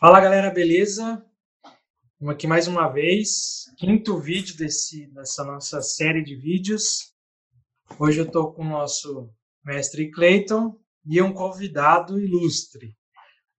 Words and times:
Fala 0.00 0.20
galera, 0.20 0.50
beleza? 0.50 1.24
Estamos 2.12 2.34
aqui 2.34 2.48
mais 2.48 2.66
uma 2.66 2.88
vez, 2.88 3.66
quinto 3.76 4.18
vídeo 4.18 4.56
desse, 4.56 5.06
dessa 5.12 5.44
nossa 5.44 5.80
série 5.80 6.24
de 6.24 6.34
vídeos. 6.34 7.14
Hoje 7.96 8.18
eu 8.18 8.26
estou 8.26 8.52
com 8.52 8.62
o 8.62 8.68
nosso 8.68 9.32
mestre 9.64 10.10
Clayton 10.10 10.76
e 11.06 11.22
um 11.22 11.32
convidado 11.32 12.18
ilustre, 12.18 12.96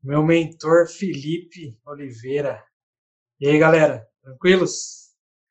meu 0.04 0.21
mentor 0.21 0.89
Felipe 0.89 1.79
Oliveira. 1.86 2.61
E 3.39 3.47
aí 3.47 3.57
galera, 3.57 4.05
tranquilos? 4.21 4.98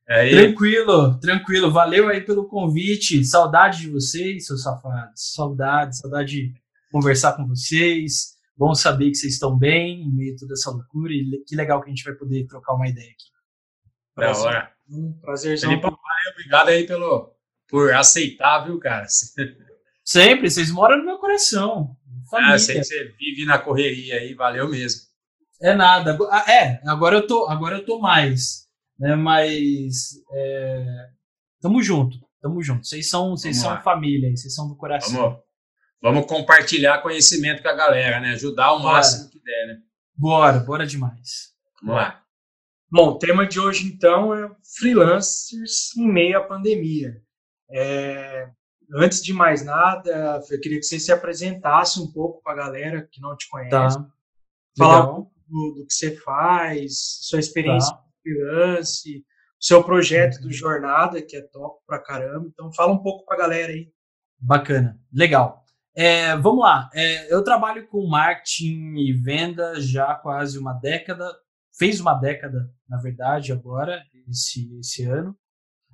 Aí. 0.09 0.31
Tranquilo, 0.31 1.21
tranquilo. 1.21 1.71
Valeu 1.71 2.09
aí 2.09 2.23
pelo 2.23 2.49
convite. 2.49 3.25
Saudade 3.25 3.81
de 3.81 3.91
vocês, 3.91 4.47
seus 4.47 4.63
safados. 4.63 5.35
Saudade, 5.35 5.99
saudade 5.99 6.31
de 6.31 6.55
conversar 6.91 7.35
com 7.35 7.47
vocês. 7.47 8.37
Bom 8.57 8.75
saber 8.75 9.11
que 9.11 9.17
vocês 9.17 9.35
estão 9.35 9.57
bem 9.57 10.03
em 10.03 10.11
meio 10.11 10.35
a 10.35 10.39
toda 10.39 10.55
essa 10.55 10.71
loucura 10.71 11.13
e 11.13 11.45
que 11.47 11.55
legal 11.55 11.81
que 11.81 11.87
a 11.87 11.95
gente 11.95 12.05
vai 12.05 12.15
poder 12.15 12.47
trocar 12.47 12.75
uma 12.75 12.89
ideia 12.89 13.11
aqui. 13.11 13.29
Da 14.17 14.37
hora. 14.37 14.73
Um 14.91 15.13
prazerzão. 15.21 15.71
Felipe, 15.71 15.87
obrigado 16.33 16.69
aí 16.69 16.87
pelo, 16.87 17.35
por 17.69 17.93
aceitar, 17.93 18.65
viu, 18.65 18.79
cara? 18.79 19.07
Sempre, 20.03 20.51
vocês 20.51 20.71
moram 20.71 20.99
no 20.99 21.05
meu 21.05 21.19
coração. 21.19 21.95
Família. 22.31 22.55
Ah, 22.55 22.59
sei 22.59 22.79
que 22.79 22.85
você 22.85 23.15
vive 23.19 23.45
na 23.45 23.59
correria 23.59 24.17
aí, 24.17 24.35
valeu 24.35 24.69
mesmo. 24.69 25.03
É 25.61 25.75
nada. 25.75 26.17
Ah, 26.31 26.51
é, 26.51 26.81
agora 26.87 27.17
eu 27.17 27.27
tô, 27.27 27.47
agora 27.47 27.77
eu 27.77 27.85
tô 27.85 27.99
mais, 27.99 28.68
né? 28.99 29.15
Mas 29.15 30.23
é, 30.33 31.09
tamo 31.61 31.83
junto, 31.83 32.19
tamo 32.41 32.63
junto. 32.63 32.87
Vocês 32.87 33.09
são, 33.09 33.31
vocês 33.31 33.57
são 33.59 33.81
família, 33.83 34.35
vocês 34.35 34.55
são 34.55 34.69
do 34.69 34.77
coração. 34.77 35.23
Vamos, 35.23 35.41
vamos 36.03 36.27
compartilhar 36.27 37.03
conhecimento 37.03 37.63
com 37.63 37.69
a 37.69 37.75
galera, 37.75 38.21
né? 38.21 38.31
Ajudar 38.31 38.73
o 38.73 38.83
máximo 38.83 39.25
bora. 39.25 39.31
que 39.31 39.41
der, 39.43 39.67
né? 39.67 39.79
Bora, 40.15 40.59
bora 40.61 40.87
demais. 40.87 41.53
Vamos 41.83 41.97
lá. 41.97 42.23
Bom, 42.91 43.11
o 43.11 43.19
tema 43.19 43.47
de 43.47 43.61
hoje 43.61 43.87
então 43.87 44.35
é 44.35 44.51
freelancers 44.79 45.95
em 45.97 46.11
meio 46.11 46.39
à 46.39 46.43
pandemia. 46.43 47.23
É, 47.71 48.49
antes 48.95 49.23
de 49.23 49.33
mais 49.33 49.63
nada, 49.63 50.43
eu 50.51 50.61
queria 50.61 50.79
que 50.79 50.87
você 50.87 50.99
se 50.99 51.13
apresentasse 51.13 52.01
um 52.01 52.11
pouco 52.11 52.43
para 52.43 52.53
a 52.55 52.67
galera 52.67 53.09
que 53.11 53.21
não 53.21 53.37
te 53.37 53.49
conhece. 53.49 53.99
Tá. 53.99 54.11
Falar 54.77 55.03
um 55.03 55.15
pouco 55.15 55.35
do, 55.47 55.75
do, 55.75 55.87
que 55.87 55.93
você 55.93 56.17
faz, 56.17 57.19
sua 57.21 57.41
experiência 57.41 57.95
tá. 57.95 58.08
Freelance, 58.23 59.25
seu 59.61 59.83
projeto 59.83 60.41
do. 60.41 60.53
Jornada, 60.53 61.21
que 61.23 61.37
é 61.37 61.43
top 61.43 61.83
pra 61.87 61.99
caramba. 61.99 62.47
Então, 62.47 62.73
fala 62.73 62.93
um 62.93 63.03
pouco 63.03 63.25
para 63.25 63.37
a 63.37 63.41
galera 63.41 63.73
aí. 63.73 63.91
Bacana, 64.39 64.99
legal. 65.13 65.65
É, 65.97 66.37
vamos 66.37 66.61
lá. 66.61 66.89
É, 66.95 67.33
eu 67.33 67.43
trabalho 67.43 67.87
com 67.89 68.07
marketing 68.07 68.95
e 68.99 69.13
venda 69.13 69.81
já 69.81 70.13
há 70.13 70.15
quase 70.15 70.59
uma 70.59 70.73
década. 70.75 71.29
Fez 71.77 72.01
uma 72.01 72.15
década, 72.15 72.71
na 72.89 72.99
verdade, 72.99 73.53
agora, 73.53 74.03
esse, 74.29 74.79
esse 74.79 75.05
ano. 75.05 75.37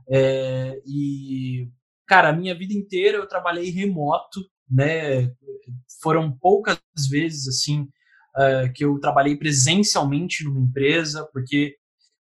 É, 0.08 0.78
e, 0.86 1.70
cara, 2.06 2.28
a 2.28 2.32
minha 2.32 2.54
vida 2.54 2.74
inteira 2.74 3.16
eu 3.18 3.26
trabalhei 3.26 3.70
remoto, 3.70 4.40
né? 4.70 5.32
Foram 6.02 6.30
poucas 6.36 6.78
vezes, 7.10 7.48
assim, 7.48 7.88
uh, 8.36 8.70
que 8.74 8.84
eu 8.84 8.98
trabalhei 9.00 9.36
presencialmente 9.36 10.44
numa 10.44 10.60
empresa, 10.60 11.28
porque 11.32 11.76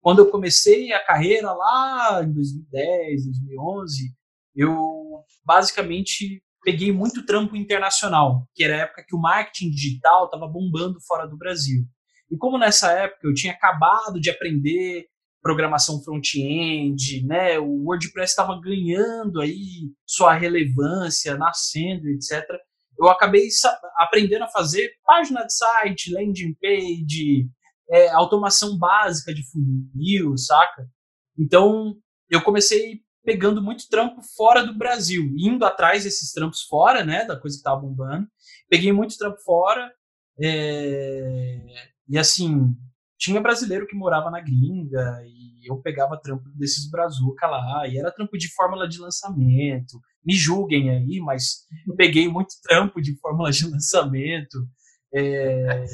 quando 0.01 0.19
eu 0.19 0.31
comecei 0.31 0.93
a 0.93 1.05
carreira 1.05 1.51
lá 1.51 2.21
em 2.23 2.31
2010, 2.31 3.25
2011, 3.25 4.13
eu 4.55 5.23
basicamente 5.45 6.41
peguei 6.63 6.91
muito 6.91 7.25
trampo 7.25 7.55
internacional, 7.55 8.47
que 8.53 8.63
era 8.63 8.75
a 8.75 8.79
época 8.79 9.05
que 9.07 9.15
o 9.15 9.19
marketing 9.19 9.69
digital 9.71 10.25
estava 10.25 10.47
bombando 10.47 10.99
fora 11.01 11.27
do 11.27 11.37
Brasil. 11.37 11.85
E 12.31 12.37
como 12.37 12.57
nessa 12.57 12.91
época 12.91 13.27
eu 13.27 13.33
tinha 13.33 13.53
acabado 13.53 14.19
de 14.19 14.29
aprender 14.29 15.05
programação 15.41 16.03
front-end, 16.03 17.25
né, 17.25 17.57
o 17.57 17.85
WordPress 17.85 18.31
estava 18.31 18.59
ganhando 18.59 19.39
aí 19.39 19.89
sua 20.05 20.33
relevância, 20.33 21.37
nascendo, 21.37 22.09
etc. 22.09 22.45
Eu 22.99 23.07
acabei 23.07 23.47
aprendendo 23.95 24.43
a 24.43 24.49
fazer 24.49 24.91
página 25.05 25.45
de 25.45 25.53
site, 25.53 26.13
landing 26.13 26.53
page, 26.61 27.47
é, 27.89 28.09
automação 28.09 28.77
básica 28.77 29.33
de 29.33 29.43
funil, 29.49 30.37
saca? 30.37 30.87
Então 31.37 31.95
eu 32.29 32.41
comecei 32.41 33.01
pegando 33.23 33.61
muito 33.61 33.87
trampo 33.89 34.21
fora 34.35 34.65
do 34.65 34.77
Brasil, 34.77 35.23
indo 35.37 35.65
atrás 35.65 36.03
desses 36.03 36.31
trampos 36.31 36.63
fora, 36.63 37.03
né, 37.03 37.25
da 37.25 37.39
coisa 37.39 37.57
que 37.57 37.63
tava 37.63 37.81
bombando. 37.81 38.27
Peguei 38.69 38.91
muito 38.91 39.17
trampo 39.17 39.37
fora, 39.43 39.91
é, 40.41 41.59
e 42.07 42.17
assim, 42.17 42.73
tinha 43.17 43.41
brasileiro 43.41 43.85
que 43.85 43.95
morava 43.95 44.31
na 44.31 44.39
gringa, 44.39 45.21
e 45.25 45.69
eu 45.69 45.77
pegava 45.81 46.19
trampo 46.19 46.45
desses 46.55 46.89
brazuca 46.89 47.45
lá, 47.47 47.87
e 47.87 47.97
era 47.97 48.11
trampo 48.11 48.37
de 48.37 48.51
fórmula 48.53 48.87
de 48.87 48.99
lançamento. 48.99 49.99
Me 50.25 50.33
julguem 50.33 50.89
aí, 50.89 51.19
mas 51.19 51.65
peguei 51.97 52.27
muito 52.27 52.53
trampo 52.63 53.01
de 53.01 53.17
fórmula 53.19 53.51
de 53.51 53.67
lançamento. 53.69 54.57
É, 55.13 55.85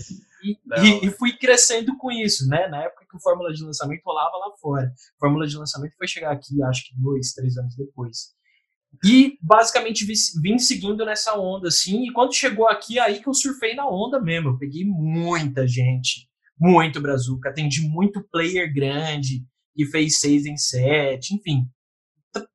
e, 0.44 0.58
e, 0.82 1.08
e, 1.08 1.12
fui 1.12 1.34
crescendo 1.38 1.98
com 1.98 2.12
isso, 2.12 2.48
né? 2.48 2.68
Na 2.68 2.84
época 2.84 3.06
que 3.10 3.16
o 3.16 3.20
Fórmula 3.20 3.54
de 3.54 3.64
Lançamento 3.64 4.04
rolava 4.04 4.38
lá 4.38 4.52
fora. 4.60 4.88
A 4.88 5.20
Fórmula 5.20 5.48
de 5.48 5.58
Lançamento 5.58 5.96
foi 5.98 6.08
chegar 6.08 6.32
aqui, 6.32 6.62
acho 6.64 6.86
que 6.86 6.96
dois, 6.96 7.34
três 7.34 7.58
anos 7.58 7.76
depois. 7.76 8.36
E 9.04 9.38
basicamente 9.42 10.06
vim 10.06 10.58
seguindo 10.58 11.06
nessa 11.06 11.38
onda, 11.38 11.68
assim. 11.68 12.08
E 12.08 12.14
quando 12.14 12.34
chegou 12.34 12.68
aqui, 12.68 13.00
aí 13.00 13.22
que 13.22 13.28
eu 13.28 13.34
surfei 13.34 13.74
na 13.76 13.88
onda 13.88 14.22
mesmo. 14.22 14.50
Eu 14.50 14.58
peguei 14.58 14.86
muita 14.86 15.68
gente, 15.68 16.30
muito 16.60 17.02
brazuca, 17.02 17.50
atendi 17.50 17.82
muito 17.82 18.24
player 18.30 18.74
grande 18.74 19.46
que 19.74 19.86
fez 19.86 20.20
seis 20.20 20.46
em 20.46 20.58
sete, 20.58 21.36
enfim. 21.36 21.66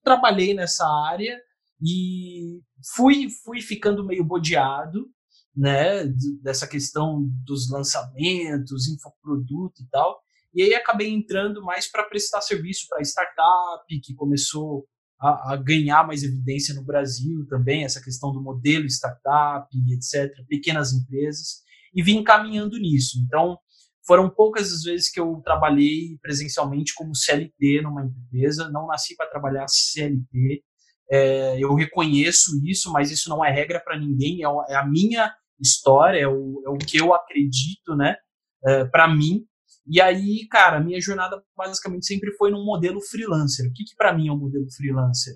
Trabalhei 0.02 0.54
nessa 0.54 0.86
área 0.86 1.38
e 1.82 2.60
fui, 2.94 3.28
fui 3.44 3.60
ficando 3.60 4.04
meio 4.04 4.24
bodeado 4.24 5.06
né, 5.56 6.04
dessa 6.42 6.66
questão 6.66 7.28
dos 7.44 7.70
lançamentos, 7.70 8.88
infoproduto 8.88 9.82
e 9.82 9.88
tal. 9.90 10.20
E 10.54 10.62
aí 10.62 10.74
acabei 10.74 11.08
entrando 11.08 11.62
mais 11.62 11.90
para 11.90 12.04
prestar 12.04 12.40
serviço 12.40 12.86
para 12.88 13.02
startup, 13.02 13.84
que 14.02 14.14
começou 14.14 14.86
a, 15.20 15.52
a, 15.52 15.56
ganhar 15.56 16.06
mais 16.06 16.22
evidência 16.22 16.74
no 16.74 16.84
Brasil 16.84 17.46
também, 17.48 17.84
essa 17.84 18.02
questão 18.02 18.32
do 18.32 18.42
modelo 18.42 18.86
startup, 18.86 19.68
etc., 19.92 20.32
pequenas 20.48 20.92
empresas, 20.92 21.62
e 21.94 22.02
vim 22.02 22.24
caminhando 22.24 22.78
nisso. 22.78 23.18
Então, 23.24 23.58
foram 24.06 24.28
poucas 24.30 24.72
as 24.72 24.82
vezes 24.82 25.10
que 25.10 25.20
eu 25.20 25.40
trabalhei 25.44 26.18
presencialmente 26.22 26.94
como 26.94 27.14
CLT 27.14 27.82
numa 27.82 28.04
empresa, 28.04 28.70
não 28.70 28.86
nasci 28.86 29.14
para 29.14 29.30
trabalhar 29.30 29.68
CLT, 29.68 30.64
é, 31.12 31.58
eu 31.58 31.74
reconheço 31.74 32.52
isso, 32.64 32.90
mas 32.92 33.10
isso 33.10 33.28
não 33.28 33.44
é 33.44 33.50
regra 33.50 33.80
para 33.80 33.98
ninguém, 33.98 34.44
é, 34.44 34.72
é, 34.72 34.76
a 34.76 34.86
minha 34.86 35.32
história, 35.60 36.18
é 36.18 36.28
o, 36.28 36.62
é 36.66 36.70
o 36.70 36.78
que 36.78 36.96
eu 36.98 37.14
acredito, 37.14 37.94
né, 37.96 38.16
é, 38.64 38.84
para 38.84 39.08
mim. 39.08 39.44
E 39.86 40.00
aí, 40.00 40.46
cara, 40.48 40.76
a 40.76 40.80
minha 40.80 41.00
jornada 41.00 41.42
basicamente 41.56 42.06
sempre 42.06 42.32
foi 42.36 42.50
num 42.50 42.64
modelo 42.64 43.00
freelancer. 43.00 43.68
O 43.68 43.72
que, 43.72 43.84
que 43.84 43.96
para 43.96 44.12
mim 44.12 44.28
é 44.28 44.32
um 44.32 44.38
modelo 44.38 44.70
freelancer? 44.70 45.34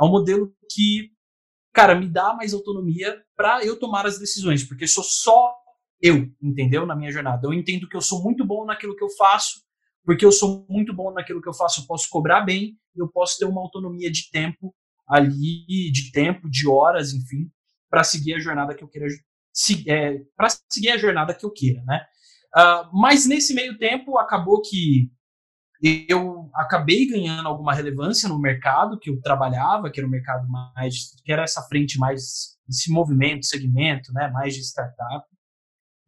É 0.00 0.04
um 0.04 0.10
modelo 0.10 0.52
que, 0.70 1.10
cara, 1.72 1.94
me 1.94 2.08
dá 2.08 2.34
mais 2.34 2.52
autonomia 2.52 3.22
para 3.36 3.64
eu 3.64 3.78
tomar 3.78 4.06
as 4.06 4.18
decisões, 4.18 4.64
porque 4.64 4.86
sou 4.86 5.04
só 5.04 5.54
eu, 6.00 6.28
entendeu? 6.42 6.84
Na 6.84 6.96
minha 6.96 7.12
jornada. 7.12 7.46
Eu 7.46 7.52
entendo 7.52 7.88
que 7.88 7.96
eu 7.96 8.00
sou 8.00 8.22
muito 8.22 8.44
bom 8.44 8.64
naquilo 8.64 8.96
que 8.96 9.04
eu 9.04 9.10
faço, 9.10 9.62
porque 10.04 10.24
eu 10.24 10.32
sou 10.32 10.66
muito 10.68 10.92
bom 10.92 11.12
naquilo 11.12 11.40
que 11.40 11.48
eu 11.48 11.54
faço, 11.54 11.80
eu 11.80 11.86
posso 11.86 12.08
cobrar 12.10 12.42
bem, 12.42 12.76
eu 12.94 13.08
posso 13.08 13.38
ter 13.38 13.46
uma 13.46 13.60
autonomia 13.60 14.10
de 14.10 14.30
tempo 14.30 14.74
ali, 15.06 15.90
de 15.92 16.10
tempo, 16.12 16.48
de 16.48 16.68
horas, 16.68 17.12
enfim, 17.12 17.50
para 17.90 18.04
seguir 18.04 18.34
a 18.34 18.40
jornada 18.40 18.74
que 18.74 18.82
eu 18.82 18.88
queira 18.88 19.06
se, 19.54 19.88
é, 19.88 20.18
para 20.36 20.48
seguir 20.68 20.90
a 20.90 20.98
jornada 20.98 21.32
que 21.32 21.46
eu 21.46 21.52
queira, 21.52 21.82
né? 21.84 22.04
Uh, 22.56 22.88
mas 22.92 23.26
nesse 23.26 23.54
meio 23.54 23.78
tempo 23.78 24.18
acabou 24.18 24.60
que 24.60 25.10
eu 26.08 26.50
acabei 26.54 27.06
ganhando 27.06 27.48
alguma 27.48 27.74
relevância 27.74 28.28
no 28.28 28.38
mercado 28.38 28.98
que 28.98 29.10
eu 29.10 29.20
trabalhava, 29.20 29.90
que 29.90 30.00
era 30.00 30.06
o 30.06 30.10
mercado 30.10 30.48
mais, 30.48 31.14
que 31.24 31.32
era 31.32 31.42
essa 31.42 31.62
frente 31.62 31.98
mais, 31.98 32.56
esse 32.68 32.90
movimento, 32.90 33.44
segmento, 33.44 34.12
né, 34.12 34.28
mais 34.28 34.54
de 34.54 34.60
startup. 34.60 35.26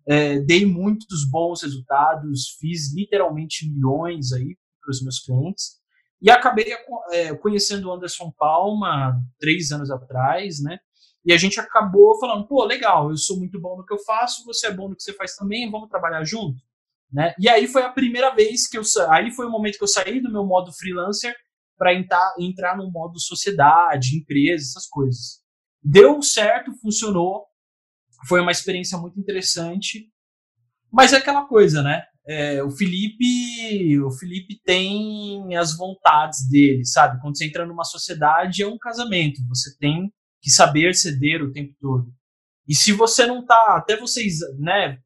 É, 0.09 0.39
dei 0.41 0.65
muitos 0.65 1.29
bons 1.29 1.63
resultados, 1.63 2.57
fiz 2.61 2.95
literalmente 2.95 3.69
milhões 3.69 4.33
aí 4.33 4.57
para 4.81 4.91
os 4.91 5.03
meus 5.03 5.19
clientes 5.19 5.81
e 6.21 6.31
acabei 6.31 6.67
é, 7.11 7.35
conhecendo 7.35 7.89
o 7.89 7.93
Anderson 7.93 8.33
Palma 8.37 9.21
três 9.39 9.71
anos 9.71 9.91
atrás, 9.91 10.63
né? 10.63 10.79
E 11.25 11.33
a 11.33 11.37
gente 11.37 11.59
acabou 11.59 12.19
falando, 12.21 12.47
pô, 12.47 12.65
legal, 12.65 13.11
eu 13.11 13.17
sou 13.17 13.37
muito 13.39 13.61
bom 13.61 13.77
no 13.77 13.85
que 13.85 13.93
eu 13.93 13.99
faço, 13.99 14.45
você 14.45 14.69
é 14.69 14.73
bom 14.73 14.89
no 14.89 14.97
que 14.97 15.03
você 15.03 15.13
faz 15.13 15.35
também, 15.35 15.71
vamos 15.71 15.89
trabalhar 15.89 16.25
junto, 16.25 16.63
né? 17.13 17.35
E 17.39 17.49
aí 17.49 17.67
foi 17.67 17.83
a 17.83 17.93
primeira 17.93 18.35
vez 18.35 18.69
que 18.69 18.79
eu 18.79 18.83
aí 19.11 19.31
foi 19.33 19.47
o 19.47 19.51
momento 19.51 19.77
que 19.77 19.85
eu 19.85 19.89
saí 19.89 20.21
do 20.21 20.33
meu 20.33 20.45
modo 20.47 20.73
freelancer 20.73 21.35
para 21.77 21.93
entrar, 21.93 22.35
entrar 22.39 22.77
no 22.77 22.91
modo 22.91 23.21
sociedade, 23.21 24.17
empresa, 24.17 24.65
essas 24.65 24.87
coisas. 24.89 25.43
Deu 25.83 26.23
certo, 26.23 26.73
funcionou, 26.81 27.45
foi 28.29 28.41
uma 28.41 28.53
experiência 28.53 28.97
muito 28.97 29.21
interessante, 29.21 30.11
mas 30.91 31.13
é 31.13 31.19
aquela 31.19 31.47
coisa, 31.47 31.83
né? 31.83 32.05
É, 32.29 32.63
o 32.63 32.71
Felipe, 32.71 34.01
o 34.01 34.11
Felipe 34.11 34.61
tem 34.65 35.55
as 35.57 35.77
vontades 35.77 36.49
dele, 36.49 36.85
sabe? 36.85 37.21
Quando 37.21 37.37
você 37.37 37.47
entra 37.47 37.65
numa 37.65 37.85
sociedade 37.85 38.63
é 38.63 38.67
um 38.67 38.79
casamento, 38.79 39.47
você 39.49 39.77
tem 39.79 40.13
que 40.43 40.51
saber 40.51 40.95
ceder 40.95 41.43
o 41.43 41.53
tempo 41.53 41.73
todo. 41.81 42.13
E 42.67 42.75
se 42.75 42.93
você 42.93 43.27
não 43.27 43.45
tá, 43.47 43.77
até 43.77 43.97
vocês, 43.97 44.39
né, 44.59 44.99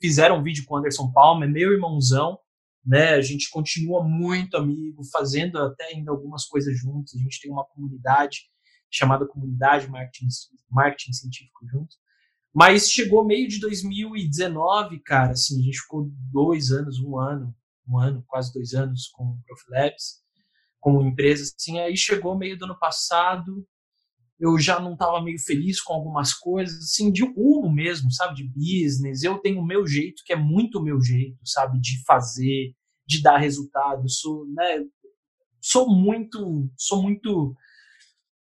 fizeram 0.00 0.38
um 0.38 0.42
vídeo 0.42 0.64
com 0.64 0.74
o 0.74 0.78
Anderson 0.78 1.10
Palma, 1.12 1.44
é 1.44 1.48
meu 1.48 1.72
irmãozão, 1.72 2.38
né? 2.84 3.14
A 3.14 3.20
gente 3.20 3.50
continua 3.50 4.02
muito 4.02 4.56
amigo, 4.56 5.02
fazendo 5.12 5.58
até 5.58 5.86
ainda 5.86 6.10
algumas 6.10 6.46
coisas 6.46 6.78
juntos. 6.78 7.14
A 7.14 7.18
gente 7.18 7.40
tem 7.40 7.50
uma 7.50 7.64
comunidade 7.64 8.42
chamada 8.90 9.26
Comunidade 9.26 9.88
Marketing, 9.88 10.26
Marketing 10.70 11.12
Científico 11.12 11.66
juntos. 11.70 11.96
Mas 12.54 12.90
chegou 12.90 13.24
meio 13.24 13.46
de 13.48 13.60
2019, 13.60 15.00
cara, 15.00 15.32
assim, 15.32 15.60
a 15.60 15.62
gente 15.62 15.78
ficou 15.80 16.10
dois 16.32 16.72
anos, 16.72 16.98
um 17.00 17.18
ano, 17.18 17.54
um 17.88 17.98
ano, 17.98 18.24
quase 18.26 18.52
dois 18.52 18.74
anos 18.74 19.08
com 19.08 19.24
o 19.24 19.38
Profilabs, 19.46 20.20
como 20.80 21.02
empresa, 21.02 21.44
assim, 21.44 21.78
aí 21.78 21.96
chegou 21.96 22.36
meio 22.36 22.58
do 22.58 22.64
ano 22.64 22.78
passado, 22.78 23.64
eu 24.40 24.58
já 24.58 24.80
não 24.80 24.94
estava 24.94 25.22
meio 25.22 25.38
feliz 25.38 25.82
com 25.82 25.92
algumas 25.92 26.32
coisas, 26.32 26.78
assim, 26.78 27.12
de 27.12 27.22
rumo 27.22 27.70
mesmo, 27.70 28.10
sabe, 28.10 28.36
de 28.36 28.48
business. 28.48 29.22
Eu 29.22 29.38
tenho 29.38 29.60
o 29.60 29.66
meu 29.66 29.86
jeito, 29.86 30.22
que 30.24 30.32
é 30.32 30.36
muito 30.36 30.78
o 30.78 30.82
meu 30.82 30.98
jeito, 31.00 31.38
sabe, 31.44 31.78
de 31.78 32.02
fazer, 32.06 32.74
de 33.06 33.22
dar 33.22 33.36
resultado. 33.36 34.08
Sou, 34.08 34.46
né, 34.46 34.82
sou 35.60 35.88
muito, 35.94 36.70
sou 36.74 37.02
muito, 37.02 37.54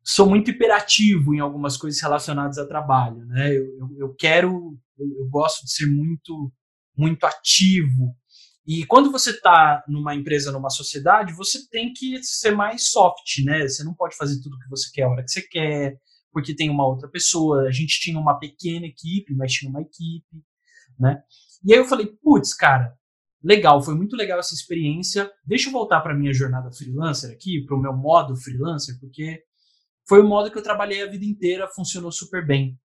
sou 0.04 0.28
muito 0.28 0.50
hiperativo 0.50 1.34
em 1.34 1.40
algumas 1.40 1.76
coisas 1.76 2.00
relacionadas 2.00 2.58
a 2.58 2.66
trabalho, 2.66 3.24
né? 3.26 3.56
Eu, 3.56 3.64
eu, 3.78 3.96
eu 3.98 4.14
quero, 4.14 4.78
eu, 4.98 5.06
eu 5.18 5.28
gosto 5.28 5.64
de 5.64 5.72
ser 5.72 5.86
muito, 5.86 6.52
muito 6.96 7.24
ativo 7.24 8.16
e 8.66 8.86
quando 8.86 9.10
você 9.10 9.30
está 9.30 9.82
numa 9.88 10.14
empresa, 10.14 10.52
numa 10.52 10.70
sociedade, 10.70 11.32
você 11.32 11.68
tem 11.68 11.92
que 11.92 12.22
ser 12.22 12.52
mais 12.52 12.90
soft, 12.90 13.38
né? 13.44 13.66
Você 13.66 13.82
não 13.82 13.94
pode 13.94 14.16
fazer 14.16 14.40
tudo 14.40 14.58
que 14.58 14.68
você 14.68 14.88
quer 14.92 15.02
a 15.02 15.08
hora 15.08 15.24
que 15.24 15.30
você 15.30 15.42
quer, 15.42 15.98
porque 16.32 16.54
tem 16.54 16.70
uma 16.70 16.86
outra 16.86 17.08
pessoa. 17.08 17.62
A 17.62 17.72
gente 17.72 18.00
tinha 18.00 18.18
uma 18.18 18.38
pequena 18.38 18.86
equipe, 18.86 19.34
mas 19.34 19.52
tinha 19.52 19.68
uma 19.68 19.82
equipe, 19.82 20.44
né? 20.98 21.22
E 21.64 21.72
aí 21.72 21.80
eu 21.80 21.84
falei, 21.84 22.06
putz, 22.22 22.54
cara, 22.54 22.96
legal, 23.42 23.82
foi 23.82 23.96
muito 23.96 24.14
legal 24.14 24.38
essa 24.38 24.54
experiência. 24.54 25.28
Deixa 25.44 25.68
eu 25.68 25.72
voltar 25.72 26.00
para 26.00 26.14
minha 26.14 26.32
jornada 26.32 26.70
freelancer 26.70 27.32
aqui, 27.32 27.64
para 27.66 27.76
o 27.76 27.80
meu 27.80 27.92
modo 27.92 28.36
freelancer, 28.36 28.96
porque 29.00 29.42
foi 30.08 30.20
o 30.20 30.28
modo 30.28 30.50
que 30.50 30.58
eu 30.58 30.62
trabalhei 30.62 31.02
a 31.02 31.10
vida 31.10 31.24
inteira, 31.24 31.68
funcionou 31.68 32.10
super 32.10 32.46
bem. 32.46 32.78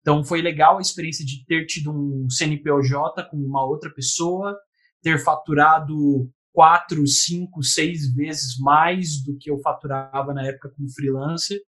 Então 0.00 0.24
foi 0.24 0.40
legal 0.40 0.78
a 0.78 0.80
experiência 0.80 1.24
de 1.24 1.44
ter 1.44 1.66
tido 1.66 1.90
um 1.92 2.28
CNPJ 2.30 3.24
com 3.30 3.36
uma 3.36 3.64
outra 3.64 3.92
pessoa, 3.92 4.56
ter 5.02 5.22
faturado 5.22 6.30
quatro, 6.52 7.06
cinco, 7.06 7.62
seis 7.62 8.12
vezes 8.14 8.58
mais 8.58 9.22
do 9.22 9.36
que 9.38 9.50
eu 9.50 9.60
faturava 9.60 10.32
na 10.32 10.46
época 10.46 10.72
como 10.74 10.90
freelancer. 10.90 11.60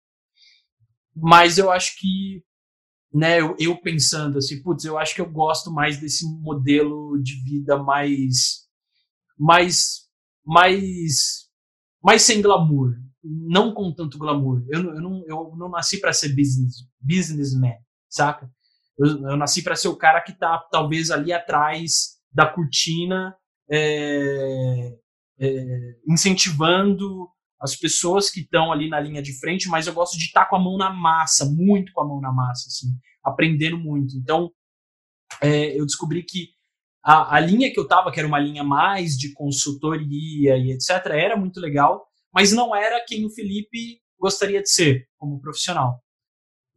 Mas 1.15 1.57
eu 1.57 1.69
acho 1.69 1.99
que, 1.99 2.43
né, 3.13 3.41
eu, 3.41 3.55
eu 3.59 3.79
pensando 3.81 4.37
assim, 4.37 4.61
putz, 4.61 4.85
eu 4.85 4.97
acho 4.97 5.13
que 5.13 5.21
eu 5.21 5.29
gosto 5.29 5.71
mais 5.71 5.99
desse 5.99 6.25
modelo 6.41 7.21
de 7.21 7.43
vida 7.43 7.77
mais, 7.77 8.67
mais, 9.37 10.07
mais, 10.45 11.49
mais 12.01 12.21
sem 12.21 12.41
glamour, 12.41 12.95
não 13.23 13.73
com 13.73 13.93
tanto 13.93 14.17
glamour. 14.17 14.63
Eu, 14.69 14.95
eu 14.95 15.01
não, 15.01 15.23
eu 15.27 15.55
não 15.57 15.69
nasci 15.69 15.99
para 15.99 16.13
ser 16.13 16.29
business, 16.29 16.87
businessman, 16.99 17.77
saca? 18.09 18.49
Eu, 18.97 19.29
eu 19.29 19.37
nasci 19.37 19.61
para 19.63 19.75
ser 19.75 19.87
o 19.87 19.95
cara 19.95 20.21
que 20.21 20.33
tá 20.33 20.57
talvez 20.71 21.11
ali 21.11 21.31
atrás 21.31 22.19
da 22.31 22.45
cortina, 22.45 23.35
é, 23.71 24.97
é, 25.39 25.95
incentivando 26.07 27.29
as 27.59 27.75
pessoas 27.75 28.29
que 28.29 28.41
estão 28.41 28.71
ali 28.71 28.89
na 28.89 28.99
linha 28.99 29.21
de 29.21 29.37
frente, 29.37 29.67
mas 29.67 29.85
eu 29.85 29.93
gosto 29.93 30.17
de 30.17 30.25
estar 30.25 30.45
tá 30.45 30.49
com 30.49 30.55
a 30.55 30.59
mão 30.59 30.77
na 30.77 30.89
massa, 30.89 31.45
muito 31.45 31.91
com 31.91 32.01
a 32.01 32.07
mão 32.07 32.21
na 32.21 32.31
massa, 32.31 32.67
assim, 32.67 32.87
aprendendo 33.23 33.77
muito. 33.77 34.15
Então, 34.15 34.51
é, 35.41 35.77
eu 35.77 35.85
descobri 35.85 36.23
que 36.23 36.49
a, 37.03 37.35
a, 37.35 37.39
linha 37.39 37.71
que 37.71 37.79
eu 37.79 37.83
estava, 37.83 38.11
que 38.11 38.19
era 38.19 38.27
uma 38.27 38.39
linha 38.39 38.63
mais 38.63 39.17
de 39.17 39.33
consultoria 39.33 40.57
e 40.57 40.71
etc., 40.71 41.05
era 41.07 41.35
muito 41.35 41.59
legal, 41.59 42.08
mas 42.33 42.51
não 42.51 42.75
era 42.75 43.03
quem 43.05 43.25
o 43.25 43.29
Felipe 43.29 44.01
gostaria 44.19 44.61
de 44.61 44.69
ser 44.69 45.07
como 45.17 45.39
profissional. 45.39 46.03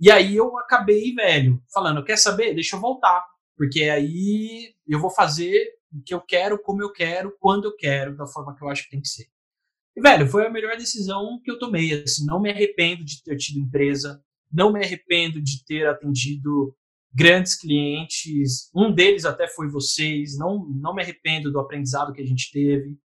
E 0.01 0.11
aí 0.11 0.35
eu 0.35 0.59
acabei, 0.59 1.15
velho, 1.15 1.63
falando, 1.73 2.05
quer 2.05 2.17
saber? 2.17 2.55
Deixa 2.55 2.77
eu 2.77 2.81
voltar. 2.81 3.25
Porque 3.57 3.85
aí 3.85 4.75
eu 4.87 4.99
vou 4.99 5.11
fazer 5.11 5.65
o 5.93 6.03
que 6.03 6.15
eu 6.15 6.21
quero, 6.21 6.61
como 6.61 6.83
eu 6.83 6.91
quero, 6.91 7.37
quando 7.39 7.67
eu 7.67 7.77
quero, 7.77 8.17
da 8.17 8.27
forma 8.27 8.55
que 8.57 8.65
eu 8.65 8.69
acho 8.69 8.85
que 8.85 8.91
tem 8.91 9.01
que 9.01 9.09
ser. 9.09 9.27
E, 9.97 10.01
velho, 10.01 10.27
foi 10.27 10.47
a 10.47 10.51
melhor 10.51 10.77
decisão 10.77 11.41
que 11.45 11.51
eu 11.51 11.59
tomei. 11.59 12.03
Assim, 12.03 12.25
não 12.25 12.41
me 12.41 12.51
arrependo 12.51 13.05
de 13.05 13.23
ter 13.23 13.37
tido 13.37 13.61
empresa, 13.61 14.23
não 14.51 14.73
me 14.73 14.83
arrependo 14.83 15.41
de 15.41 15.65
ter 15.65 15.87
atendido 15.87 16.75
grandes 17.15 17.55
clientes. 17.55 18.71
Um 18.75 18.93
deles 18.93 19.25
até 19.25 19.47
foi 19.47 19.69
vocês. 19.69 20.37
Não, 20.39 20.67
não 20.69 20.95
me 20.95 21.03
arrependo 21.03 21.53
do 21.53 21.61
aprendizado 21.61 22.13
que 22.13 22.23
a 22.23 22.27
gente 22.27 22.51
teve, 22.51 22.99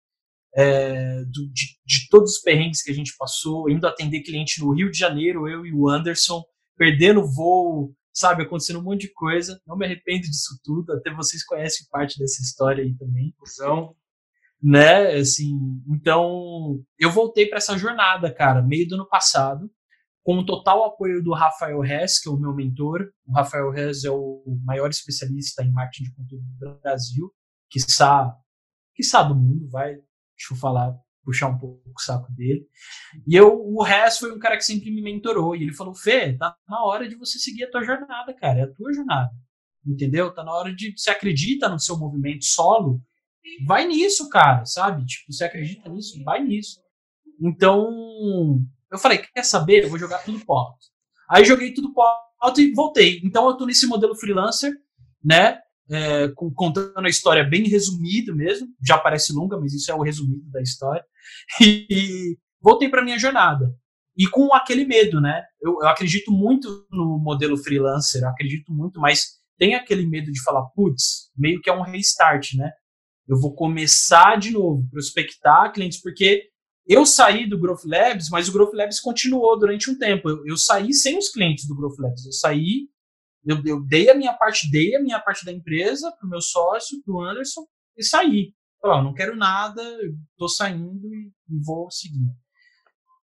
é, 0.57 1.24
do, 1.25 1.48
de, 1.51 1.77
de 1.86 2.09
todos 2.09 2.38
os 2.38 2.42
perrengues 2.42 2.81
que 2.81 2.92
a 2.92 2.94
gente 2.94 3.15
passou, 3.18 3.69
indo 3.69 3.86
atender 3.86 4.21
cliente 4.21 4.59
no 4.59 4.74
Rio 4.74 4.89
de 4.89 4.98
Janeiro, 4.98 5.48
eu 5.48 5.65
e 5.65 5.74
o 5.74 5.88
Anderson, 5.88 6.44
perdendo 6.75 7.25
voo 7.25 7.95
sabe, 8.18 8.44
acontecendo 8.44 8.80
um 8.80 8.83
monte 8.83 9.01
de 9.01 9.13
coisa. 9.13 9.62
Não 9.65 9.77
me 9.77 9.86
arrependo 9.86 10.21
disso 10.21 10.59
tudo. 10.63 10.92
Até 10.94 11.13
vocês 11.13 11.45
conhecem 11.45 11.88
parte 11.92 12.18
dessa 12.18 12.42
história 12.42 12.83
aí 12.83 12.95
também. 12.95 13.33
Então, 13.39 13.95
né, 14.62 15.13
assim, 15.13 15.56
então 15.88 16.83
eu 16.98 17.12
voltei 17.12 17.45
para 17.45 17.60
essa 17.60 17.77
jornada, 17.77 18.33
cara, 18.33 18.62
meio 18.63 18.88
do 18.88 18.95
ano 18.95 19.07
passado, 19.07 19.69
com 20.24 20.39
o 20.39 20.45
total 20.45 20.83
apoio 20.83 21.24
do 21.24 21.31
Rafael 21.31 21.86
Hess, 21.86 22.19
que 22.19 22.27
é 22.27 22.31
o 22.31 22.38
meu 22.38 22.53
mentor. 22.56 23.07
O 23.27 23.33
Rafael 23.33 23.71
Hess 23.74 24.03
é 24.03 24.10
o 24.10 24.44
maior 24.63 24.89
especialista 24.89 25.63
em 25.63 25.71
marketing 25.71 26.06
de 26.06 26.15
conteúdo 26.15 26.45
do 26.60 26.80
Brasil, 26.80 27.31
que 27.69 27.80
quiçá 27.80 29.24
do 29.24 29.36
mundo, 29.36 29.69
vai, 29.69 29.95
deixa 30.38 30.54
eu 30.54 30.57
falar 30.57 30.95
puxar 31.28 31.50
um 31.50 31.57
pouco 31.57 31.81
o 31.86 32.01
saco 32.01 32.31
dele. 32.31 32.66
E 33.28 33.36
eu, 33.36 33.54
o 33.54 33.84
resto 33.84 34.22
foi 34.22 34.34
um 34.34 34.39
cara 34.39 34.56
que 34.56 34.63
sempre 34.63 34.89
me 34.89 35.01
mentorou. 35.01 35.53
E 35.53 35.63
ele 35.63 35.74
falou: 35.74 35.94
Fê, 35.94 36.38
tá 36.38 36.56
na 36.67 36.82
hora 36.86 37.08
de 37.10 37.15
você 37.15 37.38
seguir 37.38 37.65
a 37.65 37.70
tua 37.70 37.84
jornada, 37.84 38.34
cara. 38.34 38.60
É 38.60 38.63
a 38.63 38.74
tua 38.74 38.94
jornada. 38.94 39.29
Entendeu? 39.86 40.34
Tá 40.34 40.44
na 40.44 40.53
hora 40.53 40.74
de. 40.74 40.94
Você 40.98 41.10
acredita 41.10 41.67
no 41.67 41.79
seu 41.79 41.98
movimento 41.98 42.46
solo? 42.46 43.01
Vai 43.65 43.86
nisso, 43.86 44.29
cara, 44.29 44.65
sabe? 44.65 45.06
Tipo, 45.06 45.34
você 45.34 45.44
acredita 45.44 45.89
nisso? 45.89 46.24
Vai 46.24 46.41
nisso. 46.41 46.79
Então, 47.41 48.62
eu 48.89 48.98
falei: 48.98 49.17
quer 49.17 49.44
saber? 49.44 49.84
Eu 49.84 49.89
vou 49.89 50.00
jogar 50.00 50.20
tudo 50.20 50.39
pro 50.46 50.56
alto. 50.56 50.86
Aí 51.29 51.44
joguei 51.44 51.74
tudo 51.74 51.94
pro 51.94 52.03
alto 52.39 52.62
e 52.62 52.74
voltei. 52.74 53.20
Então, 53.24 53.48
eu 53.48 53.58
tô 53.58 53.65
nesse 53.65 53.86
modelo 53.86 54.15
freelancer, 54.15 54.72
né? 55.24 55.60
É, 55.89 56.27
contando 56.56 57.06
a 57.06 57.10
história 57.10 57.44
bem 57.44 57.67
resumido 57.67 58.36
mesmo, 58.36 58.67
já 58.86 58.98
parece 58.98 59.34
longa, 59.34 59.60
mas 59.60 59.74
isso 59.74 59.91
é 59.91 59.96
o 59.96 60.01
resumido 60.01 60.50
da 60.51 60.62
história. 60.62 61.03
E, 61.62 62.38
voltei 62.62 62.89
para 62.89 63.03
minha 63.03 63.20
jornada. 63.20 63.74
E 64.17 64.27
com 64.27 64.53
aquele 64.53 64.86
medo, 64.86 65.22
né? 65.22 65.44
Eu, 65.62 65.74
eu, 65.82 65.88
acredito 65.88 66.32
muito 66.32 66.88
no 66.91 67.20
modelo 67.20 67.58
freelancer, 67.58 68.25
acredito 68.25 68.74
muito, 68.74 69.00
mas 69.00 69.38
tem 69.58 69.75
aquele 69.75 70.06
medo 70.06 70.32
de 70.32 70.41
falar, 70.41 70.65
putz, 70.75 71.29
meio 71.38 71.62
que 71.62 71.70
é 71.70 71.74
um 71.74 71.84
restart, 71.84 72.53
né? 72.56 72.72
Eu 73.27 73.39
vou 73.39 73.53
começar 73.53 74.38
de 74.38 74.51
novo, 74.51 74.88
prospectar 74.89 75.72
clientes, 75.74 76.01
porque 76.01 76.44
eu 76.88 77.06
saí 77.06 77.48
do 77.48 77.60
Growth 77.60 77.84
Labs, 77.86 78.29
mas 78.29 78.48
o 78.48 78.53
Growth 78.53 78.74
Labs 78.74 79.00
continuou 79.00 79.60
durante 79.60 79.91
um 79.91 79.98
tempo. 79.98 80.29
Eu, 80.29 80.46
eu 80.46 80.58
saí 80.58 80.94
sem 80.94 81.17
os 81.17 81.29
clientes 81.29 81.67
do 81.67 81.75
Growth 81.75 82.00
Labs, 82.00 82.25
eu 82.25 82.32
saí 82.32 82.88
eu, 83.48 83.63
eu 83.66 83.82
dei 83.82 84.10
a 84.10 84.16
minha 84.16 84.34
parte, 84.34 84.70
dei 84.70 84.94
a 84.96 85.01
minha 85.01 85.20
parte 85.20 85.46
da 85.46 85.54
empresa 85.54 86.12
pro 86.20 86.27
meu 86.27 86.42
sócio, 86.42 87.01
pro 87.04 87.22
Anderson, 87.22 87.66
e 87.96 88.04
saí. 88.04 88.54
Falei, 88.82 89.04
não 89.04 89.13
quero 89.13 89.38
nada, 89.38 89.82
tô 90.38 90.50
saindo 90.50 91.08
e, 91.16 91.32
e 91.50 91.60
vou 91.63 91.89
seguir. 91.89 92.30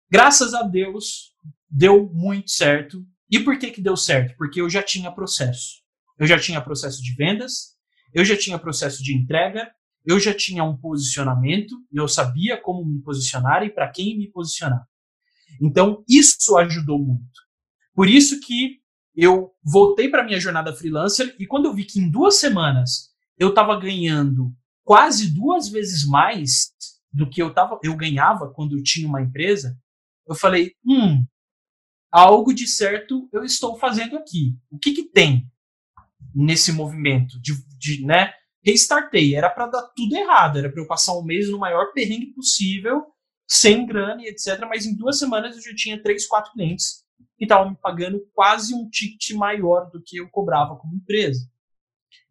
Graças 0.08 0.54
a 0.54 0.62
Deus, 0.62 1.34
deu 1.68 2.08
muito 2.12 2.52
certo. 2.52 3.04
E 3.28 3.40
por 3.40 3.58
que 3.58 3.72
que 3.72 3.82
deu 3.82 3.96
certo? 3.96 4.36
Porque 4.36 4.60
eu 4.60 4.70
já 4.70 4.82
tinha 4.82 5.10
processo. 5.10 5.82
Eu 6.18 6.26
já 6.26 6.38
tinha 6.38 6.60
processo 6.60 7.02
de 7.02 7.14
vendas, 7.14 7.76
eu 8.14 8.24
já 8.24 8.36
tinha 8.36 8.58
processo 8.58 9.02
de 9.02 9.16
entrega, 9.16 9.72
eu 10.04 10.20
já 10.20 10.32
tinha 10.32 10.62
um 10.62 10.76
posicionamento, 10.76 11.74
eu 11.92 12.06
sabia 12.06 12.60
como 12.60 12.84
me 12.84 13.02
posicionar 13.02 13.64
e 13.64 13.70
para 13.70 13.90
quem 13.90 14.16
me 14.16 14.30
posicionar. 14.30 14.86
Então, 15.60 16.04
isso 16.08 16.56
ajudou 16.58 16.98
muito. 16.98 17.40
Por 17.94 18.08
isso 18.08 18.38
que 18.40 18.81
eu 19.14 19.52
voltei 19.62 20.08
para 20.08 20.24
minha 20.24 20.40
jornada 20.40 20.74
freelancer 20.74 21.34
e 21.38 21.46
quando 21.46 21.66
eu 21.66 21.74
vi 21.74 21.84
que 21.84 22.00
em 22.00 22.10
duas 22.10 22.36
semanas 22.36 23.10
eu 23.38 23.50
estava 23.50 23.78
ganhando 23.78 24.54
quase 24.84 25.32
duas 25.32 25.68
vezes 25.68 26.06
mais 26.06 26.72
do 27.12 27.28
que 27.28 27.42
eu, 27.42 27.52
tava, 27.52 27.78
eu 27.82 27.94
ganhava 27.94 28.50
quando 28.50 28.76
eu 28.76 28.82
tinha 28.82 29.06
uma 29.06 29.20
empresa, 29.20 29.78
eu 30.26 30.34
falei, 30.34 30.74
hum, 30.84 31.24
algo 32.10 32.54
de 32.54 32.66
certo 32.66 33.28
eu 33.32 33.44
estou 33.44 33.78
fazendo 33.78 34.16
aqui. 34.16 34.56
O 34.70 34.78
que, 34.78 34.92
que 34.92 35.04
tem 35.04 35.46
nesse 36.34 36.72
movimento 36.72 37.40
de, 37.40 37.52
de 37.78 38.04
né? 38.04 38.32
Restartei, 38.64 39.34
era 39.34 39.50
para 39.50 39.66
dar 39.66 39.82
tudo 39.94 40.14
errado, 40.14 40.58
era 40.58 40.70
para 40.70 40.80
eu 40.80 40.86
passar 40.86 41.18
um 41.18 41.24
mês 41.24 41.50
no 41.50 41.58
maior 41.58 41.92
perrengue 41.92 42.32
possível, 42.32 43.06
sem 43.46 43.84
grana 43.84 44.22
e 44.22 44.28
etc. 44.28 44.60
Mas 44.68 44.86
em 44.86 44.96
duas 44.96 45.18
semanas 45.18 45.56
eu 45.56 45.62
já 45.62 45.74
tinha 45.74 46.00
três, 46.00 46.26
quatro 46.26 46.52
clientes 46.52 47.01
que 47.42 47.46
estavam 47.46 47.70
me 47.70 47.76
pagando 47.76 48.24
quase 48.32 48.72
um 48.72 48.88
ticket 48.88 49.32
maior 49.32 49.90
do 49.90 50.00
que 50.00 50.16
eu 50.16 50.30
cobrava 50.30 50.76
como 50.76 50.94
empresa. 50.94 51.50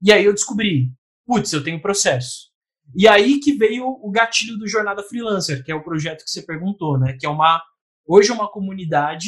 E 0.02 0.10
aí 0.10 0.24
eu 0.24 0.34
descobri, 0.34 0.90
putz, 1.26 1.52
eu 1.52 1.62
tenho 1.62 1.82
processo. 1.82 2.50
E 2.96 3.10
aí 3.10 3.38
que 3.42 3.54
veio 3.54 3.86
o 3.86 4.10
gatilho 4.10 4.58
do 4.58 4.70
Jornada 4.70 5.04
Freelancer, 5.04 5.66
que 5.66 5.72
é 5.72 5.76
o 5.76 5.84
projeto 5.84 6.24
que 6.24 6.32
você 6.32 6.42
perguntou, 6.42 6.98
né? 6.98 7.18
Que 7.20 7.26
é 7.26 7.30
uma 7.30 7.62
hoje 8.08 8.32
é 8.32 8.34
uma 8.34 8.50
comunidade, 8.50 9.28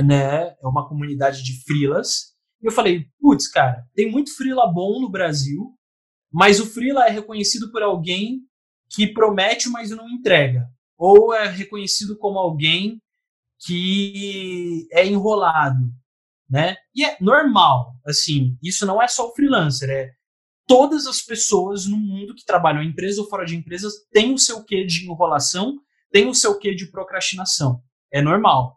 né? 0.00 0.54
É 0.62 0.66
uma 0.66 0.88
comunidade 0.88 1.42
de 1.42 1.60
freelas. 1.64 2.36
E 2.62 2.66
eu 2.66 2.72
falei, 2.72 3.08
putz, 3.20 3.48
cara, 3.48 3.84
tem 3.96 4.08
muito 4.08 4.36
freela 4.36 4.72
bom 4.72 5.00
no 5.00 5.10
Brasil, 5.10 5.76
mas 6.32 6.60
o 6.60 6.66
freela 6.66 7.04
é 7.04 7.10
reconhecido 7.10 7.72
por 7.72 7.82
alguém 7.82 8.42
que 8.90 9.08
promete, 9.08 9.68
mas 9.68 9.90
não 9.90 10.08
entrega, 10.08 10.68
ou 10.96 11.34
é 11.34 11.48
reconhecido 11.48 12.16
como 12.16 12.38
alguém 12.38 13.02
que 13.60 14.86
é 14.92 15.06
enrolado, 15.06 15.90
né? 16.48 16.76
E 16.94 17.04
é 17.04 17.16
normal, 17.20 17.94
assim, 18.06 18.56
isso 18.62 18.86
não 18.86 19.02
é 19.02 19.08
só 19.08 19.28
o 19.28 19.34
freelancer, 19.34 19.90
é 19.90 20.12
todas 20.66 21.06
as 21.06 21.22
pessoas 21.22 21.86
no 21.86 21.96
mundo 21.96 22.34
que 22.34 22.44
trabalham 22.44 22.82
em 22.82 22.88
empresa 22.88 23.22
ou 23.22 23.28
fora 23.28 23.44
de 23.44 23.56
empresas 23.56 23.94
têm 24.12 24.34
o 24.34 24.38
seu 24.38 24.62
quê 24.64 24.84
de 24.84 25.04
enrolação, 25.04 25.80
têm 26.12 26.28
o 26.28 26.34
seu 26.34 26.58
quê 26.58 26.74
de 26.74 26.90
procrastinação. 26.90 27.82
É 28.12 28.20
normal. 28.20 28.76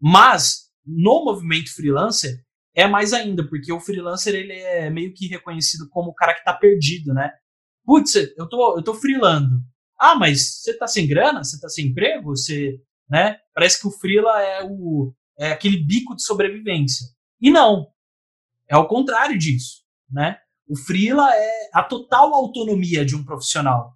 Mas 0.00 0.68
no 0.84 1.24
movimento 1.24 1.72
freelancer 1.74 2.44
é 2.74 2.86
mais 2.88 3.12
ainda, 3.12 3.46
porque 3.46 3.72
o 3.72 3.80
freelancer 3.80 4.34
ele 4.34 4.52
é 4.52 4.90
meio 4.90 5.14
que 5.14 5.28
reconhecido 5.28 5.88
como 5.90 6.10
o 6.10 6.14
cara 6.14 6.34
que 6.34 6.40
está 6.40 6.52
perdido, 6.52 7.14
né? 7.14 7.30
Putz, 7.84 8.14
eu 8.36 8.48
tô, 8.48 8.76
eu 8.76 8.82
tô 8.82 8.94
freelando. 8.94 9.60
Ah, 9.98 10.16
mas 10.16 10.60
você 10.60 10.76
tá 10.76 10.88
sem 10.88 11.06
grana? 11.06 11.44
Você 11.44 11.60
tá 11.60 11.68
sem 11.68 11.86
emprego? 11.86 12.30
Você, 12.30 12.80
né? 13.08 13.38
Parece 13.54 13.80
que 13.80 13.86
o 13.86 13.90
freela 13.90 14.42
é 14.42 14.64
o 14.64 15.14
é 15.38 15.52
aquele 15.52 15.76
bico 15.76 16.14
de 16.14 16.22
sobrevivência. 16.22 17.06
E 17.40 17.50
não. 17.50 17.88
É 18.68 18.76
o 18.76 18.86
contrário 18.86 19.36
disso, 19.36 19.82
né? 20.10 20.38
O 20.68 20.76
freela 20.76 21.34
é 21.34 21.70
a 21.74 21.82
total 21.82 22.32
autonomia 22.34 23.04
de 23.04 23.16
um 23.16 23.24
profissional. 23.24 23.94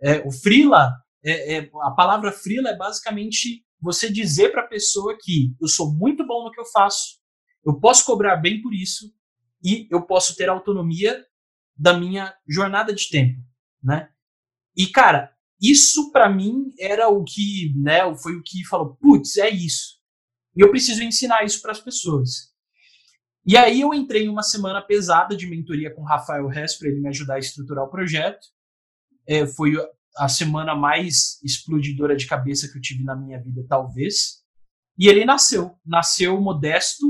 É, 0.00 0.18
o 0.26 0.30
freela, 0.30 0.94
é, 1.24 1.56
é, 1.56 1.70
a 1.82 1.90
palavra 1.92 2.30
freela 2.30 2.70
é 2.70 2.76
basicamente 2.76 3.64
você 3.80 4.12
dizer 4.12 4.52
para 4.52 4.62
a 4.62 4.68
pessoa 4.68 5.16
que 5.20 5.54
eu 5.60 5.66
sou 5.66 5.92
muito 5.92 6.26
bom 6.26 6.44
no 6.44 6.50
que 6.50 6.60
eu 6.60 6.66
faço, 6.66 7.20
eu 7.64 7.80
posso 7.80 8.04
cobrar 8.04 8.36
bem 8.36 8.60
por 8.60 8.74
isso 8.74 9.12
e 9.64 9.88
eu 9.90 10.02
posso 10.02 10.36
ter 10.36 10.48
autonomia 10.48 11.24
da 11.76 11.94
minha 11.94 12.34
jornada 12.48 12.92
de 12.92 13.08
tempo, 13.08 13.40
né? 13.82 14.10
E 14.76 14.86
cara, 14.86 15.34
isso 15.62 16.10
para 16.10 16.28
mim 16.28 16.74
era 16.78 17.08
o 17.08 17.22
que, 17.22 17.72
né, 17.76 18.00
foi 18.16 18.34
o 18.34 18.42
que 18.42 18.64
falou, 18.64 18.96
putz, 18.96 19.36
é 19.36 19.48
isso. 19.48 20.00
E 20.56 20.60
eu 20.60 20.70
preciso 20.70 21.02
ensinar 21.02 21.44
isso 21.44 21.62
para 21.62 21.70
as 21.70 21.80
pessoas. 21.80 22.52
E 23.46 23.56
aí 23.56 23.80
eu 23.80 23.94
entrei 23.94 24.24
em 24.24 24.28
uma 24.28 24.42
semana 24.42 24.82
pesada 24.82 25.36
de 25.36 25.46
mentoria 25.46 25.94
com 25.94 26.02
o 26.02 26.06
Rafael 26.06 26.50
Hess 26.50 26.76
para 26.76 26.88
ele 26.88 27.00
me 27.00 27.08
ajudar 27.08 27.34
a 27.34 27.38
estruturar 27.38 27.84
o 27.84 27.90
projeto. 27.90 28.46
É, 29.26 29.46
foi 29.46 29.74
a 30.16 30.28
semana 30.28 30.74
mais 30.74 31.40
explodidora 31.42 32.16
de 32.16 32.26
cabeça 32.26 32.68
que 32.70 32.76
eu 32.76 32.82
tive 32.82 33.02
na 33.02 33.16
minha 33.16 33.40
vida, 33.40 33.64
talvez. 33.68 34.42
E 34.98 35.08
ele 35.08 35.24
nasceu. 35.24 35.76
Nasceu 35.84 36.40
modesto, 36.40 37.06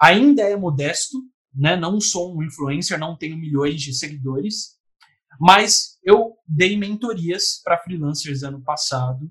ainda 0.00 0.42
é 0.42 0.56
modesto, 0.56 1.18
né? 1.54 1.76
Não 1.76 2.00
sou 2.00 2.36
um 2.36 2.42
influencer, 2.42 2.98
não 2.98 3.16
tenho 3.16 3.36
milhões 3.36 3.82
de 3.82 3.92
seguidores, 3.92 4.78
mas 5.40 5.97
eu 6.08 6.38
dei 6.46 6.74
mentorias 6.74 7.60
para 7.62 7.76
freelancers 7.76 8.42
ano 8.42 8.62
passado, 8.62 9.30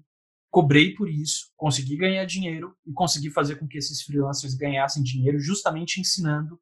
cobrei 0.51 0.93
por 0.93 1.09
isso, 1.09 1.51
consegui 1.57 1.97
ganhar 1.97 2.23
dinheiro 2.25 2.77
e 2.85 2.93
consegui 2.93 3.31
fazer 3.31 3.55
com 3.55 3.67
que 3.67 3.79
esses 3.79 4.03
freelancers 4.03 4.53
ganhassem 4.53 5.01
dinheiro, 5.01 5.39
justamente 5.39 5.99
ensinando 5.99 6.59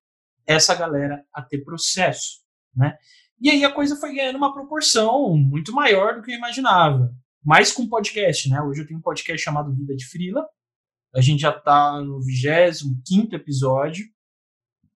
essa 0.47 0.73
galera 0.73 1.21
a 1.33 1.41
ter 1.41 1.65
processo, 1.65 2.39
né? 2.73 2.97
E 3.41 3.49
aí 3.49 3.65
a 3.65 3.73
coisa 3.73 3.97
foi 3.97 4.15
ganhando 4.15 4.37
uma 4.37 4.53
proporção 4.53 5.35
muito 5.35 5.73
maior 5.73 6.15
do 6.15 6.21
que 6.21 6.31
eu 6.31 6.37
imaginava. 6.37 7.13
Mais 7.43 7.73
com 7.73 7.85
podcast, 7.85 8.49
né? 8.49 8.61
Hoje 8.61 8.83
eu 8.83 8.87
tenho 8.87 8.99
um 8.99 9.03
podcast 9.03 9.43
chamado 9.43 9.75
Vida 9.75 9.93
de 9.97 10.05
Frila, 10.05 10.47
a 11.13 11.19
gente 11.19 11.41
já 11.41 11.49
está 11.49 11.99
no 12.01 12.21
25 12.21 13.35
episódio 13.35 14.05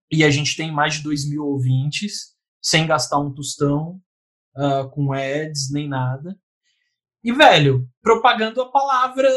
e 0.09 0.23
a 0.23 0.29
gente 0.29 0.55
tem 0.55 0.71
mais 0.71 0.95
de 0.95 1.03
2 1.03 1.29
mil 1.29 1.45
ouvintes, 1.45 2.37
sem 2.61 2.87
gastar 2.87 3.19
um 3.19 3.33
tostão, 3.33 4.01
uh, 4.55 4.89
com 4.89 5.13
ads 5.13 5.71
nem 5.71 5.87
nada. 5.87 6.35
E, 7.23 7.31
velho, 7.31 7.87
propagando 8.01 8.61
a 8.61 8.71
palavra 8.71 9.29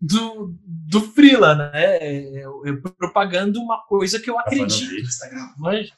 do, 0.00 0.54
do 0.64 1.00
Freela, 1.00 1.54
né? 1.54 1.70
É, 1.74 2.40
é, 2.40 2.42
é 2.42 2.72
propagando 2.98 3.60
uma 3.60 3.82
coisa 3.86 4.18
que 4.18 4.30
eu 4.30 4.34
tá 4.34 4.40
acredito. 4.42 4.90
Vídeo, 4.90 5.08
tá 5.20 5.54
Mas... 5.58 5.90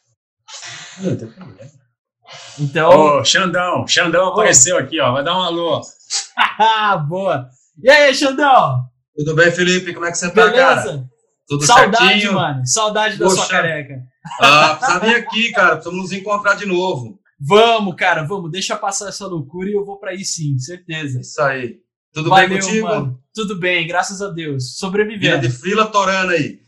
Então. 2.58 2.90
Ô, 2.90 3.24
Xandão, 3.24 3.86
Xandão 3.86 4.28
apareceu 4.28 4.78
aqui, 4.78 5.00
ó. 5.00 5.12
Vai 5.12 5.24
dar 5.24 5.36
um 5.36 5.42
alô. 5.42 5.80
Boa. 7.08 7.48
E 7.82 7.90
aí, 7.90 8.14
Xandão? 8.14 8.84
Tudo 9.16 9.34
bem, 9.34 9.50
Felipe? 9.50 9.94
Como 9.94 10.06
é 10.06 10.10
que 10.10 10.18
você 10.18 10.28
tá, 10.28 10.46
Beleza? 10.46 10.82
cara? 10.84 11.04
Tudo 11.46 11.64
Saudade, 11.64 11.96
certinho? 11.96 12.32
mano. 12.34 12.66
Saudade 12.66 13.18
Poxa. 13.18 13.36
da 13.36 13.42
sua 13.42 13.48
careca. 13.48 14.02
Ah, 14.40 14.76
precisa 14.76 14.98
vir 15.00 15.16
aqui, 15.16 15.52
cara. 15.52 15.76
Precisamos 15.76 16.02
nos 16.02 16.12
encontrar 16.12 16.54
de 16.54 16.66
novo. 16.66 17.18
Vamos, 17.38 17.94
cara, 17.96 18.22
vamos. 18.22 18.50
Deixa 18.50 18.76
passar 18.76 19.08
essa 19.08 19.26
loucura 19.26 19.68
e 19.68 19.74
eu 19.74 19.84
vou 19.84 19.98
para 19.98 20.10
aí 20.10 20.24
sim, 20.24 20.58
certeza. 20.58 21.20
Isso 21.20 21.40
aí. 21.42 21.80
Tudo 22.12 22.30
Valeu, 22.30 22.48
bem 22.48 22.60
contigo? 22.60 22.86
Mano. 22.86 23.22
Tudo 23.34 23.58
bem, 23.58 23.86
graças 23.86 24.22
a 24.22 24.30
Deus. 24.30 24.76
Sobrevivendo. 24.76 25.40
Vida 25.40 25.48
de 25.48 25.50
frila 25.50 25.86
torando 25.86 26.32
aí. 26.32 26.60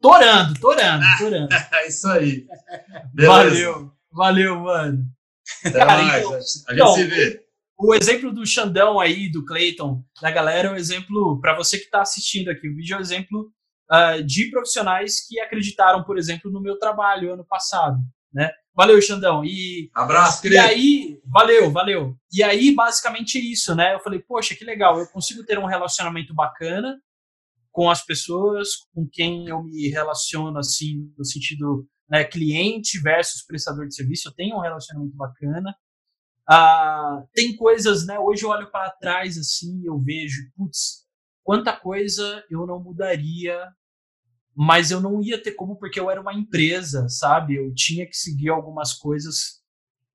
Torando, 0.00 0.58
torando, 0.60 1.04
torando. 1.18 1.48
é 1.52 1.88
isso 1.88 2.08
aí. 2.08 2.46
Beleza. 3.12 3.32
Valeu, 3.32 3.92
valeu, 4.10 4.60
mano. 4.60 5.04
Até 5.64 5.78
cara, 5.78 6.02
mais. 6.02 6.24
Então, 6.24 6.34
a 6.34 6.40
gente 6.40 6.72
então, 6.72 6.94
se 6.94 7.04
vê 7.04 7.44
o 7.78 7.94
exemplo 7.94 8.32
do 8.32 8.46
Xandão 8.46 9.00
aí, 9.00 9.30
do 9.30 9.44
Clayton, 9.44 10.02
da 10.20 10.30
galera, 10.30 10.68
é 10.68 10.70
um 10.70 10.76
exemplo, 10.76 11.40
para 11.40 11.56
você 11.56 11.78
que 11.78 11.84
está 11.84 12.02
assistindo 12.02 12.48
aqui, 12.48 12.68
o 12.68 12.74
vídeo 12.74 12.94
é 12.94 12.98
um 12.98 13.00
exemplo 13.00 13.52
uh, 13.90 14.22
de 14.22 14.50
profissionais 14.50 15.26
que 15.26 15.40
acreditaram, 15.40 16.04
por 16.04 16.16
exemplo, 16.16 16.50
no 16.50 16.60
meu 16.60 16.78
trabalho 16.78 17.32
ano 17.32 17.44
passado, 17.44 17.98
né? 18.32 18.50
Valeu, 18.74 19.00
Xandão. 19.00 19.44
E, 19.44 19.90
Abraço, 19.94 20.42
querido. 20.42 20.60
E 20.60 20.64
aí, 20.64 21.20
valeu, 21.24 21.70
valeu. 21.70 22.16
E 22.32 22.42
aí, 22.42 22.74
basicamente 22.74 23.38
isso, 23.38 23.74
né? 23.74 23.94
Eu 23.94 24.00
falei, 24.00 24.20
poxa, 24.20 24.54
que 24.54 24.64
legal, 24.64 24.98
eu 24.98 25.06
consigo 25.06 25.44
ter 25.44 25.58
um 25.58 25.66
relacionamento 25.66 26.34
bacana 26.34 27.00
com 27.70 27.90
as 27.90 28.04
pessoas 28.04 28.68
com 28.94 29.08
quem 29.10 29.48
eu 29.48 29.62
me 29.62 29.88
relaciono, 29.88 30.58
assim, 30.58 31.12
no 31.18 31.24
sentido 31.24 31.86
né, 32.08 32.24
cliente 32.24 33.00
versus 33.00 33.44
prestador 33.44 33.88
de 33.88 33.94
serviço, 33.94 34.28
eu 34.28 34.34
tenho 34.34 34.56
um 34.56 34.60
relacionamento 34.60 35.16
bacana. 35.16 35.74
Ah, 36.48 37.24
tem 37.32 37.56
coisas, 37.56 38.06
né? 38.06 38.18
Hoje 38.18 38.44
eu 38.44 38.50
olho 38.50 38.70
para 38.70 38.90
trás 38.90 39.38
assim 39.38 39.82
eu 39.84 39.98
vejo, 39.98 40.42
putz, 40.54 41.04
quanta 41.42 41.74
coisa 41.74 42.44
eu 42.50 42.66
não 42.66 42.82
mudaria, 42.82 43.58
mas 44.56 44.90
eu 44.90 45.00
não 45.00 45.20
ia 45.22 45.42
ter 45.42 45.52
como 45.52 45.76
porque 45.76 45.98
eu 45.98 46.10
era 46.10 46.20
uma 46.20 46.34
empresa, 46.34 47.08
sabe? 47.08 47.56
Eu 47.56 47.74
tinha 47.74 48.06
que 48.06 48.16
seguir 48.16 48.50
algumas 48.50 48.92
coisas 48.92 49.62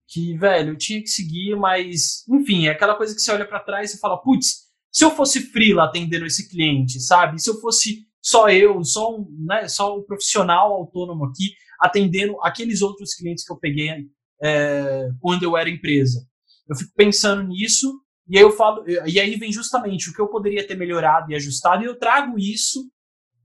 que, 0.08 0.38
velho, 0.38 0.70
eu 0.70 0.78
tinha 0.78 1.02
que 1.02 1.10
seguir, 1.10 1.56
mas, 1.56 2.24
enfim, 2.28 2.68
é 2.68 2.72
aquela 2.72 2.96
coisa 2.96 3.14
que 3.14 3.22
você 3.22 3.32
olha 3.32 3.48
para 3.48 3.60
trás 3.60 3.94
e 3.94 4.00
fala, 4.00 4.18
putz, 4.18 4.70
se 4.92 5.06
eu 5.06 5.12
fosse 5.12 5.52
freela 5.52 5.84
atendendo 5.84 6.26
esse 6.26 6.50
cliente, 6.50 7.00
sabe? 7.00 7.40
Se 7.40 7.50
eu 7.50 7.60
fosse 7.60 8.08
só 8.22 8.50
eu, 8.50 8.84
só 8.84 9.16
um, 9.16 9.28
né, 9.46 9.68
só 9.68 9.98
um 9.98 10.04
profissional 10.04 10.74
autônomo 10.74 11.26
aqui 11.26 11.54
atendendo 11.80 12.38
aqueles 12.42 12.82
outros 12.82 13.14
clientes 13.14 13.46
que 13.46 13.52
eu 13.52 13.58
peguei 13.58 14.10
é, 14.42 15.10
quando 15.20 15.44
eu 15.44 15.56
era 15.56 15.70
empresa. 15.70 16.28
Eu 16.68 16.76
fico 16.76 16.92
pensando 16.96 17.44
nisso 17.44 18.02
e 18.28 18.38
aí 18.38 18.44
eu 18.44 18.52
falo, 18.52 18.84
e 18.88 19.20
aí 19.20 19.36
vem 19.38 19.52
justamente 19.52 20.10
o 20.10 20.14
que 20.14 20.22
eu 20.22 20.28
poderia 20.28 20.66
ter 20.66 20.76
melhorado 20.76 21.32
e 21.32 21.36
ajustado 21.36 21.84
e 21.84 21.88
eu 21.88 21.98
trago 21.98 22.38
isso 22.38 22.92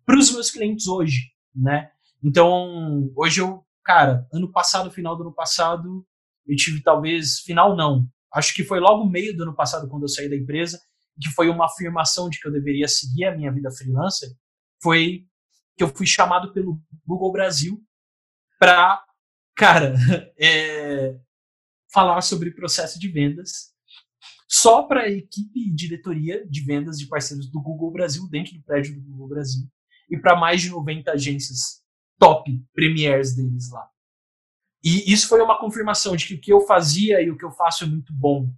para 0.05 0.19
os 0.19 0.33
meus 0.33 0.51
clientes 0.51 0.87
hoje, 0.87 1.33
né? 1.55 1.91
Então, 2.23 3.11
hoje 3.17 3.41
eu, 3.41 3.65
cara, 3.85 4.27
ano 4.33 4.51
passado, 4.51 4.91
final 4.91 5.17
do 5.17 5.23
ano 5.23 5.33
passado, 5.33 6.07
eu 6.47 6.57
tive 6.57 6.83
talvez, 6.83 7.41
final 7.41 7.77
não, 7.77 8.09
acho 8.33 8.55
que 8.55 8.65
foi 8.65 8.81
logo 8.81 9.09
meio 9.09 9.37
do 9.37 9.43
ano 9.43 9.55
passado 9.55 9.89
quando 9.89 10.05
eu 10.05 10.09
saí 10.09 10.29
da 10.29 10.37
empresa, 10.37 10.81
que 11.21 11.31
foi 11.31 11.49
uma 11.49 11.67
afirmação 11.67 12.29
de 12.29 12.41
que 12.41 12.49
eu 12.49 12.53
deveria 12.53 12.89
seguir 12.89 13.25
a 13.27 13.37
minha 13.37 13.53
vida 13.53 13.71
freelancer, 13.71 14.31
foi 14.83 15.27
que 15.77 15.85
eu 15.85 15.89
fui 15.89 16.07
chamado 16.07 16.53
pelo 16.53 16.81
Google 17.07 17.33
Brasil 17.33 17.83
para 18.59 19.05
cara, 19.55 19.95
é, 20.39 21.19
falar 21.93 22.21
sobre 22.23 22.51
processo 22.51 22.99
de 22.99 23.09
vendas 23.09 23.73
só 24.49 24.83
para 24.83 25.03
a 25.03 25.11
equipe 25.11 25.69
e 25.69 25.75
diretoria 25.75 26.47
de 26.47 26.61
vendas 26.65 26.99
de 26.99 27.07
parceiros 27.07 27.51
do 27.51 27.61
Google 27.61 27.91
Brasil, 27.91 28.29
dentro 28.29 28.55
do 28.55 28.63
prédio 28.63 28.95
do 28.95 29.01
Google 29.01 29.29
Brasil, 29.29 29.67
e 30.11 30.19
para 30.19 30.37
mais 30.37 30.63
de 30.63 30.71
90 30.71 31.13
agências 31.13 31.83
top, 32.19 32.51
premiers 32.73 33.35
deles 33.35 33.71
lá. 33.71 33.89
E 34.83 35.11
isso 35.13 35.29
foi 35.29 35.41
uma 35.41 35.59
confirmação 35.59 36.15
de 36.15 36.27
que 36.27 36.35
o 36.35 36.41
que 36.41 36.53
eu 36.53 36.61
fazia 36.61 37.23
e 37.23 37.31
o 37.31 37.37
que 37.37 37.45
eu 37.45 37.51
faço 37.51 37.85
é 37.85 37.87
muito 37.87 38.13
bom. 38.13 38.53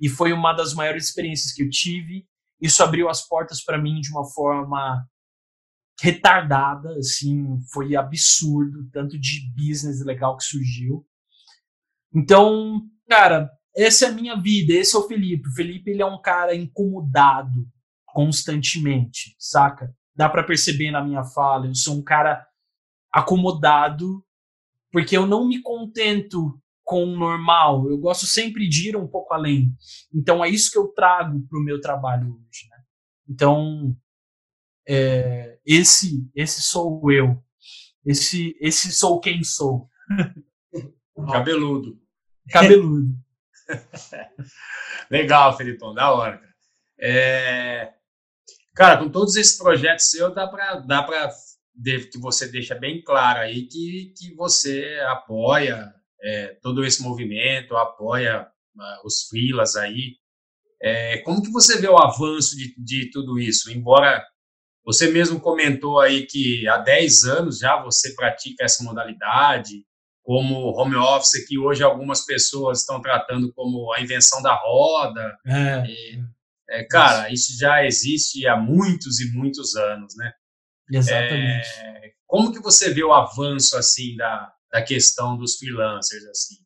E 0.00 0.08
foi 0.08 0.32
uma 0.32 0.52
das 0.52 0.74
maiores 0.74 1.06
experiências 1.06 1.52
que 1.52 1.62
eu 1.62 1.70
tive. 1.70 2.26
Isso 2.60 2.82
abriu 2.82 3.08
as 3.08 3.26
portas 3.26 3.62
para 3.62 3.78
mim 3.80 4.00
de 4.00 4.10
uma 4.10 4.24
forma 4.24 5.04
retardada, 6.00 6.96
assim, 6.96 7.60
foi 7.72 7.94
absurdo, 7.94 8.88
tanto 8.90 9.18
de 9.18 9.52
business 9.56 10.04
legal 10.04 10.36
que 10.36 10.44
surgiu. 10.44 11.06
Então, 12.14 12.82
cara, 13.08 13.50
essa 13.76 14.06
é 14.06 14.08
a 14.08 14.12
minha 14.12 14.36
vida, 14.36 14.72
esse 14.72 14.94
é 14.94 14.98
o 14.98 15.06
Felipe. 15.06 15.48
O 15.48 15.54
Felipe, 15.54 15.90
ele 15.90 16.02
é 16.02 16.06
um 16.06 16.20
cara 16.20 16.54
incomodado 16.54 17.68
constantemente, 18.06 19.34
saca? 19.38 19.94
Dá 20.14 20.28
para 20.28 20.44
perceber 20.44 20.90
na 20.90 21.02
minha 21.02 21.24
fala, 21.24 21.66
eu 21.66 21.74
sou 21.74 21.96
um 21.96 22.02
cara 22.02 22.46
acomodado, 23.10 24.24
porque 24.90 25.16
eu 25.16 25.26
não 25.26 25.46
me 25.48 25.60
contento 25.62 26.60
com 26.84 27.04
o 27.04 27.16
normal, 27.16 27.88
eu 27.88 27.96
gosto 27.96 28.26
sempre 28.26 28.68
de 28.68 28.90
ir 28.90 28.96
um 28.96 29.06
pouco 29.06 29.32
além. 29.32 29.74
Então 30.12 30.44
é 30.44 30.48
isso 30.48 30.70
que 30.70 30.78
eu 30.78 30.88
trago 30.88 31.40
para 31.48 31.58
o 31.58 31.62
meu 31.62 31.80
trabalho 31.80 32.28
hoje, 32.28 32.68
né? 32.70 32.76
Então, 33.28 33.96
é, 34.86 35.58
esse 35.64 36.28
esse 36.34 36.60
sou 36.60 37.10
eu. 37.10 37.42
Esse 38.04 38.56
esse 38.60 38.92
sou 38.92 39.20
quem 39.20 39.42
sou. 39.44 39.88
Cabeludo. 41.32 42.00
Cabeludo. 42.50 43.14
Legal, 45.10 45.56
Felipão, 45.56 45.94
da 45.94 46.12
hora. 46.12 46.42
É... 46.98 47.92
cara, 48.74 48.98
com 48.98 49.08
todos 49.08 49.36
esses 49.36 49.56
projetos 49.56 50.10
seus, 50.10 50.34
dá 50.34 50.46
para 50.46 50.76
dá 50.80 51.02
para 51.02 51.30
que 52.10 52.18
você 52.18 52.48
deixa 52.48 52.74
bem 52.74 53.02
claro 53.02 53.40
aí 53.40 53.66
que, 53.66 54.12
que 54.16 54.34
você 54.34 55.00
apoia 55.08 55.92
é, 56.22 56.58
todo 56.62 56.84
esse 56.84 57.02
movimento, 57.02 57.76
apoia 57.76 58.42
uh, 58.42 59.06
os 59.06 59.28
filas 59.28 59.74
aí. 59.76 60.16
É, 60.80 61.18
como 61.18 61.42
que 61.42 61.50
você 61.50 61.80
vê 61.80 61.88
o 61.88 61.98
avanço 61.98 62.56
de, 62.56 62.74
de 62.76 63.10
tudo 63.10 63.38
isso? 63.38 63.70
Embora 63.70 64.24
você 64.84 65.10
mesmo 65.10 65.40
comentou 65.40 66.00
aí 66.00 66.26
que 66.26 66.66
há 66.68 66.78
10 66.78 67.24
anos 67.24 67.58
já 67.58 67.80
você 67.80 68.14
pratica 68.14 68.64
essa 68.64 68.82
modalidade, 68.82 69.84
como 70.22 70.72
home 70.76 70.96
office, 70.96 71.46
que 71.46 71.58
hoje 71.58 71.82
algumas 71.82 72.24
pessoas 72.24 72.80
estão 72.80 73.00
tratando 73.00 73.52
como 73.52 73.92
a 73.92 74.00
invenção 74.00 74.42
da 74.42 74.54
roda. 74.54 75.36
É. 75.46 75.84
E, 75.86 76.20
é, 76.70 76.84
cara, 76.84 77.32
isso 77.32 77.58
já 77.58 77.84
existe 77.84 78.46
há 78.46 78.56
muitos 78.56 79.20
e 79.20 79.30
muitos 79.32 79.74
anos, 79.76 80.14
né? 80.16 80.32
Exatamente. 80.90 81.68
É, 81.78 82.12
como 82.26 82.52
que 82.52 82.60
você 82.60 82.92
vê 82.92 83.02
o 83.02 83.12
avanço, 83.12 83.76
assim, 83.76 84.16
da, 84.16 84.52
da 84.70 84.82
questão 84.82 85.36
dos 85.36 85.56
freelancers, 85.56 86.24
assim? 86.26 86.56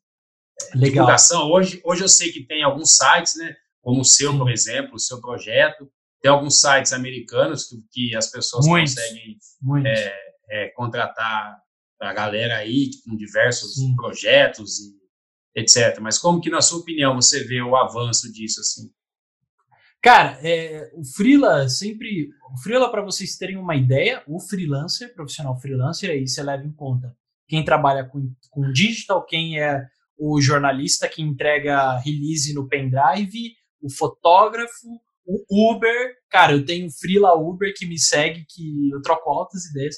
É, 0.61 0.77
Legal. 0.77 0.91
Divulgação, 0.91 1.51
hoje, 1.51 1.81
hoje 1.83 2.03
eu 2.03 2.09
sei 2.09 2.31
que 2.31 2.45
tem 2.45 2.63
alguns 2.63 2.95
sites, 2.95 3.35
né? 3.35 3.55
Como 3.81 4.01
o 4.01 4.05
seu, 4.05 4.31
Sim. 4.31 4.37
por 4.37 4.49
exemplo, 4.49 4.95
o 4.95 4.99
seu 4.99 5.21
projeto. 5.21 5.89
Tem 6.21 6.31
alguns 6.31 6.59
sites 6.59 6.93
americanos 6.93 7.65
que, 7.65 7.77
que 7.91 8.15
as 8.15 8.31
pessoas 8.31 8.65
muitos, 8.65 8.95
conseguem 8.95 9.37
muitos. 9.61 9.91
É, 9.91 10.17
é, 10.49 10.67
contratar 10.69 11.61
a 12.01 12.13
galera 12.13 12.57
aí 12.57 12.89
com 13.03 13.15
diversos 13.15 13.75
Sim. 13.75 13.95
projetos 13.95 14.79
e 14.79 14.97
etc. 15.59 15.99
Mas 15.99 16.17
como 16.17 16.39
que, 16.39 16.49
na 16.49 16.61
sua 16.61 16.79
opinião, 16.79 17.15
você 17.15 17.43
vê 17.43 17.61
o 17.61 17.75
avanço 17.75 18.31
disso 18.31 18.61
assim? 18.61 18.91
Cara, 20.01 20.39
é, 20.41 20.91
o 20.93 21.03
freela 21.03 21.67
sempre, 21.67 22.29
o 22.53 22.57
freela 22.61 22.89
para 22.89 23.01
vocês 23.01 23.35
terem 23.35 23.57
uma 23.57 23.75
ideia, 23.75 24.23
o 24.27 24.39
freelancer, 24.39 25.13
profissional 25.13 25.59
freelancer, 25.59 26.09
aí 26.09 26.27
você 26.27 26.41
leva 26.43 26.63
em 26.63 26.71
conta 26.71 27.15
quem 27.47 27.63
trabalha 27.63 28.05
com, 28.05 28.33
com 28.49 28.71
digital, 28.71 29.25
quem 29.25 29.59
é 29.59 29.87
o 30.17 30.41
jornalista 30.41 31.07
que 31.07 31.21
entrega 31.21 31.97
release 31.99 32.53
no 32.53 32.67
pendrive, 32.67 33.55
o 33.81 33.89
fotógrafo, 33.89 34.87
o 35.25 35.71
Uber. 35.71 36.15
Cara, 36.29 36.53
eu 36.53 36.65
tenho 36.65 36.89
freela 36.91 37.35
Uber 37.35 37.73
que 37.75 37.85
me 37.85 37.97
segue, 37.97 38.45
que 38.49 38.89
eu 38.91 39.01
troco 39.01 39.29
altas 39.29 39.65
ideias. 39.65 39.95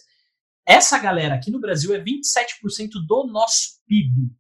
Essa 0.65 0.99
galera 0.99 1.35
aqui 1.35 1.49
no 1.49 1.59
Brasil 1.59 1.95
é 1.95 1.99
27% 1.99 2.89
do 3.07 3.25
nosso 3.25 3.79
PIB, 3.87 4.31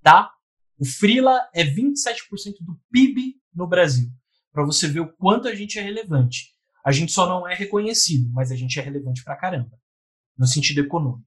tá? 0.00 0.30
O 0.78 0.84
Freela 0.84 1.40
é 1.52 1.64
27% 1.64 2.58
do 2.60 2.80
PIB 2.90 3.34
no 3.52 3.66
Brasil. 3.66 4.08
Para 4.52 4.64
você 4.64 4.86
ver 4.86 5.00
o 5.00 5.12
quanto 5.16 5.48
a 5.48 5.54
gente 5.54 5.78
é 5.78 5.82
relevante. 5.82 6.54
A 6.84 6.92
gente 6.92 7.12
só 7.12 7.28
não 7.28 7.48
é 7.48 7.54
reconhecido, 7.54 8.30
mas 8.32 8.50
a 8.50 8.56
gente 8.56 8.78
é 8.78 8.82
relevante 8.82 9.22
pra 9.24 9.36
caramba, 9.36 9.78
no 10.36 10.46
sentido 10.46 10.80
econômico. 10.80 11.26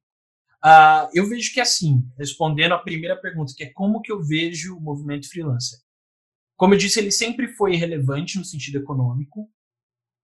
Uh, 0.64 1.08
eu 1.14 1.28
vejo 1.30 1.54
que 1.54 1.62
assim, 1.62 2.04
respondendo 2.18 2.74
a 2.74 2.80
primeira 2.80 3.16
pergunta, 3.16 3.54
que 3.56 3.64
é 3.64 3.72
como 3.72 4.02
que 4.02 4.12
eu 4.12 4.22
vejo 4.22 4.76
o 4.76 4.82
movimento 4.82 5.30
freelancer. 5.30 5.80
Como 6.58 6.74
eu 6.74 6.78
disse, 6.78 7.00
ele 7.00 7.12
sempre 7.12 7.48
foi 7.50 7.76
relevante 7.76 8.38
no 8.38 8.46
sentido 8.46 8.80
econômico, 8.80 9.42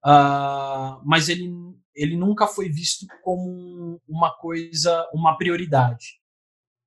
uh, 0.04 1.00
mas 1.04 1.28
ele 1.28 1.50
ele 1.94 2.16
nunca 2.16 2.46
foi 2.46 2.68
visto 2.70 3.06
como 3.22 4.00
uma 4.08 4.34
coisa, 4.36 5.08
uma 5.12 5.36
prioridade. 5.36 6.20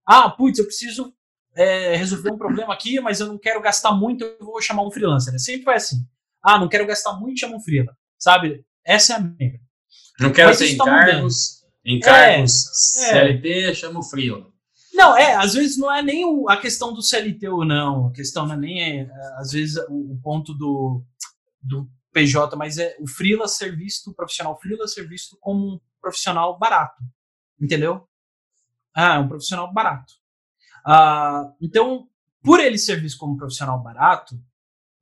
Ah, 0.06 0.30
putz, 0.30 0.60
eu 0.60 0.66
preciso 0.66 1.14
é, 1.56 1.96
resolver 1.96 2.32
um 2.32 2.38
problema 2.38 2.74
aqui, 2.74 3.00
mas 3.00 3.20
eu 3.20 3.28
não 3.28 3.38
quero 3.38 3.62
gastar 3.62 3.94
muito, 3.94 4.24
eu 4.24 4.46
vou 4.46 4.62
chamar 4.62 4.86
um 4.86 4.92
freelancer. 4.92 5.32
Né? 5.32 5.40
Sempre 5.40 5.64
foi 5.64 5.76
assim. 5.76 6.06
Ah, 6.44 6.60
não 6.60 6.68
quero 6.68 6.86
gastar 6.86 7.14
muito, 7.14 7.40
chama 7.40 7.56
um 7.56 7.62
freelancer. 7.62 7.96
Sabe? 8.18 8.66
Essa 8.84 9.14
é 9.14 9.16
a 9.16 9.20
minha. 9.20 9.60
Não 10.20 10.32
quero 10.32 10.50
mas 10.50 10.60
ter 10.60 10.74
encargos, 10.74 11.62
tá 11.62 11.68
encargos 11.86 12.68
é, 12.98 13.10
CLT, 13.10 13.64
é. 13.64 13.74
chama 13.74 14.00
o 14.00 14.04
freelancer. 14.04 14.56
Não, 14.94 15.18
é, 15.18 15.36
às 15.36 15.54
vezes 15.54 15.78
não 15.78 15.94
é 15.94 16.02
nem 16.02 16.24
o, 16.26 16.50
a 16.50 16.56
questão 16.56 16.94
do 16.94 17.02
CLT 17.02 17.50
ou 17.50 17.66
não, 17.66 18.08
a 18.08 18.12
questão 18.14 18.46
não 18.46 18.54
é 18.54 18.58
nem, 18.58 19.02
é, 19.02 19.10
às 19.38 19.52
vezes, 19.52 19.76
o, 19.90 20.14
o 20.14 20.20
ponto 20.24 20.54
do, 20.54 21.04
do 21.62 21.90
PJ, 22.14 22.56
mas 22.56 22.78
é 22.78 22.96
o 23.00 23.08
freela 23.08 23.46
ser 23.46 23.76
visto, 23.76 24.12
o 24.12 24.14
profissional 24.14 24.58
freela 24.58 24.88
ser 24.88 25.06
visto 25.06 25.38
como 25.42 25.76
um 25.76 25.80
profissional 26.02 26.58
barato, 26.58 27.04
entendeu? 27.60 28.08
Ah, 28.96 29.16
é 29.16 29.20
um 29.20 29.28
profissional 29.28 29.72
barato. 29.74 30.14
Ah, 30.86 31.52
então, 31.62 32.08
por 32.44 32.60
ele 32.60 32.78
ser 32.78 33.02
visto 33.02 33.18
como 33.18 33.34
um 33.34 33.38
profissional 33.38 33.82
barato, 33.82 34.36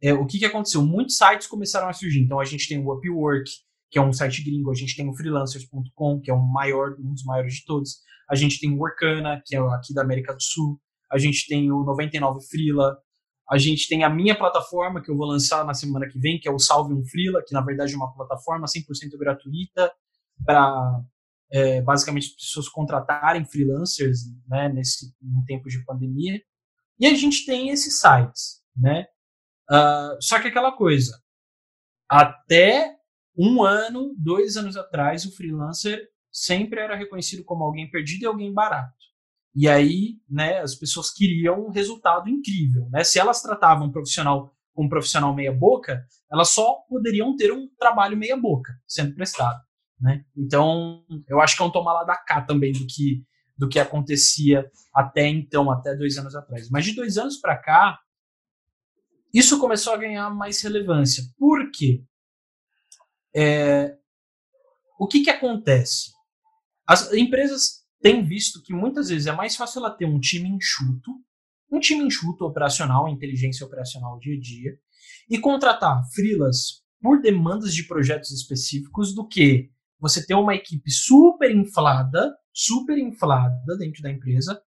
é, 0.02 0.14
o 0.14 0.26
que, 0.26 0.40
que 0.40 0.46
aconteceu? 0.46 0.82
Muitos 0.82 1.18
sites 1.18 1.48
começaram 1.48 1.88
a 1.88 1.94
surgir. 1.94 2.22
Então, 2.22 2.40
a 2.40 2.46
gente 2.46 2.68
tem 2.68 2.80
o 2.80 2.94
Upwork, 2.94 3.50
que 3.92 4.00
é 4.00 4.02
um 4.02 4.12
site 4.12 4.44
gringo, 4.44 4.72
a 4.72 4.76
gente 4.76 4.96
tem 4.96 5.08
o 5.08 5.14
freelancers.com, 5.14 6.20
que 6.20 6.32
é 6.32 6.34
um, 6.34 6.42
maior, 6.42 6.96
um 7.00 7.14
dos 7.14 7.24
maiores 7.24 7.56
de 7.56 7.66
todos, 7.66 8.02
a 8.30 8.36
gente 8.36 8.60
tem 8.60 8.72
o 8.72 8.80
Workana, 8.80 9.42
que 9.46 9.56
é 9.56 9.60
aqui 9.60 9.94
da 9.94 10.02
América 10.02 10.34
do 10.34 10.42
Sul, 10.42 10.80
a 11.12 11.18
gente 11.20 11.48
tem 11.48 11.72
o 11.72 11.84
99 11.84 12.40
Freela, 12.48 12.98
a 13.50 13.58
gente 13.58 13.88
tem 13.88 14.04
a 14.04 14.10
minha 14.10 14.36
plataforma, 14.36 15.00
que 15.02 15.12
eu 15.12 15.16
vou 15.16 15.28
lançar 15.28 15.64
na 15.64 15.76
semana 15.76 16.08
que 16.08 16.18
vem, 16.18 16.40
que 16.40 16.48
é 16.48 16.52
o 16.52 16.58
Salve 16.58 16.94
um 16.94 17.06
Freela, 17.06 17.44
que 17.46 17.54
na 17.54 17.62
verdade 17.62 17.94
é 17.94 17.96
uma 17.96 18.12
plataforma 18.12 18.66
100% 18.66 19.18
gratuita 19.18 19.92
para 20.44 21.02
é, 21.54 21.82
basicamente 21.82 22.30
as 22.30 22.34
pessoas 22.34 22.68
contratarem 22.68 23.46
freelancers 23.46 24.22
né, 24.48 24.70
nesse 24.70 25.14
em 25.22 25.46
tempos 25.46 25.72
de 25.72 25.86
pandemia. 25.86 26.42
E 27.00 27.06
a 27.06 27.14
gente 27.14 27.46
tem 27.46 27.70
esses 27.70 28.00
sites, 28.00 28.64
né? 28.76 29.06
Uh, 29.70 30.18
só 30.20 30.40
que 30.42 30.48
aquela 30.48 30.72
coisa, 30.72 31.22
até 32.10 32.96
um 33.38 33.64
ano, 33.64 34.16
dois 34.18 34.58
anos 34.58 34.76
atrás, 34.76 35.26
o 35.26 35.36
freelancer 35.36 36.08
sempre 36.32 36.80
era 36.80 36.96
reconhecido 36.96 37.44
como 37.44 37.64
alguém 37.64 37.90
perdido 37.90 38.24
e 38.24 38.26
alguém 38.26 38.52
barato. 38.52 38.94
E 39.56 39.70
aí, 39.70 40.20
né, 40.28 40.60
as 40.60 40.74
pessoas 40.76 41.12
queriam 41.12 41.68
um 41.68 41.70
resultado 41.70 42.28
incrível, 42.28 42.90
né? 42.90 43.04
Se 43.04 43.20
elas 43.20 43.42
tratavam 43.42 43.88
um 43.88 43.92
profissional 43.92 44.56
um 44.76 44.90
profissional 44.90 45.36
meia 45.36 45.54
boca, 45.54 46.04
elas 46.32 46.50
só 46.50 46.80
poderiam 46.90 47.36
ter 47.36 47.52
um 47.52 47.70
trabalho 47.78 48.18
meia 48.18 48.36
boca 48.36 48.74
sendo 48.88 49.14
prestado, 49.14 49.62
né? 50.04 50.26
Então, 50.36 51.06
eu 51.30 51.40
acho 51.40 51.56
que 51.56 51.64
é 51.64 51.66
um 51.66 51.72
tomar 51.72 51.94
lá 51.94 52.04
da 52.04 52.18
cá 52.18 52.42
também 52.42 52.74
do 52.74 52.86
que 52.86 53.24
do 53.56 53.70
que 53.70 53.80
acontecia 53.80 54.70
até 54.94 55.28
então, 55.28 55.72
até 55.72 55.96
dois 55.96 56.18
anos 56.18 56.36
atrás. 56.36 56.70
Mas 56.70 56.86
de 56.86 56.96
dois 56.96 57.18
anos 57.18 57.38
para 57.38 57.56
cá, 57.56 58.00
isso 59.34 59.60
começou 59.60 59.94
a 59.94 59.98
ganhar 59.98 60.30
mais 60.32 60.62
relevância. 60.62 61.24
Por 61.38 61.72
quê? 61.72 62.04
É, 63.34 63.96
o 65.00 65.08
que 65.08 65.24
que 65.24 65.30
acontece? 65.30 66.12
As 66.86 67.14
empresas 67.14 67.84
tem 68.02 68.26
visto 68.26 68.62
que 68.62 68.74
muitas 68.74 69.10
vezes 69.10 69.28
é 69.28 69.32
mais 69.32 69.56
fácil 69.56 69.80
ela 69.80 69.96
ter 69.96 70.06
um 70.06 70.20
time 70.20 70.50
enxuto, 70.50 71.12
um 71.72 71.80
time 71.80 72.04
enxuto 72.04 72.44
operacional, 72.46 73.08
inteligência 73.08 73.66
operacional 73.66 74.20
dia 74.20 74.36
a 74.36 74.40
dia, 74.40 74.80
e 75.30 75.38
contratar 75.38 76.04
freelas 76.12 76.84
por 77.02 77.22
demandas 77.22 77.74
de 77.74 77.84
projetos 77.84 78.32
específicos 78.32 79.14
do 79.14 79.28
que 79.28 79.73
você 80.04 80.26
ter 80.26 80.34
uma 80.34 80.54
equipe 80.54 80.92
super 80.92 81.50
inflada, 81.50 82.36
super 82.54 82.98
inflada 82.98 83.78
dentro 83.78 84.04
da 84.04 84.12
empresa, 84.12 84.62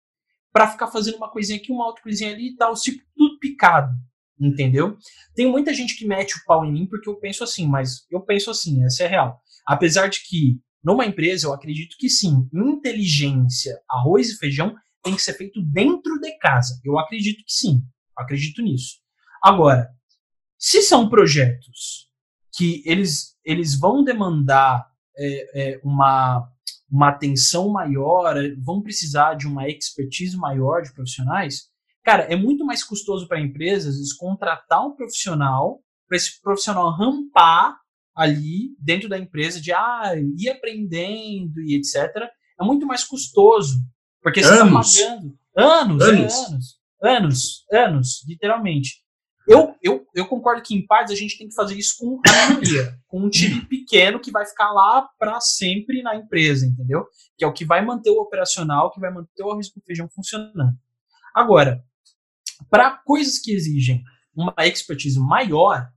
para 0.54 0.71
ficar 0.71 0.88
fazendo 0.88 1.17
uma 1.17 1.30
coisinha 1.30 1.60
aqui, 1.60 1.74
uma 1.74 1.86
outra 1.88 2.02
coisinha 2.02 2.32
ali 2.32 2.52
e 2.52 2.56
tal, 2.56 2.74
tipo, 2.74 3.04
tudo 3.13 3.38
picado. 3.38 3.93
entendeu? 4.39 4.98
Tem 5.36 5.45
muita 5.45 5.74
gente 5.74 5.98
que 5.98 6.08
mete 6.08 6.38
o 6.38 6.43
pau 6.45 6.65
em 6.65 6.71
mim 6.71 6.88
porque 6.88 7.10
eu 7.10 7.17
penso 7.17 7.43
assim, 7.43 7.67
mas 7.67 8.06
eu 8.10 8.21
penso 8.21 8.50
assim, 8.50 8.82
essa 8.86 9.04
é 9.04 9.08
real. 9.08 9.41
Apesar 9.67 10.08
de 10.08 10.21
que 10.24 10.58
numa 10.82 11.06
empresa 11.06 11.48
eu 11.48 11.54
acredito 11.54 11.98
que 12.00 12.10
sim, 12.10 12.48
inteligência, 12.54 13.78
arroz 13.89 14.30
e 14.30 14.38
feijão 14.38 14.74
tem 15.04 15.15
que 15.15 15.21
ser 15.21 15.34
feito 15.34 15.62
dentro 15.62 16.17
de 16.21 16.38
casa. 16.38 16.80
Eu 16.82 16.98
acredito 16.98 17.43
que 17.45 17.52
sim, 17.52 17.84
acredito 18.15 18.62
nisso. 18.62 19.00
Agora, 19.43 19.89
se 20.58 20.82
são 20.82 21.10
projetos 21.10 22.10
que 22.56 22.82
eles, 22.86 23.36
eles 23.43 23.78
vão 23.78 24.02
demandar 24.02 24.95
é, 25.17 25.73
é, 25.73 25.82
uma, 25.84 26.47
uma 26.91 27.10
atenção 27.10 27.69
maior, 27.69 28.36
vão 28.58 28.82
precisar 28.82 29.36
de 29.36 29.47
uma 29.47 29.67
expertise 29.67 30.38
maior 30.38 30.82
de 30.82 30.93
profissionais, 30.93 31.69
cara, 32.04 32.23
é 32.23 32.36
muito 32.36 32.65
mais 32.65 32.84
custoso 32.84 33.28
para 33.28 33.39
empresas 33.39 34.13
contratar 34.13 34.86
um 34.86 34.95
profissional, 34.95 35.82
para 36.08 36.17
esse 36.17 36.39
profissional 36.41 36.91
rampar 36.91 37.78
ali 38.15 38.75
dentro 38.80 39.10
da 39.10 39.17
empresa, 39.17 39.60
de 39.60 39.73
ah, 39.73 40.13
ir 40.38 40.49
aprendendo 40.49 41.62
e 41.62 41.75
etc. 41.75 42.30
É 42.60 42.63
muito 42.63 42.86
mais 42.86 43.04
custoso, 43.04 43.80
porque 44.21 44.41
você 44.41 44.54
está 44.54 44.65
pagando 44.65 45.38
anos, 45.56 46.01
anos, 46.01 46.34
é, 46.34 46.47
anos, 46.47 46.80
anos, 47.04 47.65
anos, 47.71 48.25
literalmente. 48.28 49.05
Eu, 49.48 49.76
eu, 49.82 50.08
eu 50.16 50.26
concordo 50.28 50.62
que, 50.64 50.76
em 50.76 50.86
partes, 50.86 51.14
a 51.14 51.16
gente 51.16 51.38
tem 51.38 51.48
que 51.48 51.54
fazer 51.54 51.76
isso 51.76 51.96
com 52.00 52.20
a 52.28 52.50
minoria, 52.50 53.00
com 53.08 53.22
um 53.22 53.30
time 53.30 53.62
pequeno 53.66 54.20
que 54.20 54.32
vai 54.32 54.46
ficar 54.46 54.72
lá 54.72 55.08
para 55.20 55.40
sempre 55.40 56.02
na 56.02 56.16
empresa, 56.16 56.66
entendeu? 56.66 57.06
Que 57.38 57.46
é 57.46 57.48
o 57.48 57.54
que 57.54 57.64
vai 57.64 57.86
manter 57.86 58.10
o 58.10 58.20
operacional, 58.20 58.92
que 58.92 59.00
vai 59.00 59.12
manter 59.12 59.44
o 59.44 59.52
arroz 59.52 59.70
com 59.70 59.82
feijão 59.82 60.10
funcionando. 60.10 60.76
Agora, 61.34 61.84
para 62.70 62.92
coisas 62.92 63.38
que 63.38 63.52
exigem 63.52 64.04
uma 64.36 64.54
expertise 64.60 65.20
maior, 65.20 65.88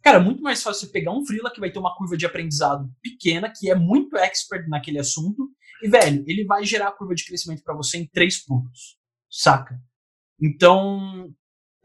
cara, 0.00 0.18
é 0.18 0.22
muito 0.22 0.42
mais 0.42 0.62
fácil 0.62 0.86
você 0.86 0.92
pegar 0.92 1.12
um 1.12 1.26
freela 1.26 1.50
que 1.50 1.60
vai 1.60 1.70
ter 1.70 1.78
uma 1.78 1.96
curva 1.96 2.16
de 2.16 2.24
aprendizado 2.24 2.88
pequena, 3.02 3.52
que 3.54 3.70
é 3.70 3.74
muito 3.74 4.16
expert 4.16 4.68
naquele 4.68 4.98
assunto, 4.98 5.50
e, 5.82 5.88
velho, 5.88 6.24
ele 6.26 6.44
vai 6.44 6.64
gerar 6.64 6.88
a 6.88 6.92
curva 6.92 7.14
de 7.14 7.24
crescimento 7.24 7.62
para 7.62 7.74
você 7.74 7.98
em 7.98 8.06
três 8.06 8.44
pulos, 8.44 8.96
saca? 9.30 9.78
Então, 10.40 11.34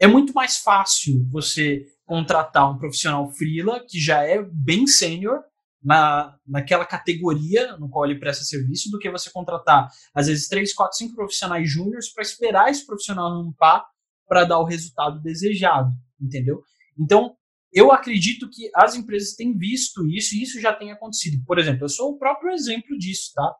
é 0.02 0.06
muito 0.08 0.32
mais 0.32 0.58
fácil 0.58 1.24
você 1.30 1.86
contratar 2.04 2.68
um 2.68 2.76
profissional 2.76 3.30
freela 3.30 3.86
que 3.88 4.00
já 4.00 4.24
é 4.24 4.42
bem 4.42 4.84
sênior 4.84 5.38
na, 5.80 6.36
naquela 6.44 6.84
categoria 6.84 7.76
no 7.76 7.88
qual 7.88 8.04
ele 8.04 8.18
presta 8.18 8.42
serviço 8.42 8.90
do 8.90 8.98
que 8.98 9.08
você 9.08 9.30
contratar, 9.30 9.88
às 10.12 10.26
vezes, 10.26 10.48
três, 10.48 10.74
quatro, 10.74 10.96
cinco 10.96 11.14
profissionais 11.14 11.70
júniores 11.70 12.12
para 12.12 12.22
esperar 12.22 12.68
esse 12.68 12.84
profissional 12.84 13.30
rampar 13.30 13.86
para 14.26 14.44
dar 14.44 14.58
o 14.58 14.64
resultado 14.64 15.22
desejado, 15.22 15.92
entendeu? 16.20 16.64
Então, 16.98 17.36
eu 17.72 17.92
acredito 17.92 18.50
que 18.50 18.72
as 18.74 18.96
empresas 18.96 19.34
têm 19.34 19.56
visto 19.56 20.04
isso 20.08 20.34
e 20.34 20.42
isso 20.42 20.60
já 20.60 20.72
tem 20.72 20.90
acontecido. 20.90 21.40
Por 21.46 21.60
exemplo, 21.60 21.84
eu 21.84 21.88
sou 21.88 22.10
o 22.10 22.18
próprio 22.18 22.50
exemplo 22.50 22.98
disso, 22.98 23.30
tá? 23.34 23.54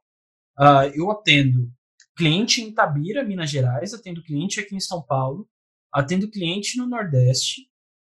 Uh, 0.58 0.90
eu 0.92 1.08
atendo 1.08 1.70
cliente 2.16 2.60
em 2.62 2.74
Tabira, 2.74 3.22
Minas 3.22 3.48
Gerais, 3.48 3.94
atendo 3.94 4.24
cliente 4.24 4.58
aqui 4.58 4.74
em 4.74 4.80
São 4.80 5.00
Paulo, 5.00 5.48
atendo 5.92 6.30
cliente 6.30 6.78
no 6.78 6.86
Nordeste, 6.86 7.62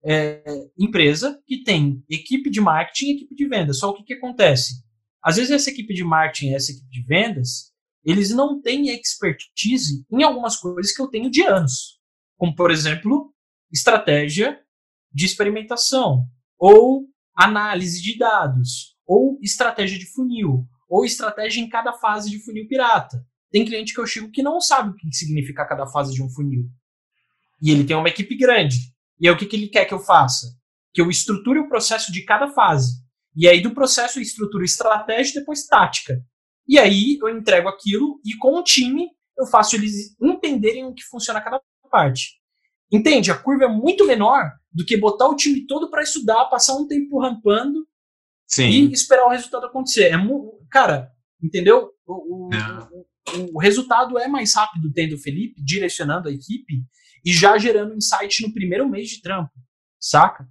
é, 0.04 0.42
empresa 0.78 1.40
que 1.46 1.62
tem 1.62 2.04
equipe 2.08 2.50
de 2.50 2.60
marketing 2.60 3.06
e 3.06 3.12
equipe 3.16 3.34
de 3.34 3.48
vendas. 3.48 3.78
Só 3.78 3.90
o 3.90 3.94
que, 3.94 4.04
que 4.04 4.14
acontece? 4.14 4.82
Às 5.22 5.36
vezes 5.36 5.50
essa 5.50 5.70
equipe 5.70 5.94
de 5.94 6.02
marketing 6.02 6.48
e 6.48 6.54
essa 6.54 6.72
equipe 6.72 6.90
de 6.90 7.02
vendas, 7.04 7.72
eles 8.04 8.30
não 8.30 8.60
têm 8.60 8.88
expertise 8.88 10.04
em 10.10 10.22
algumas 10.22 10.56
coisas 10.56 10.92
que 10.92 11.00
eu 11.00 11.08
tenho 11.08 11.30
de 11.30 11.42
anos. 11.42 12.00
Como, 12.36 12.54
por 12.54 12.70
exemplo, 12.70 13.32
estratégia 13.72 14.60
de 15.12 15.24
experimentação, 15.26 16.26
ou 16.58 17.06
análise 17.36 18.02
de 18.02 18.18
dados, 18.18 18.96
ou 19.06 19.38
estratégia 19.40 19.98
de 19.98 20.06
funil, 20.06 20.66
ou 20.88 21.04
estratégia 21.04 21.60
em 21.60 21.68
cada 21.68 21.92
fase 21.92 22.30
de 22.30 22.42
funil 22.44 22.66
pirata. 22.66 23.24
Tem 23.50 23.64
cliente 23.64 23.94
que 23.94 24.00
eu 24.00 24.06
chego 24.06 24.30
que 24.30 24.42
não 24.42 24.60
sabe 24.60 24.90
o 24.90 24.94
que 24.94 25.12
significa 25.12 25.66
cada 25.66 25.86
fase 25.86 26.12
de 26.12 26.22
um 26.22 26.28
funil. 26.28 26.68
E 27.62 27.70
ele 27.70 27.84
tem 27.84 27.96
uma 27.96 28.08
equipe 28.08 28.36
grande. 28.36 28.76
E 29.20 29.28
aí 29.28 29.34
o 29.34 29.38
que, 29.38 29.46
que 29.46 29.54
ele 29.54 29.68
quer 29.68 29.84
que 29.84 29.94
eu 29.94 30.00
faça? 30.00 30.48
Que 30.92 31.00
eu 31.00 31.08
estruture 31.08 31.60
o 31.60 31.68
processo 31.68 32.10
de 32.12 32.24
cada 32.24 32.48
fase. 32.48 33.00
E 33.36 33.48
aí 33.48 33.62
do 33.62 33.72
processo 33.72 34.18
eu 34.18 34.22
estruturo 34.22 34.64
estratégia 34.64 35.30
e 35.30 35.40
depois 35.40 35.66
tática. 35.66 36.20
E 36.66 36.78
aí 36.78 37.18
eu 37.22 37.28
entrego 37.28 37.68
aquilo 37.68 38.20
e 38.24 38.36
com 38.36 38.58
o 38.58 38.64
time 38.64 39.08
eu 39.38 39.46
faço 39.46 39.76
eles 39.76 40.14
entenderem 40.20 40.84
o 40.84 40.92
que 40.92 41.04
funciona 41.04 41.40
cada 41.40 41.60
parte. 41.90 42.40
Entende? 42.90 43.30
A 43.30 43.38
curva 43.38 43.64
é 43.64 43.68
muito 43.68 44.06
menor 44.06 44.52
do 44.70 44.84
que 44.84 44.96
botar 44.96 45.28
o 45.28 45.36
time 45.36 45.66
todo 45.66 45.90
para 45.90 46.02
estudar, 46.02 46.46
passar 46.46 46.76
um 46.76 46.86
tempo 46.86 47.18
rampando 47.18 47.86
Sim. 48.46 48.68
e 48.68 48.92
esperar 48.92 49.24
o 49.24 49.30
resultado 49.30 49.66
acontecer. 49.66 50.12
É, 50.12 50.16
cara, 50.70 51.10
entendeu? 51.42 51.90
O, 52.06 52.12
o, 52.12 52.50
o, 52.50 53.56
o, 53.56 53.58
resultado 53.58 54.18
é 54.18 54.28
mais 54.28 54.54
rápido 54.54 54.92
tendo 54.92 55.14
o 55.14 55.18
Felipe 55.18 55.62
direcionando 55.62 56.28
a 56.28 56.32
equipe 56.32 56.82
e 57.24 57.32
já 57.32 57.56
gerando 57.58 57.94
insight 57.94 58.42
no 58.42 58.52
primeiro 58.52 58.88
mês 58.88 59.08
de 59.08 59.20
trampo, 59.20 59.52
saca? 60.00 60.48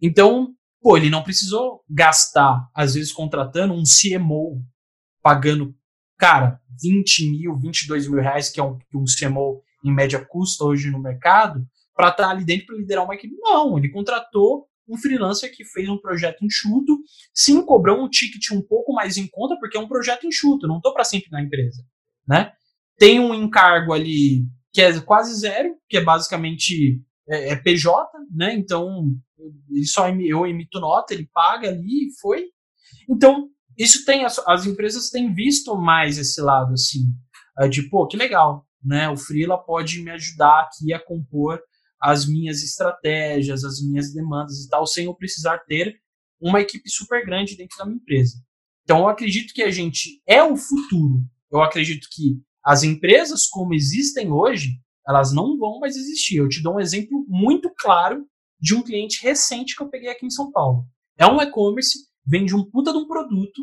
Então, 0.00 0.54
pô, 0.80 0.96
ele 0.96 1.10
não 1.10 1.22
precisou 1.22 1.82
gastar, 1.88 2.68
às 2.74 2.94
vezes, 2.94 3.12
contratando 3.12 3.74
um 3.74 3.82
CMO, 3.82 4.62
pagando, 5.22 5.74
cara, 6.18 6.60
20 6.80 7.30
mil, 7.30 7.58
22 7.58 8.08
mil 8.08 8.20
reais, 8.20 8.48
que 8.50 8.60
é 8.60 8.64
um, 8.64 8.78
que 8.78 8.96
um 8.96 9.04
CMO 9.04 9.62
em 9.84 9.92
média 9.92 10.24
custa 10.24 10.64
hoje 10.64 10.90
no 10.90 11.00
mercado, 11.00 11.66
para 11.94 12.08
estar 12.08 12.24
tá 12.24 12.30
ali 12.30 12.44
dentro 12.44 12.66
para 12.66 12.76
liderar 12.76 13.04
uma 13.04 13.14
equipe. 13.14 13.34
Não, 13.38 13.76
ele 13.78 13.90
contratou 13.90 14.66
um 14.88 14.96
freelancer 14.96 15.54
que 15.54 15.64
fez 15.64 15.88
um 15.88 15.98
projeto 15.98 16.44
enxuto, 16.44 16.98
sim, 17.32 17.64
cobrou 17.64 18.04
um 18.04 18.08
ticket 18.08 18.50
um 18.50 18.60
pouco 18.60 18.92
mais 18.92 19.16
em 19.16 19.26
conta, 19.28 19.56
porque 19.58 19.76
é 19.76 19.80
um 19.80 19.88
projeto 19.88 20.26
enxuto, 20.26 20.66
não 20.66 20.76
estou 20.76 20.92
para 20.92 21.04
sempre 21.04 21.30
na 21.30 21.42
empresa, 21.42 21.84
né? 22.26 22.52
Tem 22.98 23.20
um 23.20 23.32
encargo 23.32 23.92
ali 23.92 24.44
que 24.72 24.80
é 24.80 25.00
quase 25.00 25.34
zero, 25.34 25.76
que 25.88 25.98
é 25.98 26.04
basicamente 26.04 27.00
é, 27.28 27.50
é 27.50 27.56
PJ, 27.56 28.10
né? 28.30 28.54
Então, 28.54 29.06
ele 29.70 29.86
só 29.86 30.08
eu 30.08 30.46
emito 30.46 30.80
nota, 30.80 31.14
ele 31.14 31.28
paga 31.32 31.68
ali 31.68 32.08
e 32.08 32.20
foi. 32.20 32.46
Então, 33.08 33.48
isso 33.78 34.04
tem 34.04 34.24
as, 34.24 34.38
as, 34.46 34.66
empresas 34.66 35.10
têm 35.10 35.34
visto 35.34 35.76
mais 35.76 36.18
esse 36.18 36.40
lado 36.40 36.72
assim, 36.72 37.06
é, 37.58 37.68
de 37.68 37.88
pô, 37.88 38.06
que 38.06 38.16
legal, 38.16 38.66
né? 38.82 39.08
O 39.08 39.16
freela 39.16 39.58
pode 39.58 40.02
me 40.02 40.10
ajudar 40.10 40.60
aqui 40.62 40.92
a 40.92 41.04
compor 41.04 41.60
as 42.00 42.26
minhas 42.26 42.62
estratégias, 42.62 43.64
as 43.64 43.80
minhas 43.80 44.12
demandas 44.12 44.64
e 44.64 44.68
tal, 44.68 44.86
sem 44.86 45.04
eu 45.04 45.14
precisar 45.14 45.58
ter 45.58 46.00
uma 46.40 46.60
equipe 46.60 46.90
super 46.90 47.24
grande 47.24 47.56
dentro 47.56 47.78
da 47.78 47.84
minha 47.84 47.98
empresa. 47.98 48.42
Então, 48.82 48.98
eu 49.00 49.08
acredito 49.08 49.54
que 49.54 49.62
a 49.62 49.70
gente 49.70 50.20
é 50.26 50.42
o 50.42 50.56
futuro. 50.56 51.24
Eu 51.52 51.62
acredito 51.62 52.08
que 52.10 52.42
as 52.64 52.82
empresas 52.82 53.46
como 53.46 53.74
existem 53.74 54.30
hoje, 54.30 54.80
elas 55.06 55.32
não 55.32 55.58
vão 55.58 55.80
mais 55.80 55.96
existir. 55.96 56.36
Eu 56.36 56.48
te 56.48 56.62
dou 56.62 56.76
um 56.76 56.80
exemplo 56.80 57.24
muito 57.28 57.72
claro 57.76 58.26
de 58.60 58.74
um 58.74 58.82
cliente 58.82 59.22
recente 59.22 59.74
que 59.74 59.82
eu 59.82 59.88
peguei 59.88 60.08
aqui 60.08 60.24
em 60.24 60.30
São 60.30 60.52
Paulo. 60.52 60.86
É 61.18 61.26
um 61.26 61.40
e-commerce, 61.40 62.06
vende 62.24 62.54
um 62.54 62.64
puta 62.64 62.92
de 62.92 62.98
um 62.98 63.06
produto. 63.06 63.60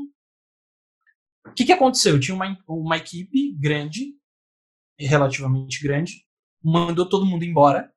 O 1.47 1.53
que, 1.53 1.65
que 1.65 1.71
aconteceu? 1.71 2.15
Eu 2.15 2.19
tinha 2.19 2.35
uma, 2.35 2.57
uma 2.67 2.97
equipe 2.97 3.53
grande, 3.53 4.13
relativamente 4.99 5.81
grande, 5.81 6.25
mandou 6.61 7.07
todo 7.07 7.25
mundo 7.25 7.45
embora, 7.45 7.91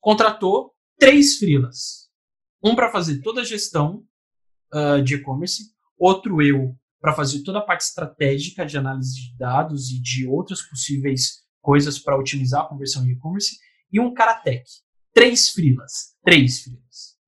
contratou 0.00 0.72
três 0.98 1.36
freelas. 1.36 2.08
Um 2.62 2.74
para 2.74 2.92
fazer 2.92 3.20
toda 3.20 3.40
a 3.40 3.44
gestão 3.44 4.06
uh, 4.72 5.02
de 5.02 5.16
e-commerce, 5.16 5.74
outro 5.98 6.40
eu 6.40 6.76
para 7.04 7.12
fazer 7.12 7.42
toda 7.42 7.58
a 7.58 7.62
parte 7.62 7.82
estratégica 7.82 8.64
de 8.64 8.78
análise 8.78 9.14
de 9.14 9.36
dados 9.36 9.90
e 9.90 10.00
de 10.00 10.26
outras 10.26 10.62
possíveis 10.62 11.44
coisas 11.60 11.98
para 11.98 12.18
otimizar 12.18 12.62
a 12.62 12.66
conversão 12.66 13.04
em 13.04 13.10
e-commerce, 13.10 13.58
e 13.92 14.00
um 14.00 14.14
Karatec. 14.14 14.64
Três 15.12 15.50
frilas. 15.50 16.16
Três 16.24 16.62
frilas. 16.62 17.18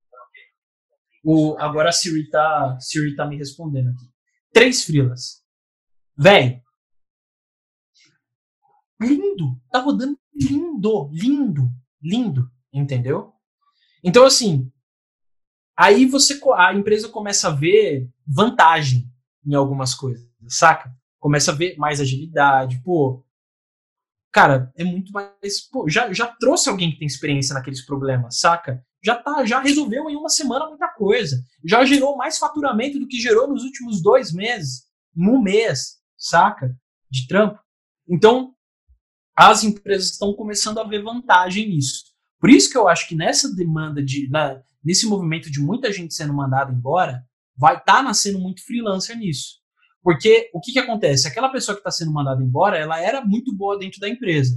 O, 1.23 1.55
agora 1.59 1.89
a 1.89 1.91
Siri 1.91 2.23
está 2.23 2.79
Siri 2.79 3.15
tá 3.15 3.27
me 3.27 3.37
respondendo 3.37 3.89
aqui. 3.89 4.11
Três 4.51 4.83
frilas. 4.83 5.43
Velho. 6.17 6.59
Lindo. 8.99 9.61
Tá 9.71 9.79
rodando 9.79 10.17
lindo, 10.33 11.11
lindo, 11.13 11.69
lindo. 12.01 12.51
Entendeu? 12.73 13.31
Então, 14.03 14.25
assim, 14.25 14.71
aí 15.77 16.07
você 16.07 16.39
a 16.55 16.73
empresa 16.73 17.09
começa 17.09 17.49
a 17.49 17.53
ver 17.53 18.09
vantagem 18.25 19.07
em 19.47 19.55
algumas 19.55 19.95
coisas, 19.95 20.27
saca? 20.47 20.93
Começa 21.19 21.51
a 21.51 21.55
ver 21.55 21.77
mais 21.77 22.01
agilidade, 22.01 22.81
pô. 22.83 23.23
Cara, 24.31 24.71
é 24.75 24.83
muito 24.83 25.11
mais. 25.13 25.61
Pô, 25.71 25.89
já, 25.89 26.11
já 26.11 26.27
trouxe 26.27 26.69
alguém 26.69 26.91
que 26.91 26.99
tem 26.99 27.07
experiência 27.07 27.53
naqueles 27.53 27.83
problemas, 27.85 28.39
saca? 28.39 28.85
Já 29.01 29.15
tá, 29.15 29.45
já 29.45 29.59
resolveu 29.61 30.09
em 30.09 30.15
uma 30.17 30.29
semana 30.29 30.67
muita 30.67 30.89
coisa. 30.89 31.41
Já 31.63 31.85
gerou 31.85 32.17
mais 32.17 32.37
faturamento 32.37 32.99
do 32.99 33.07
que 33.07 33.21
gerou 33.21 33.47
nos 33.47 33.63
últimos 33.63 34.01
dois 34.01 34.33
meses, 34.33 34.83
no 35.15 35.41
mês, 35.41 35.97
saca? 36.17 36.77
De 37.09 37.25
trampo. 37.25 37.59
Então, 38.07 38.53
as 39.35 39.63
empresas 39.63 40.11
estão 40.11 40.33
começando 40.33 40.79
a 40.79 40.83
ver 40.83 41.01
vantagem 41.01 41.69
nisso. 41.69 42.05
Por 42.39 42.49
isso 42.49 42.69
que 42.69 42.77
eu 42.77 42.87
acho 42.87 43.07
que 43.07 43.15
nessa 43.15 43.53
demanda 43.55 44.03
de. 44.03 44.29
Na, 44.29 44.61
nesse 44.83 45.05
movimento 45.05 45.49
de 45.49 45.59
muita 45.59 45.91
gente 45.91 46.13
sendo 46.13 46.33
mandada 46.33 46.71
embora, 46.71 47.26
vai 47.57 47.77
estar 47.77 47.97
tá 47.97 48.03
nascendo 48.03 48.39
muito 48.39 48.63
freelancer 48.65 49.17
nisso. 49.17 49.57
Porque 50.01 50.49
o 50.53 50.61
que, 50.61 50.71
que 50.71 50.79
acontece? 50.79 51.27
Aquela 51.27 51.49
pessoa 51.49 51.75
que 51.75 51.81
está 51.81 51.91
sendo 51.91 52.13
mandada 52.13 52.41
embora, 52.41 52.77
ela 52.77 53.01
era 53.01 53.23
muito 53.25 53.53
boa 53.55 53.77
dentro 53.77 53.99
da 53.99 54.07
empresa. 54.07 54.55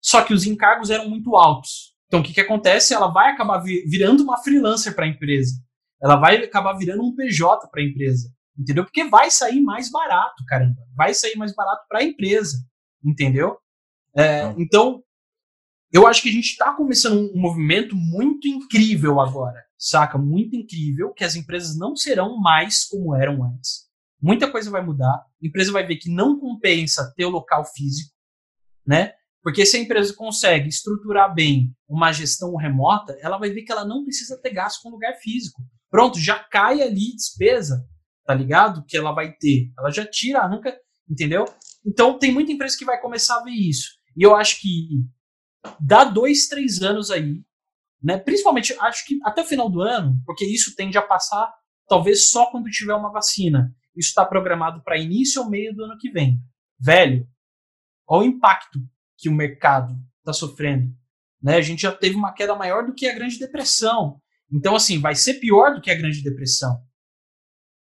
Só 0.00 0.22
que 0.22 0.32
os 0.32 0.46
encargos 0.46 0.90
eram 0.90 1.08
muito 1.08 1.36
altos. 1.36 1.94
Então 2.06 2.20
o 2.20 2.22
que, 2.22 2.32
que 2.32 2.40
acontece? 2.40 2.94
Ela 2.94 3.08
vai 3.08 3.30
acabar 3.30 3.58
virando 3.58 4.22
uma 4.22 4.38
freelancer 4.38 4.94
para 4.94 5.04
a 5.04 5.08
empresa. 5.08 5.54
Ela 6.02 6.16
vai 6.16 6.36
acabar 6.36 6.72
virando 6.74 7.04
um 7.04 7.14
PJ 7.14 7.68
para 7.68 7.82
a 7.82 7.84
empresa. 7.84 8.32
Entendeu? 8.58 8.84
Porque 8.84 9.04
vai 9.04 9.30
sair 9.30 9.60
mais 9.60 9.90
barato, 9.90 10.44
caramba. 10.46 10.82
Vai 10.96 11.14
sair 11.14 11.36
mais 11.36 11.54
barato 11.54 11.84
para 11.88 12.00
a 12.00 12.04
empresa. 12.04 12.56
Entendeu? 13.04 13.58
É, 14.16 14.52
então, 14.58 15.02
eu 15.92 16.06
acho 16.06 16.22
que 16.22 16.28
a 16.28 16.32
gente 16.32 16.50
está 16.50 16.72
começando 16.72 17.32
um 17.34 17.40
movimento 17.40 17.94
muito 17.96 18.46
incrível 18.48 19.20
agora, 19.20 19.62
saca? 19.80 20.18
Muito 20.18 20.54
incrível, 20.54 21.12
que 21.14 21.24
as 21.24 21.34
empresas 21.34 21.76
não 21.76 21.96
serão 21.96 22.38
mais 22.38 22.84
como 22.84 23.14
eram 23.16 23.42
antes. 23.42 23.88
Muita 24.20 24.50
coisa 24.50 24.70
vai 24.70 24.84
mudar. 24.84 25.14
A 25.14 25.46
empresa 25.46 25.72
vai 25.72 25.86
ver 25.86 25.96
que 25.96 26.10
não 26.10 26.38
compensa 26.38 27.12
ter 27.16 27.24
o 27.24 27.30
local 27.30 27.64
físico, 27.64 28.14
né? 28.86 29.14
Porque 29.42 29.64
se 29.64 29.78
a 29.78 29.80
empresa 29.80 30.14
consegue 30.14 30.68
estruturar 30.68 31.34
bem 31.34 31.74
uma 31.88 32.12
gestão 32.12 32.54
remota, 32.56 33.16
ela 33.22 33.38
vai 33.38 33.50
ver 33.50 33.62
que 33.62 33.72
ela 33.72 33.86
não 33.86 34.04
precisa 34.04 34.36
ter 34.36 34.50
gasto 34.50 34.82
com 34.82 34.90
lugar 34.90 35.14
físico. 35.16 35.62
Pronto, 35.90 36.20
já 36.20 36.38
cai 36.38 36.82
ali 36.82 37.16
despesa, 37.16 37.82
tá 38.26 38.34
ligado? 38.34 38.84
Que 38.86 38.98
ela 38.98 39.12
vai 39.12 39.32
ter. 39.32 39.72
Ela 39.78 39.90
já 39.90 40.06
tira, 40.06 40.40
arranca, 40.40 40.78
entendeu? 41.08 41.46
Então 41.86 42.18
tem 42.18 42.30
muita 42.30 42.52
empresa 42.52 42.76
que 42.76 42.84
vai 42.84 43.00
começar 43.00 43.38
a 43.38 43.42
ver 43.42 43.52
isso. 43.52 43.88
E 44.14 44.22
eu 44.22 44.36
acho 44.36 44.60
que 44.60 45.02
dá 45.80 46.04
dois, 46.04 46.46
três 46.46 46.82
anos 46.82 47.10
aí, 47.10 47.42
né? 48.02 48.18
Principalmente, 48.18 48.74
acho 48.80 49.06
que 49.06 49.18
até 49.24 49.42
o 49.42 49.46
final 49.46 49.68
do 49.68 49.82
ano, 49.82 50.20
porque 50.24 50.44
isso 50.44 50.74
tende 50.74 50.96
a 50.96 51.02
passar 51.02 51.52
talvez 51.88 52.30
só 52.30 52.50
quando 52.50 52.70
tiver 52.70 52.94
uma 52.94 53.12
vacina. 53.12 53.74
Isso 53.96 54.10
está 54.10 54.24
programado 54.24 54.82
para 54.82 54.98
início 54.98 55.42
ou 55.42 55.50
meio 55.50 55.74
do 55.74 55.84
ano 55.84 55.98
que 55.98 56.10
vem. 56.10 56.40
Velho, 56.78 57.26
olha 58.08 58.22
o 58.22 58.30
impacto 58.30 58.78
que 59.18 59.28
o 59.28 59.34
mercado 59.34 59.94
está 60.20 60.32
sofrendo. 60.32 60.94
Né? 61.42 61.56
A 61.56 61.60
gente 61.60 61.82
já 61.82 61.92
teve 61.92 62.14
uma 62.14 62.32
queda 62.32 62.54
maior 62.54 62.86
do 62.86 62.94
que 62.94 63.06
a 63.06 63.14
Grande 63.14 63.38
Depressão. 63.38 64.20
Então, 64.52 64.74
assim, 64.74 64.98
vai 64.98 65.14
ser 65.14 65.34
pior 65.34 65.74
do 65.74 65.80
que 65.80 65.90
a 65.90 65.96
Grande 65.96 66.22
Depressão. 66.22 66.80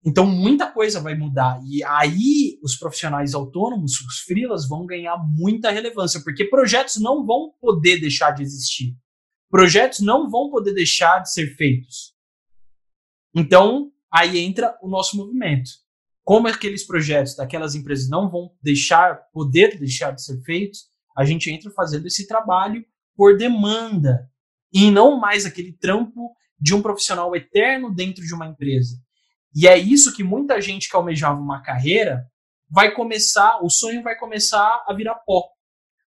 Então, 0.05 0.25
muita 0.25 0.71
coisa 0.71 0.99
vai 0.99 1.15
mudar. 1.15 1.59
E 1.65 1.83
aí, 1.83 2.59
os 2.61 2.75
profissionais 2.75 3.33
autônomos, 3.33 3.99
os 4.01 4.19
freelas, 4.19 4.67
vão 4.67 4.85
ganhar 4.85 5.17
muita 5.17 5.71
relevância, 5.71 6.21
porque 6.23 6.45
projetos 6.45 6.97
não 6.97 7.25
vão 7.25 7.51
poder 7.59 7.99
deixar 7.99 8.31
de 8.31 8.43
existir. 8.43 8.95
Projetos 9.55 10.01
não 10.01 10.29
vão 10.29 10.49
poder 10.49 10.73
deixar 10.73 11.19
de 11.19 11.31
ser 11.31 11.55
feitos. 11.55 12.13
Então, 13.33 13.89
aí 14.11 14.37
entra 14.37 14.77
o 14.81 14.89
nosso 14.89 15.15
movimento. 15.15 15.69
Como 16.25 16.49
aqueles 16.49 16.85
projetos 16.85 17.37
daquelas 17.37 17.73
empresas 17.73 18.09
não 18.09 18.29
vão 18.29 18.51
deixar, 18.61 19.15
poder 19.31 19.79
deixar 19.79 20.11
de 20.11 20.21
ser 20.21 20.41
feitos, 20.41 20.89
a 21.15 21.23
gente 21.23 21.49
entra 21.49 21.71
fazendo 21.71 22.05
esse 22.05 22.27
trabalho 22.27 22.85
por 23.15 23.37
demanda 23.37 24.29
e 24.73 24.91
não 24.91 25.17
mais 25.17 25.45
aquele 25.45 25.71
trampo 25.71 26.35
de 26.59 26.75
um 26.75 26.81
profissional 26.81 27.33
eterno 27.33 27.95
dentro 27.95 28.25
de 28.25 28.33
uma 28.33 28.47
empresa. 28.47 29.01
E 29.55 29.69
é 29.69 29.77
isso 29.77 30.13
que 30.13 30.21
muita 30.21 30.59
gente 30.59 30.89
que 30.89 30.97
almejava 30.97 31.39
uma 31.39 31.61
carreira 31.61 32.29
vai 32.69 32.93
começar, 32.93 33.63
o 33.63 33.69
sonho 33.69 34.03
vai 34.03 34.17
começar 34.17 34.83
a 34.85 34.93
virar 34.93 35.15
pó. 35.25 35.54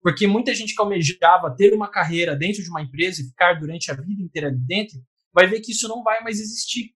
Porque 0.01 0.25
muita 0.25 0.53
gente 0.53 0.73
que 0.73 0.81
almejava 0.81 1.55
ter 1.55 1.73
uma 1.73 1.89
carreira 1.89 2.35
dentro 2.35 2.63
de 2.63 2.69
uma 2.69 2.81
empresa 2.81 3.21
e 3.21 3.25
ficar 3.25 3.53
durante 3.53 3.91
a 3.91 3.93
vida 3.93 4.21
inteira 4.21 4.47
ali 4.47 4.59
dentro, 4.59 4.99
vai 5.33 5.47
ver 5.47 5.61
que 5.61 5.71
isso 5.71 5.87
não 5.87 6.03
vai 6.03 6.21
mais 6.23 6.39
existir. 6.39 6.93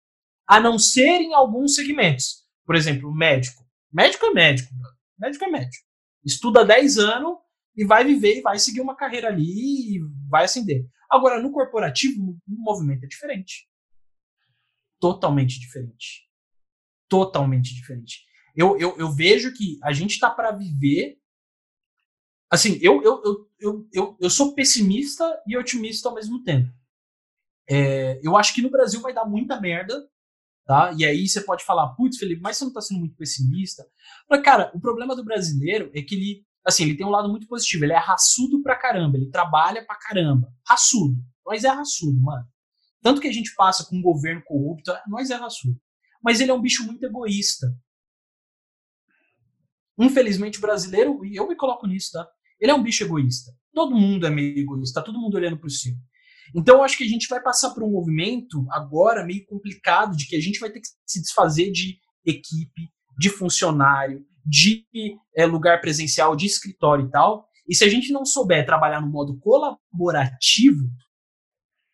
A 0.47 0.59
não 0.59 0.79
ser 0.79 1.21
em 1.21 1.33
alguns 1.33 1.75
segmentos. 1.75 2.43
Por 2.65 2.75
exemplo, 2.75 3.13
médico. 3.13 3.63
Médico 3.91 4.25
é 4.25 4.31
médico. 4.31 4.73
Médico 5.19 5.45
é 5.45 5.49
médico. 5.49 5.85
Estuda 6.25 6.65
10 6.65 6.97
anos 6.97 7.37
e 7.75 7.85
vai 7.85 8.05
viver 8.05 8.37
e 8.37 8.41
vai 8.41 8.57
seguir 8.57 8.81
uma 8.81 8.95
carreira 8.95 9.27
ali 9.27 9.97
e 9.97 9.99
vai 10.29 10.45
ascender. 10.45 10.85
Agora, 11.09 11.41
no 11.41 11.51
corporativo, 11.51 12.21
o 12.21 12.37
movimento 12.47 13.03
é 13.03 13.07
diferente. 13.07 13.67
Totalmente 14.99 15.59
diferente 15.59 16.23
totalmente 17.13 17.75
diferente. 17.75 18.25
Eu, 18.55 18.75
eu, 18.79 18.97
eu 18.97 19.11
vejo 19.11 19.53
que 19.53 19.77
a 19.83 19.93
gente 19.93 20.13
está 20.13 20.31
para 20.31 20.51
viver. 20.51 21.19
Assim, 22.53 22.77
eu, 22.81 23.01
eu, 23.01 23.21
eu, 23.59 23.87
eu, 23.91 24.17
eu, 24.19 24.29
sou 24.29 24.53
pessimista 24.53 25.41
e 25.47 25.57
otimista 25.57 26.09
ao 26.09 26.15
mesmo 26.15 26.43
tempo. 26.43 26.71
É, 27.69 28.19
eu 28.21 28.35
acho 28.37 28.53
que 28.53 28.61
no 28.61 28.69
Brasil 28.69 29.01
vai 29.01 29.13
dar 29.13 29.25
muita 29.25 29.59
merda, 29.59 30.07
tá? 30.65 30.93
E 30.97 31.05
aí 31.05 31.27
você 31.27 31.41
pode 31.41 31.63
falar, 31.63 31.95
putz, 31.95 32.17
Felipe, 32.17 32.41
mas 32.41 32.57
você 32.57 32.65
não 32.65 32.69
está 32.69 32.81
sendo 32.81 32.99
muito 32.99 33.15
pessimista. 33.15 33.83
Mas, 34.29 34.43
cara, 34.43 34.71
o 34.75 34.79
problema 34.79 35.15
do 35.15 35.23
brasileiro 35.23 35.89
é 35.95 36.01
que 36.01 36.15
ele, 36.15 36.45
assim, 36.63 36.83
ele 36.83 36.95
tem 36.95 37.05
um 37.05 37.09
lado 37.09 37.29
muito 37.29 37.47
positivo. 37.47 37.85
Ele 37.85 37.93
é 37.93 37.97
raçudo 37.97 38.61
pra 38.61 38.75
caramba, 38.75 39.17
ele 39.17 39.31
trabalha 39.31 39.83
pra 39.85 39.95
caramba. 39.95 40.53
Raçudo. 40.67 41.15
Nós 41.45 41.63
é 41.63 41.69
raçudo, 41.69 42.21
mano. 42.21 42.45
Tanto 43.01 43.19
que 43.19 43.27
a 43.27 43.33
gente 43.33 43.55
passa 43.55 43.85
com 43.85 43.97
um 43.97 44.01
governo 44.01 44.43
corrupto, 44.45 44.93
nós 45.07 45.29
é 45.29 45.35
raçudo 45.35 45.79
mas 46.23 46.39
ele 46.39 46.51
é 46.51 46.53
um 46.53 46.61
bicho 46.61 46.85
muito 46.85 47.05
egoísta. 47.05 47.77
Infelizmente, 49.99 50.57
o 50.57 50.61
brasileiro, 50.61 51.23
e 51.25 51.35
eu 51.35 51.47
me 51.47 51.55
coloco 51.55 51.85
nisso, 51.85 52.13
tá? 52.13 52.27
Ele 52.63 52.71
é 52.71 52.75
um 52.75 52.81
bicho 52.81 53.03
egoísta. 53.03 53.51
Todo 53.73 53.93
mundo 53.93 54.25
é 54.25 54.29
meio 54.29 54.57
egoísta, 54.57 55.01
tá 55.01 55.05
todo 55.05 55.19
mundo 55.19 55.35
olhando 55.35 55.57
para 55.57 55.67
o 55.67 55.69
si. 55.69 55.97
Então, 56.55 56.77
eu 56.77 56.83
acho 56.83 56.97
que 56.97 57.03
a 57.03 57.07
gente 57.07 57.27
vai 57.27 57.41
passar 57.43 57.71
por 57.71 57.83
um 57.83 57.91
movimento 57.91 58.65
agora 58.71 59.25
meio 59.25 59.45
complicado 59.45 60.15
de 60.15 60.25
que 60.25 60.35
a 60.37 60.39
gente 60.39 60.59
vai 60.59 60.71
ter 60.71 60.79
que 60.79 60.87
se 61.05 61.21
desfazer 61.21 61.71
de 61.71 61.97
equipe, 62.25 62.89
de 63.19 63.29
funcionário, 63.29 64.25
de 64.45 64.85
é, 65.35 65.45
lugar 65.45 65.81
presencial, 65.81 66.37
de 66.37 66.45
escritório 66.45 67.05
e 67.05 67.11
tal. 67.11 67.49
E 67.67 67.75
se 67.75 67.83
a 67.83 67.89
gente 67.89 68.13
não 68.13 68.25
souber 68.25 68.65
trabalhar 68.65 69.01
no 69.01 69.11
modo 69.11 69.37
colaborativo, 69.39 70.89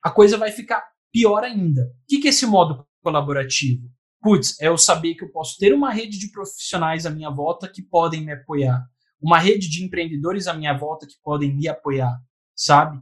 a 0.03 0.11
coisa 0.11 0.37
vai 0.37 0.51
ficar 0.51 0.83
pior 1.11 1.43
ainda. 1.43 1.81
O 1.81 2.05
que, 2.07 2.19
que 2.19 2.27
é 2.27 2.29
esse 2.29 2.45
modo 2.45 2.85
colaborativo? 3.01 3.89
putz, 4.21 4.59
é 4.61 4.67
eu 4.67 4.77
saber 4.77 5.15
que 5.15 5.23
eu 5.23 5.31
posso 5.31 5.57
ter 5.57 5.73
uma 5.73 5.91
rede 5.91 6.19
de 6.19 6.31
profissionais 6.31 7.05
à 7.05 7.09
minha 7.09 7.29
volta 7.29 7.67
que 7.67 7.81
podem 7.81 8.21
me 8.21 8.33
apoiar, 8.33 8.85
uma 9.21 9.37
rede 9.37 9.69
de 9.69 9.83
empreendedores 9.83 10.47
à 10.47 10.53
minha 10.53 10.77
volta 10.77 11.05
que 11.05 11.15
podem 11.23 11.55
me 11.55 11.67
apoiar, 11.67 12.17
sabe? 12.55 12.99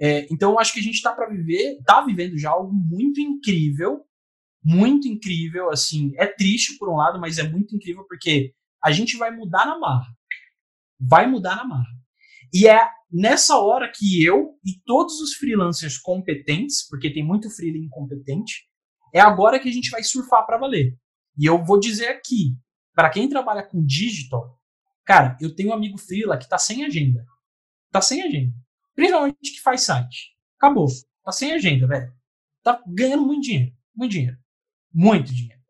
É, 0.00 0.26
então, 0.32 0.58
acho 0.58 0.72
que 0.72 0.80
a 0.80 0.82
gente 0.82 0.94
está 0.94 1.12
para 1.12 1.28
viver, 1.28 1.78
está 1.78 2.00
vivendo 2.00 2.38
já 2.38 2.50
algo 2.50 2.72
muito 2.72 3.20
incrível, 3.20 4.04
muito 4.64 5.06
incrível, 5.06 5.70
assim, 5.70 6.12
é 6.16 6.26
triste 6.26 6.78
por 6.78 6.90
um 6.90 6.96
lado, 6.96 7.20
mas 7.20 7.38
é 7.38 7.48
muito 7.48 7.74
incrível 7.74 8.04
porque 8.08 8.54
a 8.82 8.90
gente 8.90 9.16
vai 9.16 9.30
mudar 9.30 9.66
na 9.66 9.78
marra, 9.78 10.06
vai 10.98 11.26
mudar 11.26 11.56
na 11.56 11.64
marra. 11.64 12.00
E 12.52 12.66
é 12.66 12.80
nessa 13.12 13.58
hora 13.58 13.90
que 13.94 14.24
eu 14.24 14.54
e 14.64 14.80
todos 14.84 15.20
os 15.20 15.34
freelancers 15.34 15.98
competentes, 15.98 16.86
porque 16.88 17.12
tem 17.12 17.24
muito 17.24 17.50
freelancer 17.50 17.82
incompetente, 17.82 18.68
é 19.12 19.20
agora 19.20 19.58
que 19.58 19.68
a 19.68 19.72
gente 19.72 19.90
vai 19.90 20.02
surfar 20.02 20.46
para 20.46 20.58
valer. 20.58 20.96
E 21.38 21.46
eu 21.46 21.62
vou 21.64 21.78
dizer 21.78 22.08
aqui, 22.08 22.56
para 22.94 23.10
quem 23.10 23.28
trabalha 23.28 23.62
com 23.62 23.84
digital, 23.84 24.59
cara, 25.04 25.36
eu 25.40 25.54
tenho 25.54 25.70
um 25.70 25.74
amigo 25.74 25.98
freela 25.98 26.38
que 26.38 26.48
tá 26.48 26.58
sem 26.58 26.84
agenda. 26.84 27.24
Tá 27.90 28.00
sem 28.00 28.22
agenda. 28.22 28.54
Principalmente 28.94 29.52
que 29.52 29.60
faz 29.60 29.82
site. 29.82 30.36
Acabou. 30.56 30.86
Tá 31.24 31.32
sem 31.32 31.52
agenda, 31.52 31.86
velho. 31.86 32.12
Tá 32.62 32.82
ganhando 32.86 33.24
muito 33.24 33.42
dinheiro. 33.42 33.72
Muito 33.94 34.12
dinheiro. 34.12 34.38
Muito 34.92 35.34
dinheiro. 35.34 35.60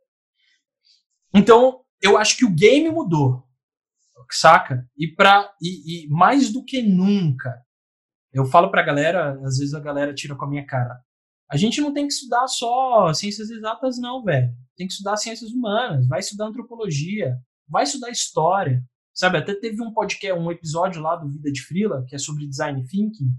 Então, 1.35 1.85
eu 2.03 2.19
acho 2.19 2.37
que 2.37 2.45
o 2.45 2.55
game 2.55 2.91
mudou. 2.91 3.47
Saca? 4.33 4.89
E, 4.97 5.09
pra, 5.09 5.53
e, 5.61 6.05
e 6.05 6.09
mais 6.09 6.53
do 6.53 6.65
que 6.65 6.83
nunca, 6.83 7.61
eu 8.33 8.45
falo 8.45 8.71
pra 8.71 8.83
galera, 8.83 9.33
às 9.45 9.59
vezes 9.59 9.75
a 9.75 9.81
galera 9.81 10.15
tira 10.15 10.37
com 10.37 10.45
a 10.45 10.49
minha 10.49 10.65
cara. 10.65 11.01
A 11.51 11.57
gente 11.57 11.81
não 11.81 11.93
tem 11.93 12.07
que 12.07 12.13
estudar 12.13 12.47
só 12.47 13.13
ciências 13.13 13.51
exatas, 13.51 13.99
não, 13.99 14.23
velho. 14.23 14.55
Tem 14.77 14.87
que 14.87 14.93
estudar 14.93 15.17
ciências 15.17 15.51
humanas, 15.51 16.07
vai 16.07 16.21
estudar 16.21 16.47
antropologia, 16.47 17.37
vai 17.69 17.83
estudar 17.83 18.11
história. 18.11 18.85
Sabe, 19.13 19.39
até 19.39 19.55
teve 19.55 19.83
um 19.83 19.93
podcast, 19.93 20.41
um 20.41 20.51
episódio 20.51 21.03
lá 21.03 21.17
do 21.17 21.29
Vida 21.29 21.51
de 21.51 21.63
Frila, 21.63 22.05
que 22.07 22.15
é 22.15 22.19
sobre 22.19 22.47
design 22.47 22.83
thinking, 22.87 23.31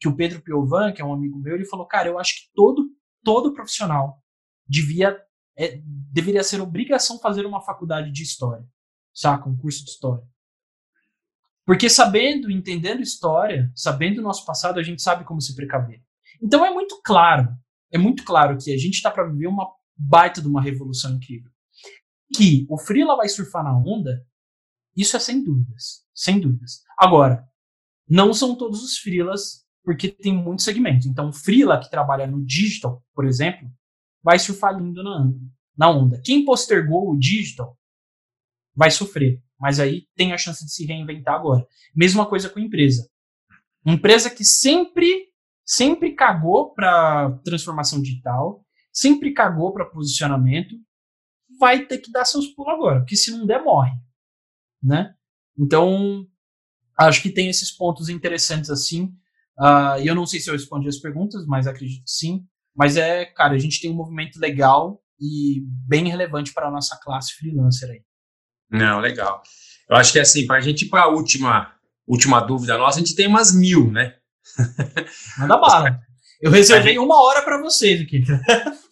que 0.00 0.08
o 0.08 0.16
Pedro 0.16 0.40
Piovan, 0.40 0.92
que 0.92 1.02
é 1.02 1.04
um 1.04 1.12
amigo 1.12 1.38
meu, 1.38 1.54
ele 1.54 1.64
falou, 1.64 1.86
cara, 1.86 2.08
eu 2.08 2.18
acho 2.18 2.34
que 2.36 2.50
todo, 2.54 2.88
todo 3.24 3.52
profissional 3.52 4.22
devia, 4.66 5.20
é, 5.56 5.80
deveria 5.84 6.42
ser 6.42 6.60
obrigação 6.60 7.18
fazer 7.18 7.44
uma 7.44 7.60
faculdade 7.60 8.12
de 8.12 8.22
história, 8.22 8.64
saca? 9.12 9.48
Um 9.48 9.56
curso 9.56 9.84
de 9.84 9.90
história. 9.90 10.24
Porque 11.66 11.90
sabendo, 11.90 12.50
entendendo 12.50 13.02
história, 13.02 13.70
sabendo 13.74 14.20
o 14.20 14.24
nosso 14.24 14.46
passado, 14.46 14.78
a 14.78 14.82
gente 14.82 15.02
sabe 15.02 15.24
como 15.24 15.40
se 15.40 15.54
precaver. 15.54 16.02
Então 16.40 16.64
é 16.64 16.70
muito 16.70 17.00
claro, 17.04 17.48
é 17.92 17.98
muito 17.98 18.24
claro 18.24 18.56
que 18.56 18.72
a 18.72 18.76
gente 18.78 18.94
está 18.94 19.10
para 19.10 19.28
viver 19.28 19.48
uma 19.48 19.68
baita 19.94 20.40
de 20.40 20.48
uma 20.48 20.62
revolução 20.62 21.16
incrível. 21.16 21.50
Que 22.34 22.66
o 22.70 22.78
Freela 22.78 23.16
vai 23.16 23.28
surfar 23.28 23.64
na 23.64 23.76
onda, 23.76 24.24
isso 25.00 25.16
é 25.16 25.20
sem 25.20 25.42
dúvidas, 25.42 26.04
sem 26.14 26.40
dúvidas. 26.40 26.82
Agora, 26.98 27.46
não 28.08 28.32
são 28.32 28.56
todos 28.56 28.82
os 28.82 28.98
Freelas 28.98 29.64
porque 29.84 30.08
tem 30.08 30.34
muitos 30.34 30.64
segmentos. 30.64 31.06
Então, 31.06 31.28
o 31.28 31.32
Freela, 31.32 31.80
que 31.80 31.90
trabalha 31.90 32.26
no 32.26 32.44
digital, 32.44 33.02
por 33.14 33.24
exemplo, 33.24 33.70
vai 34.22 34.38
surfar 34.38 34.76
lindo 34.76 35.02
na, 35.02 35.32
na 35.76 35.90
onda. 35.90 36.20
Quem 36.24 36.44
postergou 36.44 37.10
o 37.10 37.18
digital 37.18 37.78
vai 38.74 38.90
sofrer, 38.90 39.42
mas 39.58 39.80
aí 39.80 40.06
tem 40.14 40.32
a 40.32 40.38
chance 40.38 40.64
de 40.64 40.72
se 40.72 40.84
reinventar 40.84 41.34
agora. 41.34 41.66
Mesma 41.94 42.26
coisa 42.26 42.50
com 42.50 42.58
a 42.58 42.62
empresa. 42.62 43.08
Empresa 43.86 44.28
que 44.28 44.44
sempre 44.44 45.28
sempre 45.64 46.14
cagou 46.14 46.72
para 46.72 47.30
transformação 47.44 48.00
digital, 48.00 48.64
sempre 48.90 49.34
cagou 49.34 49.70
para 49.72 49.84
posicionamento, 49.84 50.74
vai 51.58 51.84
ter 51.84 51.98
que 51.98 52.10
dar 52.10 52.24
seus 52.24 52.46
pulos 52.46 52.72
agora, 52.72 53.00
porque 53.00 53.16
se 53.16 53.30
não 53.30 53.44
der, 53.46 53.62
morre. 53.62 53.92
Né? 54.82 55.14
Então, 55.58 56.26
acho 56.98 57.22
que 57.22 57.30
tem 57.30 57.48
esses 57.48 57.70
pontos 57.70 58.08
interessantes 58.08 58.70
assim. 58.70 59.12
Uh, 59.58 60.00
e 60.00 60.06
eu 60.06 60.14
não 60.14 60.26
sei 60.26 60.40
se 60.40 60.48
eu 60.48 60.54
respondi 60.54 60.88
as 60.88 60.98
perguntas, 60.98 61.44
mas 61.46 61.66
acredito 61.66 62.04
que 62.04 62.10
sim. 62.10 62.44
Mas 62.76 62.96
é, 62.96 63.24
cara, 63.24 63.54
a 63.54 63.58
gente 63.58 63.80
tem 63.80 63.90
um 63.90 63.96
movimento 63.96 64.38
legal 64.38 65.02
e 65.20 65.62
bem 65.86 66.08
relevante 66.08 66.52
para 66.52 66.68
a 66.68 66.70
nossa 66.70 66.96
classe 67.02 67.34
freelancer 67.34 67.90
aí. 67.90 68.02
Não, 68.70 69.00
legal. 69.00 69.42
Eu 69.88 69.96
acho 69.96 70.12
que 70.12 70.20
assim, 70.20 70.46
para 70.46 70.58
a 70.58 70.60
gente 70.60 70.84
ir 70.84 70.88
para 70.88 71.02
a 71.02 71.08
última, 71.08 71.72
última 72.06 72.40
dúvida 72.40 72.78
nossa, 72.78 72.98
a 72.98 73.00
gente 73.00 73.16
tem 73.16 73.26
umas 73.26 73.52
mil, 73.52 73.90
né? 73.90 74.14
Manda 75.38 75.56
bala. 75.56 76.00
Eu 76.40 76.52
reservei 76.52 76.98
uma 76.98 77.20
hora 77.20 77.42
para 77.42 77.60
vocês 77.60 78.00
aqui. 78.00 78.22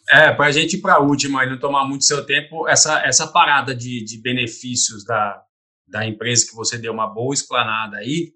É, 0.09 0.33
para 0.33 0.47
a 0.47 0.53
gente 0.53 0.77
ir 0.77 0.81
para 0.81 0.95
a 0.95 1.01
última 1.01 1.45
e 1.45 1.51
não 1.51 1.59
tomar 1.59 1.85
muito 1.85 2.05
seu 2.05 2.25
tempo, 2.25 2.69
essa, 2.69 3.01
essa 3.05 3.27
parada 3.27 3.75
de, 3.75 4.05
de 4.05 4.23
benefícios 4.23 5.05
da, 5.05 5.43
da 5.87 6.07
empresa 6.07 6.47
que 6.47 6.55
você 6.55 6.79
deu 6.79 6.93
uma 6.93 7.07
boa 7.07 7.35
explanada 7.35 7.99
aí, 7.99 8.33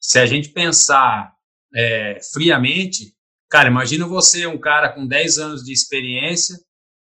se 0.00 0.18
a 0.18 0.26
gente 0.26 0.48
pensar 0.48 1.32
é, 1.74 2.18
friamente, 2.32 3.14
cara, 3.48 3.68
imagina 3.68 4.06
você, 4.06 4.46
um 4.46 4.58
cara 4.58 4.88
com 4.88 5.06
10 5.06 5.38
anos 5.38 5.62
de 5.62 5.72
experiência, 5.72 6.56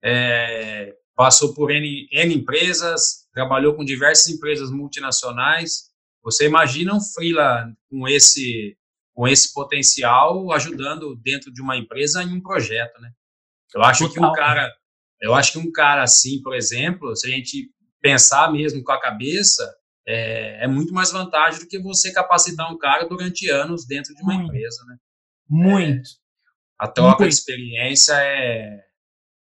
é, 0.03 0.95
passou 1.15 1.55
por 1.55 1.71
N, 1.71 2.09
N 2.11 2.35
empresas, 2.35 3.27
trabalhou 3.33 3.75
com 3.75 3.85
diversas 3.85 4.29
empresas 4.29 4.71
multinacionais, 4.71 5.91
você 6.23 6.47
imagina 6.47 6.95
um 6.95 7.01
freela 7.01 7.67
com 7.89 8.09
esse 8.09 8.77
com 9.15 9.27
esse 9.27 9.55
potencial 9.55 10.53
ajudando 10.53 11.17
dentro 11.17 11.51
de 11.51 11.63
uma 11.63 11.75
empresa 11.75 12.23
em 12.23 12.35
um 12.35 12.41
projeto, 12.41 13.01
né? 13.01 13.11
Eu 13.75 13.83
acho 13.83 14.07
Total. 14.09 14.15
que 14.15 14.21
um 14.21 14.33
cara, 14.33 14.77
eu 15.23 15.35
acho 15.35 15.53
que 15.53 15.59
um 15.59 15.73
cara 15.73 16.03
assim, 16.03 16.43
por 16.43 16.55
exemplo, 16.55 17.17
se 17.17 17.27
a 17.27 17.31
gente 17.31 17.71
pensar 18.01 18.53
mesmo 18.53 18.83
com 18.83 18.93
a 18.93 19.01
cabeça, 19.01 19.65
é, 20.07 20.65
é 20.65 20.69
muito 20.69 20.93
mais 20.93 21.11
vantagem 21.11 21.61
do 21.61 21.67
que 21.67 21.79
você 21.79 22.13
capacitar 22.13 22.73
um 22.73 22.79
cara 22.79 23.09
durante 23.09 23.51
anos 23.51 23.87
dentro 23.87 24.15
de 24.15 24.23
uma 24.23 24.35
muito. 24.35 24.49
empresa, 24.49 24.85
né? 24.87 24.97
Muito. 25.49 26.09
É, 26.09 26.85
a 26.85 26.89
troca 26.89 27.21
muito. 27.21 27.33
de 27.33 27.35
experiência 27.35 28.15
é, 28.15 28.81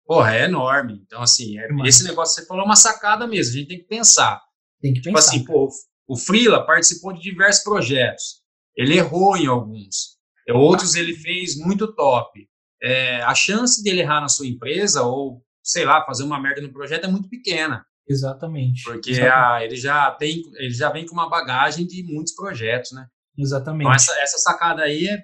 porra, 0.07 0.37
é 0.37 0.45
enorme. 0.45 1.01
Então, 1.05 1.21
assim, 1.21 1.59
é, 1.59 1.69
esse 1.85 2.05
negócio 2.05 2.35
que 2.35 2.43
você 2.43 2.47
falou 2.47 2.63
é 2.63 2.67
uma 2.67 2.77
sacada 2.77 3.27
mesmo, 3.27 3.55
a 3.55 3.59
gente 3.59 3.69
tem 3.69 3.79
que 3.79 3.89
pensar. 3.89 4.41
Tem 4.81 4.95
que 4.95 5.01
tipo 5.01 5.17
assim, 5.19 5.41
pensar. 5.41 5.53
Assim, 5.53 5.69
pô, 5.69 5.69
o 6.07 6.17
Freela 6.17 6.65
participou 6.65 7.13
de 7.13 7.21
diversos 7.21 7.63
projetos. 7.63 8.43
Ele 8.77 8.97
errou 8.97 9.37
em 9.37 9.47
alguns. 9.47 10.15
Outros 10.53 10.95
ele 10.95 11.15
fez 11.15 11.57
muito 11.57 11.95
top. 11.95 12.47
É, 12.83 13.23
a 13.23 13.35
chance 13.35 13.83
dele 13.83 14.01
errar 14.01 14.21
na 14.21 14.29
sua 14.29 14.47
empresa 14.47 15.03
ou, 15.03 15.43
sei 15.63 15.85
lá, 15.85 16.05
fazer 16.05 16.23
uma 16.23 16.41
merda 16.41 16.61
no 16.61 16.73
projeto 16.73 17.05
é 17.05 17.09
muito 17.09 17.29
pequena. 17.31 17.85
Exatamente. 18.09 18.83
Porque 18.85 19.11
Exatamente. 19.11 19.35
A, 19.35 19.65
ele 19.65 19.77
já 19.77 20.11
tem, 20.13 20.43
ele 20.57 20.75
já 20.75 20.91
vem 20.91 21.07
com 21.07 21.15
uma 21.15 21.29
bagagem 21.29 21.87
de 21.87 22.03
muitos 22.03 22.35
projetos, 22.35 22.93
né? 22.93 23.07
Exatamente. 23.37 23.83
Então 23.83 23.95
essa, 23.95 24.13
essa 24.21 24.39
sacada 24.39 24.83
aí 24.83 25.09
é 25.09 25.23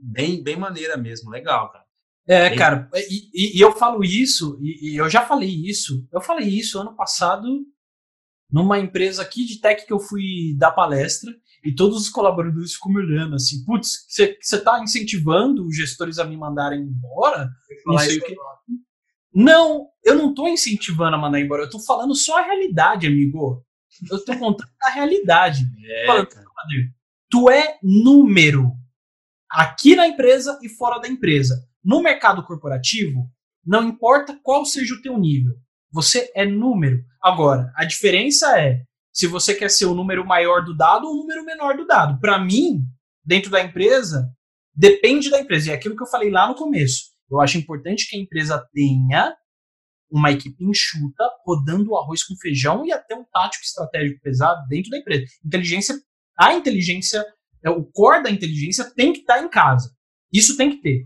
bem, 0.00 0.42
bem 0.42 0.56
maneira 0.56 0.96
mesmo, 0.96 1.30
legal, 1.30 1.70
cara. 1.70 1.84
É, 2.26 2.48
bem... 2.50 2.58
cara, 2.58 2.88
e, 2.94 3.58
e, 3.58 3.60
eu 3.60 3.72
falo 3.72 4.04
isso, 4.04 4.56
e, 4.60 4.92
e, 4.92 4.96
eu 4.96 5.10
já 5.10 5.22
falei 5.22 5.50
isso, 5.50 6.06
eu 6.12 6.20
falei 6.20 6.48
isso 6.48 6.78
ano 6.78 6.94
passado 6.94 7.48
numa 8.48 8.78
empresa 8.78 9.22
aqui 9.22 9.44
de 9.44 9.60
tech 9.60 9.84
que 9.84 9.92
eu 9.92 9.98
fui 9.98 10.54
dar 10.56 10.70
palestra, 10.70 11.32
e 11.64 11.74
todos 11.74 11.96
os 11.96 12.08
colaboradores 12.08 12.74
ficam 12.74 12.92
me 12.92 12.98
olhando 13.00 13.36
assim, 13.36 13.64
putz, 13.64 14.04
você 14.08 14.36
está 14.40 14.80
incentivando 14.82 15.64
os 15.66 15.76
gestores 15.76 16.18
a 16.18 16.24
me 16.24 16.36
mandarem 16.36 16.80
embora? 16.80 17.48
Não 17.86 17.98
sei 17.98 18.18
o 18.18 18.24
que. 18.24 18.36
Não, 19.34 19.88
eu 20.04 20.14
não 20.14 20.30
estou 20.30 20.48
incentivando 20.48 21.16
a 21.16 21.18
mandar 21.18 21.40
embora, 21.40 21.62
eu 21.62 21.66
estou 21.66 21.80
falando 21.80 22.14
só 22.14 22.38
a 22.38 22.46
realidade, 22.46 23.06
amigo. 23.06 23.64
Eu 24.10 24.16
estou 24.16 24.36
contando 24.38 24.70
a 24.82 24.90
realidade. 24.90 25.62
É, 25.84 26.06
falando, 26.06 26.28
tu 27.30 27.50
é 27.50 27.78
número 27.82 28.72
aqui 29.50 29.94
na 29.94 30.06
empresa 30.06 30.58
e 30.62 30.68
fora 30.68 30.98
da 30.98 31.08
empresa. 31.08 31.66
No 31.84 32.02
mercado 32.02 32.44
corporativo, 32.44 33.28
não 33.64 33.84
importa 33.84 34.38
qual 34.42 34.64
seja 34.64 34.94
o 34.94 35.02
teu 35.02 35.18
nível, 35.18 35.54
você 35.90 36.30
é 36.34 36.46
número. 36.46 37.04
Agora, 37.20 37.72
a 37.76 37.84
diferença 37.84 38.58
é 38.58 38.82
se 39.12 39.26
você 39.26 39.54
quer 39.54 39.70
ser 39.70 39.84
o 39.86 39.94
número 39.94 40.26
maior 40.26 40.64
do 40.64 40.74
dado 40.74 41.06
ou 41.06 41.14
o 41.14 41.18
número 41.18 41.44
menor 41.44 41.76
do 41.76 41.86
dado. 41.86 42.18
Para 42.18 42.38
mim, 42.38 42.82
dentro 43.24 43.50
da 43.50 43.62
empresa, 43.62 44.32
depende 44.74 45.30
da 45.30 45.40
empresa. 45.40 45.68
E 45.68 45.72
é 45.72 45.74
aquilo 45.74 45.96
que 45.96 46.02
eu 46.02 46.08
falei 46.10 46.30
lá 46.30 46.48
no 46.48 46.54
começo. 46.54 47.11
Eu 47.30 47.40
acho 47.40 47.58
importante 47.58 48.08
que 48.08 48.16
a 48.16 48.20
empresa 48.20 48.68
tenha 48.72 49.34
uma 50.10 50.30
equipe 50.30 50.62
enxuta, 50.62 51.24
rodando 51.46 51.90
o 51.90 51.96
arroz 51.96 52.22
com 52.22 52.36
feijão 52.36 52.84
e 52.84 52.92
até 52.92 53.14
um 53.16 53.24
tático 53.24 53.64
estratégico 53.64 54.20
pesado 54.20 54.66
dentro 54.68 54.90
da 54.90 54.98
empresa. 54.98 55.24
Inteligência, 55.44 55.94
a 56.38 56.52
inteligência, 56.52 57.24
é, 57.64 57.70
o 57.70 57.82
core 57.84 58.22
da 58.22 58.30
inteligência 58.30 58.90
tem 58.94 59.12
que 59.12 59.20
estar 59.20 59.38
tá 59.38 59.42
em 59.42 59.48
casa. 59.48 59.96
Isso 60.30 60.56
tem 60.56 60.70
que 60.70 60.82
ter. 60.82 61.02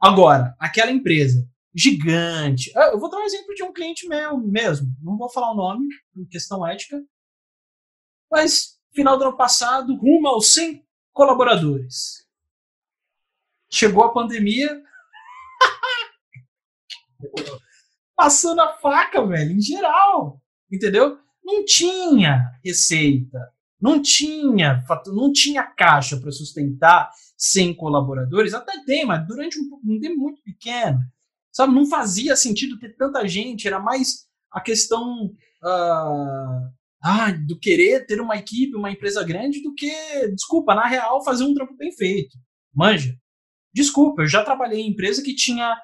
Agora, 0.00 0.54
aquela 0.60 0.92
empresa 0.92 1.44
gigante. 1.76 2.72
Eu 2.74 2.98
vou 2.98 3.10
dar 3.10 3.18
um 3.18 3.24
exemplo 3.24 3.54
de 3.54 3.62
um 3.62 3.72
cliente 3.72 4.08
meu 4.08 4.38
mesmo. 4.38 4.88
Não 5.02 5.18
vou 5.18 5.28
falar 5.28 5.52
o 5.52 5.56
nome, 5.56 5.86
por 6.14 6.26
questão 6.28 6.66
ética. 6.66 7.02
Mas, 8.30 8.80
final 8.94 9.18
do 9.18 9.24
ano 9.24 9.36
passado, 9.36 9.94
rumo 9.94 10.26
aos 10.26 10.52
100 10.52 10.82
colaboradores. 11.12 12.26
Chegou 13.70 14.04
a 14.04 14.12
pandemia, 14.12 14.82
passando 18.14 18.60
a 18.60 18.76
faca, 18.78 19.24
velho, 19.26 19.52
em 19.52 19.60
geral. 19.60 20.40
Entendeu? 20.70 21.18
Não 21.44 21.64
tinha 21.64 22.50
receita, 22.64 23.38
não 23.80 24.02
tinha, 24.02 24.82
não 25.06 25.32
tinha 25.32 25.62
caixa 25.62 26.16
para 26.16 26.32
sustentar 26.32 27.10
100 27.36 27.74
colaboradores. 27.74 28.54
Até 28.54 28.82
tem, 28.84 29.04
mas 29.04 29.26
durante 29.26 29.58
um, 29.58 29.80
um 29.84 30.00
tempo 30.00 30.16
muito 30.16 30.42
pequeno. 30.42 30.98
Sabe, 31.52 31.74
não 31.74 31.86
fazia 31.86 32.36
sentido 32.36 32.78
ter 32.78 32.96
tanta 32.96 33.26
gente, 33.26 33.66
era 33.66 33.78
mais 33.78 34.26
a 34.52 34.60
questão 34.60 35.26
uh, 35.62 36.70
ah, 37.02 37.30
do 37.46 37.58
querer 37.58 38.06
ter 38.06 38.20
uma 38.20 38.36
equipe, 38.36 38.76
uma 38.76 38.90
empresa 38.90 39.22
grande, 39.22 39.62
do 39.62 39.72
que, 39.74 39.90
desculpa, 40.34 40.74
na 40.74 40.86
real, 40.86 41.24
fazer 41.24 41.44
um 41.44 41.54
trampo 41.54 41.74
bem 41.76 41.92
feito. 41.92 42.36
Manja. 42.74 43.16
Desculpa, 43.72 44.22
eu 44.22 44.26
já 44.26 44.42
trabalhei 44.42 44.80
em 44.80 44.90
empresa 44.90 45.22
que 45.22 45.34
tinha 45.34 45.76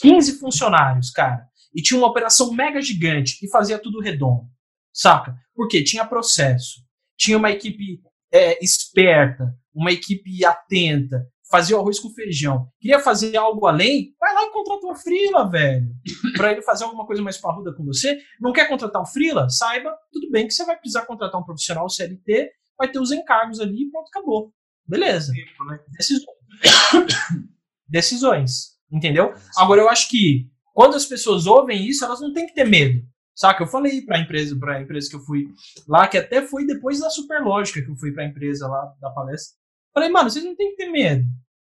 15 0.00 0.38
funcionários, 0.38 1.10
cara, 1.10 1.46
e 1.74 1.82
tinha 1.82 1.98
uma 1.98 2.08
operação 2.08 2.52
mega 2.52 2.80
gigante 2.80 3.38
e 3.42 3.50
fazia 3.50 3.78
tudo 3.78 4.00
redondo, 4.00 4.46
saca? 4.92 5.36
Porque 5.54 5.82
tinha 5.82 6.06
processo, 6.06 6.80
tinha 7.16 7.36
uma 7.36 7.50
equipe 7.50 8.00
é, 8.32 8.62
esperta, 8.64 9.54
uma 9.74 9.92
equipe 9.92 10.44
atenta, 10.44 11.26
fazia 11.50 11.76
o 11.76 11.80
arroz 11.80 12.00
com 12.00 12.08
feijão. 12.10 12.66
Queria 12.80 12.98
fazer 12.98 13.36
algo 13.36 13.66
além? 13.66 14.14
Vai 14.18 14.34
lá 14.34 14.44
e 14.44 14.50
contrata 14.50 14.86
uma 14.86 14.96
frila, 14.96 15.50
velho. 15.50 15.86
para 16.34 16.52
ele 16.52 16.62
fazer 16.62 16.84
alguma 16.84 17.06
coisa 17.06 17.20
mais 17.20 17.36
parruda 17.36 17.74
com 17.74 17.84
você. 17.84 18.18
Não 18.40 18.52
quer 18.52 18.66
contratar 18.66 19.02
um 19.02 19.06
frila? 19.06 19.50
Saiba, 19.50 19.94
tudo 20.10 20.30
bem 20.30 20.46
que 20.46 20.54
você 20.54 20.64
vai 20.64 20.78
precisar 20.78 21.04
contratar 21.04 21.38
um 21.38 21.44
profissional 21.44 21.88
CLT, 21.90 22.50
vai 22.78 22.90
ter 22.90 22.98
os 22.98 23.12
encargos 23.12 23.60
ali 23.60 23.82
e 23.82 23.90
pronto, 23.90 24.08
acabou. 24.08 24.52
Beleza. 24.86 25.32
Né? 25.32 25.78
Decisões. 25.98 26.26
Decisões. 27.86 28.71
Entendeu? 28.92 29.32
Agora, 29.56 29.80
eu 29.80 29.88
acho 29.88 30.08
que 30.08 30.46
quando 30.74 30.94
as 30.94 31.06
pessoas 31.06 31.46
ouvem 31.46 31.86
isso, 31.86 32.04
elas 32.04 32.20
não 32.20 32.32
têm 32.32 32.46
que 32.46 32.54
ter 32.54 32.64
medo. 32.64 33.02
Saca? 33.34 33.62
Eu 33.62 33.66
falei 33.66 34.02
para 34.02 34.18
a 34.18 34.20
empresa, 34.20 34.58
para 34.58 34.76
a 34.76 34.82
empresa 34.82 35.08
que 35.08 35.16
eu 35.16 35.20
fui 35.20 35.46
lá, 35.88 36.06
que 36.06 36.18
até 36.18 36.42
foi 36.42 36.66
depois 36.66 37.00
da 37.00 37.08
Superlógica 37.08 37.82
que 37.82 37.90
eu 37.90 37.96
fui 37.96 38.12
para 38.12 38.24
a 38.24 38.26
empresa 38.26 38.68
lá 38.68 38.92
da 39.00 39.10
palestra. 39.10 39.56
Falei, 39.94 40.10
mano, 40.10 40.30
vocês 40.30 40.44
não 40.44 40.54
tem 40.54 40.70
que 40.70 40.76
ter 40.76 40.90
medo. 40.90 41.24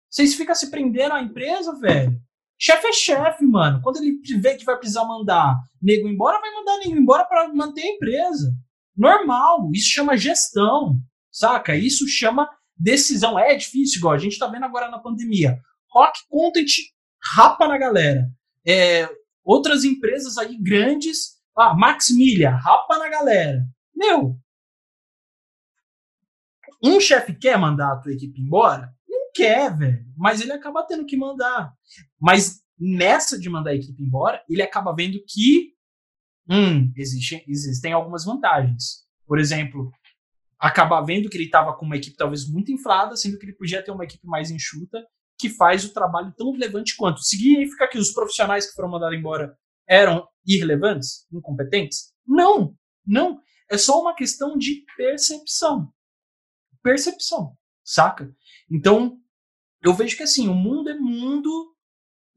Vocês 0.09 0.34
ficam 0.36 0.55
se 0.55 0.71
prendendo 0.71 1.13
à 1.13 1.21
empresa, 1.21 1.78
velho. 1.80 2.17
Chefe 2.59 2.88
é 2.88 2.93
chefe, 2.93 3.45
mano. 3.45 3.82
Quando 3.84 3.97
ele 3.97 4.19
vê 4.39 4.55
que 4.55 4.65
vai 4.65 4.78
precisar 4.78 5.05
mandar 5.05 5.55
nego 5.82 6.07
embora, 6.07 6.39
vai 6.39 6.51
mandar 6.51 6.78
nego 6.80 6.97
embora 6.97 7.25
para 7.25 7.53
manter 7.53 7.84
a 7.84 7.95
empresa. 7.95 8.53
Normal. 8.95 9.69
Isso 9.73 9.89
chama 9.89 10.17
gestão. 10.17 10.99
Saca? 11.32 11.75
Isso 11.75 12.07
chama 12.07 12.49
decisão. 12.75 13.38
É 13.38 13.55
difícil, 13.55 13.99
igual 13.99 14.13
a 14.13 14.17
gente 14.17 14.39
tá 14.39 14.47
vendo 14.47 14.65
agora 14.65 14.89
na 14.89 14.99
pandemia. 14.99 15.59
Rock 15.91 16.19
Content 16.30 16.71
rapa 17.36 17.67
na 17.67 17.78
galera. 17.78 18.30
É, 18.67 19.09
outras 19.43 19.84
empresas 19.84 20.38
aí 20.38 20.57
grandes, 20.57 21.38
ah, 21.57 21.73
Max 21.73 22.09
Milha, 22.09 22.51
rapa 22.51 22.97
na 22.97 23.09
galera. 23.09 23.65
Meu, 23.95 24.39
um 26.84 26.99
chefe 26.99 27.34
quer 27.34 27.57
mandar 27.57 27.93
a 27.93 27.97
tua 27.97 28.13
equipe 28.13 28.39
embora? 28.39 28.93
Não 29.07 29.32
quer, 29.34 29.75
velho. 29.75 30.05
Mas 30.15 30.41
ele 30.41 30.51
acaba 30.51 30.86
tendo 30.86 31.05
que 31.05 31.17
mandar. 31.17 31.73
Mas 32.19 32.61
nessa 32.80 33.39
de 33.39 33.49
mandar 33.49 33.71
a 33.71 33.75
equipe 33.75 34.03
embora, 34.03 34.43
ele 34.47 34.61
acaba 34.61 34.93
vendo 34.93 35.17
que 35.28 35.73
hum, 36.49 36.91
existe, 36.95 37.43
existem 37.47 37.93
algumas 37.93 38.23
vantagens. 38.25 39.05
Por 39.25 39.39
exemplo, 39.39 39.91
acabar 40.59 41.01
vendo 41.01 41.30
que 41.30 41.38
ele 41.38 41.45
estava 41.45 41.75
com 41.75 41.86
uma 41.86 41.97
equipe 41.97 42.15
talvez 42.15 42.47
muito 42.47 42.71
inflada, 42.71 43.15
sendo 43.15 43.38
que 43.38 43.45
ele 43.45 43.55
podia 43.55 43.84
ter 43.84 43.91
uma 43.91 44.03
equipe 44.03 44.25
mais 44.25 44.49
enxuta, 44.49 45.05
que 45.38 45.50
faz 45.50 45.86
o 45.86 45.94
trabalho 45.94 46.34
tão 46.38 46.52
relevante 46.52 46.96
quanto. 46.96 47.22
Significa 47.22 47.88
que 47.88 47.98
os 47.98 48.12
profissionais 48.12 48.68
que 48.68 48.76
foram 48.76 48.90
mandados 48.90 49.18
embora 49.18 49.58
eram 49.88 50.28
irrelevantes, 50.46 51.26
incompetentes? 51.32 52.14
Não, 52.26 52.76
não. 53.06 53.40
É 53.70 53.78
só 53.78 54.02
uma 54.02 54.16
questão 54.16 54.58
de 54.58 54.84
percepção. 54.96 55.92
Percepção, 56.82 57.56
saca? 57.84 58.34
Então, 58.72 59.20
eu 59.84 59.94
vejo 59.94 60.18
que 60.18 60.24
assim, 60.24 60.48
o 60.48 60.54
mundo 60.54 60.90
é 60.90 60.96
mundo 60.96 61.76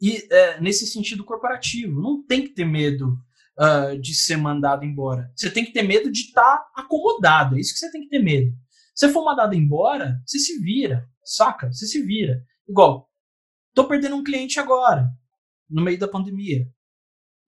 e 0.01 0.27
é, 0.31 0.61
nesse 0.61 0.87
sentido 0.87 1.25
corporativo. 1.25 2.01
Não 2.01 2.23
tem 2.23 2.43
que 2.43 2.51
ter 2.51 2.65
medo 2.65 3.19
uh, 3.59 4.01
de 4.01 4.15
ser 4.15 4.37
mandado 4.37 4.85
embora. 4.85 5.31
Você 5.37 5.51
tem 5.51 5.65
que 5.65 5.73
ter 5.73 5.83
medo 5.83 6.11
de 6.11 6.21
estar 6.21 6.57
tá 6.59 6.71
acomodado. 6.77 7.57
É 7.57 7.61
isso 7.61 7.73
que 7.73 7.79
você 7.79 7.91
tem 7.91 8.03
que 8.03 8.09
ter 8.09 8.23
medo. 8.23 8.53
Se 8.95 9.09
for 9.11 9.25
mandado 9.25 9.55
embora, 9.55 10.21
você 10.27 10.39
se 10.39 10.59
vira, 10.61 11.09
saca? 11.25 11.73
Você 11.73 11.87
se 11.87 12.03
vira. 12.03 12.45
Igual, 12.71 13.11
tô 13.75 13.89
perdendo 13.89 14.15
um 14.15 14.23
cliente 14.23 14.61
agora, 14.61 15.11
no 15.69 15.83
meio 15.83 15.99
da 15.99 16.07
pandemia. 16.07 16.65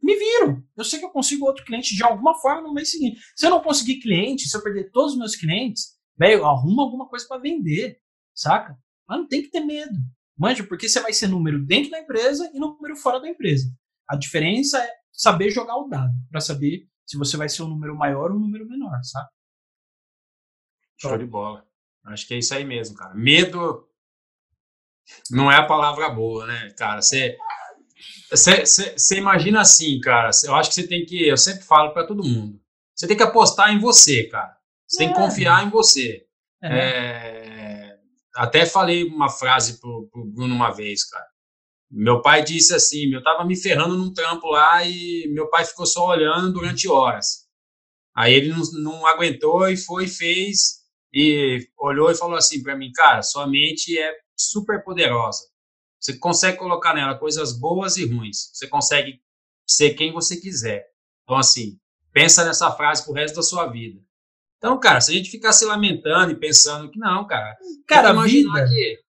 Me 0.02 0.16
viro. 0.16 0.66
Eu 0.76 0.84
sei 0.84 0.98
que 0.98 1.04
eu 1.04 1.10
consigo 1.10 1.46
outro 1.46 1.64
cliente 1.64 1.94
de 1.94 2.02
alguma 2.02 2.34
forma 2.34 2.62
no 2.62 2.74
mês 2.74 2.90
seguinte. 2.90 3.20
Se 3.36 3.46
eu 3.46 3.50
não 3.50 3.62
conseguir 3.62 4.00
cliente, 4.00 4.48
se 4.48 4.56
eu 4.56 4.62
perder 4.62 4.90
todos 4.90 5.12
os 5.12 5.18
meus 5.18 5.36
clientes, 5.36 5.96
velho, 6.18 6.44
arruma 6.44 6.82
alguma 6.82 7.08
coisa 7.08 7.24
para 7.28 7.40
vender, 7.40 8.00
saca? 8.34 8.76
Mas 9.06 9.18
não 9.18 9.28
tem 9.28 9.42
que 9.42 9.50
ter 9.50 9.60
medo. 9.60 9.94
Manja, 10.36 10.64
porque 10.64 10.88
você 10.88 10.98
vai 10.98 11.12
ser 11.12 11.28
número 11.28 11.64
dentro 11.64 11.92
da 11.92 12.00
empresa 12.00 12.50
e 12.52 12.58
número 12.58 12.96
fora 12.96 13.20
da 13.20 13.28
empresa. 13.28 13.72
A 14.08 14.16
diferença 14.16 14.82
é 14.82 14.90
saber 15.12 15.50
jogar 15.50 15.76
o 15.76 15.88
dado, 15.88 16.12
para 16.32 16.40
saber 16.40 16.88
se 17.06 17.16
você 17.16 17.36
vai 17.36 17.48
ser 17.48 17.62
um 17.62 17.68
número 17.68 17.94
maior 17.94 18.32
ou 18.32 18.38
um 18.38 18.40
número 18.40 18.66
menor, 18.66 18.98
sabe? 19.04 19.28
Show 20.98 21.16
de 21.16 21.26
bola. 21.26 21.64
Acho 22.06 22.26
que 22.26 22.34
é 22.34 22.38
isso 22.38 22.52
aí 22.54 22.64
mesmo, 22.64 22.96
cara. 22.96 23.14
Medo 23.14 23.88
não 25.30 25.50
é 25.50 25.56
a 25.56 25.66
palavra 25.66 26.08
boa, 26.08 26.46
né, 26.46 26.70
cara? 26.76 27.00
Você 27.00 27.36
você 28.32 29.16
imagina 29.16 29.60
assim, 29.60 30.00
cara. 30.00 30.30
Eu 30.44 30.54
acho 30.54 30.70
que 30.70 30.74
você 30.74 30.86
tem 30.86 31.04
que. 31.04 31.28
Eu 31.28 31.36
sempre 31.36 31.64
falo 31.64 31.92
para 31.92 32.06
todo 32.06 32.24
mundo. 32.24 32.58
Você 32.94 33.06
tem 33.06 33.16
que 33.16 33.22
apostar 33.22 33.72
em 33.72 33.78
você, 33.78 34.24
cara. 34.24 34.56
Você 34.88 35.02
é. 35.02 35.06
tem 35.06 35.14
que 35.14 35.20
é. 35.20 35.22
confiar 35.22 35.66
em 35.66 35.70
você. 35.70 36.26
É. 36.62 36.78
É, 36.78 37.98
até 38.34 38.64
falei 38.64 39.04
uma 39.04 39.28
frase 39.28 39.80
pro, 39.80 40.08
pro 40.10 40.24
Bruno 40.24 40.54
uma 40.54 40.70
vez, 40.70 41.04
cara. 41.04 41.26
Meu 41.90 42.22
pai 42.22 42.42
disse 42.42 42.74
assim, 42.74 43.12
eu 43.12 43.22
tava 43.22 43.44
me 43.44 43.54
ferrando 43.54 43.96
num 43.98 44.12
trampo 44.14 44.46
lá 44.46 44.82
e 44.82 45.28
meu 45.28 45.50
pai 45.50 45.64
ficou 45.64 45.84
só 45.84 46.06
olhando 46.06 46.52
durante 46.52 46.88
horas. 46.88 47.46
Aí 48.14 48.32
ele 48.32 48.48
não, 48.48 48.62
não 48.82 49.06
aguentou 49.06 49.68
e 49.68 49.76
foi, 49.76 50.06
fez 50.06 50.82
e 51.12 51.68
olhou 51.78 52.10
e 52.10 52.14
falou 52.14 52.36
assim 52.36 52.62
para 52.62 52.76
mim, 52.76 52.90
cara, 52.92 53.22
sua 53.22 53.46
mente 53.46 53.98
é 53.98 54.14
super 54.36 54.82
poderosa. 54.82 55.42
Você 56.00 56.18
consegue 56.18 56.58
colocar 56.58 56.94
nela 56.94 57.16
coisas 57.16 57.52
boas 57.52 57.96
e 57.96 58.04
ruins. 58.04 58.50
Você 58.52 58.66
consegue 58.66 59.20
ser 59.66 59.94
quem 59.94 60.12
você 60.12 60.36
quiser. 60.36 60.86
Então, 61.22 61.36
assim, 61.36 61.78
pensa 62.12 62.44
nessa 62.44 62.70
frase 62.72 63.04
pro 63.04 63.14
resto 63.14 63.36
da 63.36 63.42
sua 63.42 63.66
vida. 63.66 64.00
Então, 64.58 64.78
cara, 64.78 65.00
se 65.00 65.12
a 65.12 65.14
gente 65.14 65.30
ficar 65.30 65.52
se 65.52 65.64
lamentando 65.64 66.32
e 66.32 66.38
pensando 66.38 66.90
que 66.90 66.98
não, 66.98 67.26
cara, 67.26 67.56
cara, 67.86 68.10
imaginar 68.10 68.64
vida, 68.64 68.68
que 68.68 69.02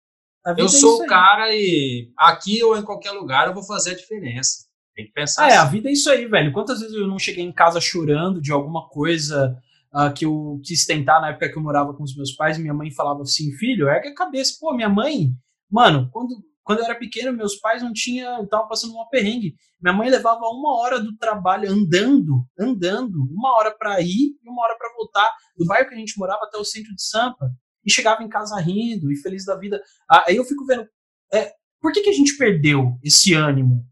eu 0.56 0.64
é 0.64 0.68
sou 0.68 1.02
é 1.02 1.04
o 1.04 1.08
cara 1.08 1.54
e 1.54 2.10
aqui 2.16 2.64
ou 2.64 2.76
em 2.76 2.82
qualquer 2.82 3.12
lugar 3.12 3.48
eu 3.48 3.54
vou 3.54 3.62
fazer 3.62 3.90
a 3.90 3.96
diferença. 3.96 4.66
Tem 4.94 5.06
que 5.06 5.12
pensar. 5.12 5.44
É, 5.44 5.56
assim. 5.56 5.56
a 5.56 5.64
vida 5.64 5.88
é 5.88 5.92
isso 5.92 6.10
aí, 6.10 6.26
velho. 6.26 6.52
Quantas 6.52 6.80
vezes 6.80 6.94
eu 6.94 7.06
não 7.06 7.18
cheguei 7.18 7.44
em 7.44 7.52
casa 7.52 7.80
chorando 7.80 8.40
de 8.40 8.52
alguma 8.52 8.88
coisa 8.88 9.56
uh, 9.94 10.12
que 10.12 10.24
eu 10.24 10.60
quis 10.64 10.84
tentar 10.84 11.20
na 11.20 11.30
época 11.30 11.50
que 11.50 11.56
eu 11.56 11.62
morava 11.62 11.94
com 11.94 12.02
os 12.02 12.16
meus 12.16 12.34
pais, 12.34 12.58
minha 12.58 12.74
mãe 12.74 12.90
falava 12.90 13.22
assim, 13.22 13.52
filho, 13.52 13.88
ergue 13.88 14.08
a 14.08 14.14
cabeça. 14.14 14.56
Pô, 14.60 14.74
minha 14.74 14.88
mãe, 14.88 15.30
mano, 15.70 16.08
quando, 16.12 16.34
quando 16.62 16.80
eu 16.80 16.84
era 16.84 16.94
pequeno, 16.94 17.32
meus 17.32 17.56
pais 17.56 17.82
não 17.82 17.92
tinham, 17.92 18.44
estavam 18.44 18.68
passando 18.68 18.94
uma 18.94 19.08
perrengue. 19.08 19.54
Minha 19.80 19.94
mãe 19.94 20.08
levava 20.08 20.40
uma 20.46 20.78
hora 20.78 21.00
do 21.00 21.16
trabalho 21.16 21.70
andando, 21.70 22.46
andando, 22.58 23.28
uma 23.30 23.56
hora 23.56 23.76
para 23.76 24.00
ir 24.00 24.36
e 24.42 24.48
uma 24.48 24.62
hora 24.64 24.76
para 24.78 24.92
voltar 24.94 25.30
do 25.56 25.66
bairro 25.66 25.88
que 25.88 25.94
a 25.94 25.98
gente 25.98 26.18
morava 26.18 26.44
até 26.44 26.56
o 26.56 26.64
centro 26.64 26.94
de 26.94 27.02
Sampa 27.02 27.50
e 27.84 27.90
chegava 27.90 28.22
em 28.22 28.28
casa 28.28 28.60
rindo 28.60 29.10
e 29.10 29.16
feliz 29.16 29.44
da 29.44 29.56
vida. 29.56 29.82
Ah, 30.08 30.24
aí 30.28 30.36
eu 30.36 30.44
fico 30.44 30.64
vendo, 30.64 30.86
é, 31.32 31.52
por 31.80 31.92
que, 31.92 32.00
que 32.00 32.10
a 32.10 32.14
gente 32.14 32.36
perdeu 32.36 32.96
esse 33.02 33.34
ânimo, 33.34 33.84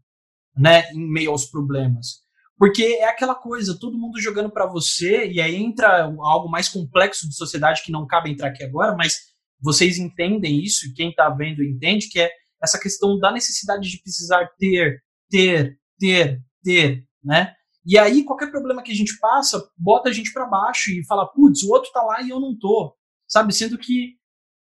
né, 0.55 0.89
em 0.93 1.05
meio 1.11 1.31
aos 1.31 1.45
problemas? 1.45 2.21
Porque 2.61 2.83
é 2.83 3.05
aquela 3.05 3.33
coisa, 3.33 3.75
todo 3.79 3.97
mundo 3.97 4.21
jogando 4.21 4.51
para 4.51 4.67
você, 4.67 5.27
e 5.27 5.41
aí 5.41 5.55
entra 5.55 6.03
algo 6.19 6.47
mais 6.47 6.69
complexo 6.69 7.27
de 7.27 7.35
sociedade 7.35 7.81
que 7.83 7.91
não 7.91 8.05
cabe 8.05 8.29
entrar 8.29 8.49
aqui 8.49 8.63
agora, 8.63 8.95
mas 8.95 9.17
vocês 9.59 9.97
entendem 9.97 10.63
isso, 10.63 10.85
e 10.85 10.93
quem 10.93 11.09
está 11.09 11.27
vendo 11.31 11.63
entende, 11.63 12.07
que 12.07 12.19
é 12.19 12.29
essa 12.61 12.79
questão 12.79 13.17
da 13.17 13.31
necessidade 13.31 13.89
de 13.89 13.99
precisar 14.03 14.47
ter, 14.59 15.01
ter, 15.27 15.79
ter, 15.97 16.39
ter, 16.63 17.03
né? 17.23 17.51
E 17.83 17.97
aí, 17.97 18.23
qualquer 18.23 18.51
problema 18.51 18.83
que 18.83 18.91
a 18.91 18.95
gente 18.95 19.17
passa, 19.19 19.59
bota 19.75 20.09
a 20.09 20.13
gente 20.13 20.31
para 20.31 20.45
baixo 20.45 20.91
e 20.91 21.03
fala, 21.07 21.25
putz, 21.25 21.63
o 21.63 21.71
outro 21.71 21.91
tá 21.91 22.03
lá 22.03 22.21
e 22.21 22.29
eu 22.29 22.39
não 22.39 22.55
tô 22.55 22.95
sabe? 23.31 23.53
Sendo 23.53 23.77
que, 23.77 24.17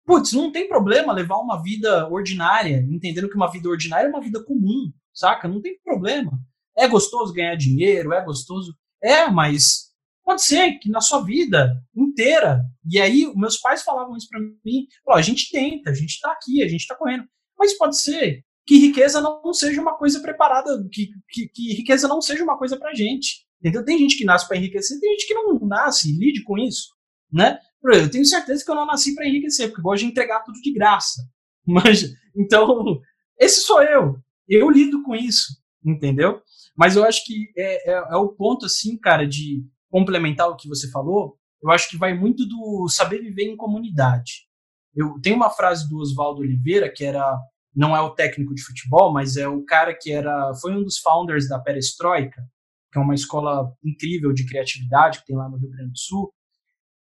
putz, 0.04 0.32
não 0.34 0.52
tem 0.52 0.68
problema 0.68 1.12
levar 1.12 1.38
uma 1.38 1.60
vida 1.60 2.06
ordinária, 2.08 2.86
entendendo 2.88 3.28
que 3.28 3.36
uma 3.36 3.50
vida 3.50 3.68
ordinária 3.68 4.06
é 4.06 4.10
uma 4.10 4.20
vida 4.20 4.44
comum, 4.44 4.92
saca? 5.12 5.48
Não 5.48 5.60
tem 5.60 5.80
problema. 5.82 6.38
É 6.76 6.88
gostoso 6.88 7.32
ganhar 7.32 7.56
dinheiro, 7.56 8.12
é 8.12 8.24
gostoso. 8.24 8.74
É, 9.02 9.28
mas 9.30 9.92
pode 10.24 10.42
ser 10.42 10.78
que 10.78 10.88
na 10.88 11.00
sua 11.00 11.22
vida 11.22 11.74
inteira. 11.94 12.62
E 12.88 13.00
aí, 13.00 13.30
meus 13.34 13.58
pais 13.58 13.82
falavam 13.82 14.16
isso 14.16 14.28
para 14.28 14.40
mim: 14.40 14.86
Ó, 15.06 15.14
a 15.14 15.22
gente 15.22 15.50
tenta, 15.50 15.90
a 15.90 15.94
gente 15.94 16.20
tá 16.20 16.32
aqui, 16.32 16.62
a 16.62 16.68
gente 16.68 16.86
tá 16.86 16.94
correndo. 16.94 17.24
Mas 17.58 17.76
pode 17.76 17.98
ser 17.98 18.44
que 18.66 18.78
riqueza 18.78 19.20
não 19.20 19.52
seja 19.52 19.80
uma 19.80 19.96
coisa 19.96 20.20
preparada, 20.20 20.70
que, 20.92 21.10
que, 21.30 21.48
que 21.48 21.74
riqueza 21.74 22.06
não 22.06 22.20
seja 22.20 22.44
uma 22.44 22.56
coisa 22.56 22.76
pra 22.76 22.94
gente. 22.94 23.44
Entendeu? 23.60 23.84
Tem 23.84 23.98
gente 23.98 24.16
que 24.16 24.24
nasce 24.24 24.48
para 24.48 24.56
enriquecer, 24.56 24.98
tem 24.98 25.10
gente 25.12 25.26
que 25.26 25.34
não 25.34 25.58
nasce, 25.60 26.10
lide 26.18 26.42
com 26.42 26.58
isso, 26.58 26.88
né? 27.32 27.60
Eu 27.84 28.10
tenho 28.10 28.24
certeza 28.24 28.64
que 28.64 28.70
eu 28.70 28.74
não 28.74 28.86
nasci 28.86 29.14
para 29.14 29.26
enriquecer, 29.26 29.68
porque 29.68 29.80
eu 29.80 29.84
gosto 29.84 30.02
de 30.02 30.08
entregar 30.08 30.40
tudo 30.40 30.60
de 30.60 30.72
graça. 30.72 31.22
Mas, 31.64 32.12
então, 32.36 33.00
esse 33.38 33.60
sou 33.60 33.80
eu. 33.82 34.16
Eu 34.48 34.68
lido 34.68 35.02
com 35.04 35.14
isso, 35.14 35.46
entendeu? 35.84 36.42
Mas 36.76 36.96
eu 36.96 37.04
acho 37.04 37.24
que 37.24 37.52
é, 37.56 37.90
é, 37.90 37.94
é 37.94 38.16
o 38.16 38.28
ponto, 38.28 38.66
assim, 38.66 38.98
cara, 38.98 39.26
de 39.26 39.64
complementar 39.90 40.48
o 40.48 40.56
que 40.56 40.68
você 40.68 40.90
falou. 40.90 41.36
Eu 41.62 41.70
acho 41.70 41.88
que 41.88 41.96
vai 41.96 42.14
muito 42.14 42.46
do 42.46 42.88
saber 42.88 43.20
viver 43.20 43.44
em 43.44 43.56
comunidade. 43.56 44.46
Eu 44.94 45.20
tenho 45.20 45.36
uma 45.36 45.50
frase 45.50 45.88
do 45.88 45.98
Oswaldo 45.98 46.40
Oliveira, 46.40 46.90
que 46.92 47.04
era 47.04 47.38
não 47.74 47.96
é 47.96 48.00
o 48.00 48.14
técnico 48.14 48.54
de 48.54 48.62
futebol, 48.62 49.12
mas 49.12 49.36
é 49.36 49.48
o 49.48 49.64
cara 49.64 49.96
que 49.98 50.12
era 50.12 50.52
foi 50.60 50.74
um 50.74 50.82
dos 50.82 50.98
founders 50.98 51.48
da 51.48 51.58
Perestroika, 51.58 52.42
que 52.92 52.98
é 52.98 53.02
uma 53.02 53.14
escola 53.14 53.72
incrível 53.82 54.32
de 54.32 54.46
criatividade 54.46 55.20
que 55.20 55.26
tem 55.26 55.36
lá 55.36 55.48
no 55.48 55.56
Rio 55.56 55.70
Grande 55.70 55.92
do 55.92 55.98
Sul. 55.98 56.32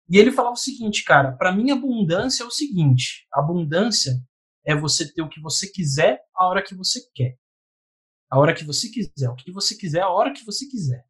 E 0.10 0.18
ele 0.18 0.32
falava 0.32 0.54
o 0.54 0.58
seguinte, 0.58 1.04
cara, 1.04 1.34
para 1.34 1.52
mim 1.52 1.72
abundância 1.72 2.44
é 2.44 2.46
o 2.46 2.52
seguinte, 2.52 3.26
abundância 3.32 4.14
é 4.66 4.76
você 4.76 5.12
ter 5.12 5.22
o 5.22 5.30
que 5.30 5.42
você 5.42 5.70
quiser 5.70 6.22
a 6.36 6.48
hora 6.48 6.64
que 6.64 6.76
você 6.76 7.02
quer. 7.14 7.36
A 8.34 8.40
hora 8.40 8.56
que 8.56 8.64
você 8.64 8.90
quiser, 8.90 9.30
o 9.30 9.36
que 9.36 9.52
você 9.52 9.76
quiser 9.76 10.02
a 10.02 10.10
hora 10.10 10.34
que 10.34 10.44
você 10.44 10.66
quiser. 10.66 11.06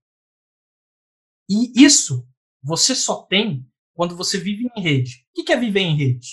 E 1.50 1.72
isso 1.82 2.28
você 2.62 2.94
só 2.94 3.24
tem 3.24 3.66
quando 3.94 4.14
você 4.14 4.38
vive 4.38 4.70
em 4.76 4.82
rede. 4.82 5.26
O 5.30 5.42
que 5.42 5.54
é 5.54 5.56
viver 5.56 5.80
em 5.80 5.96
rede? 5.96 6.28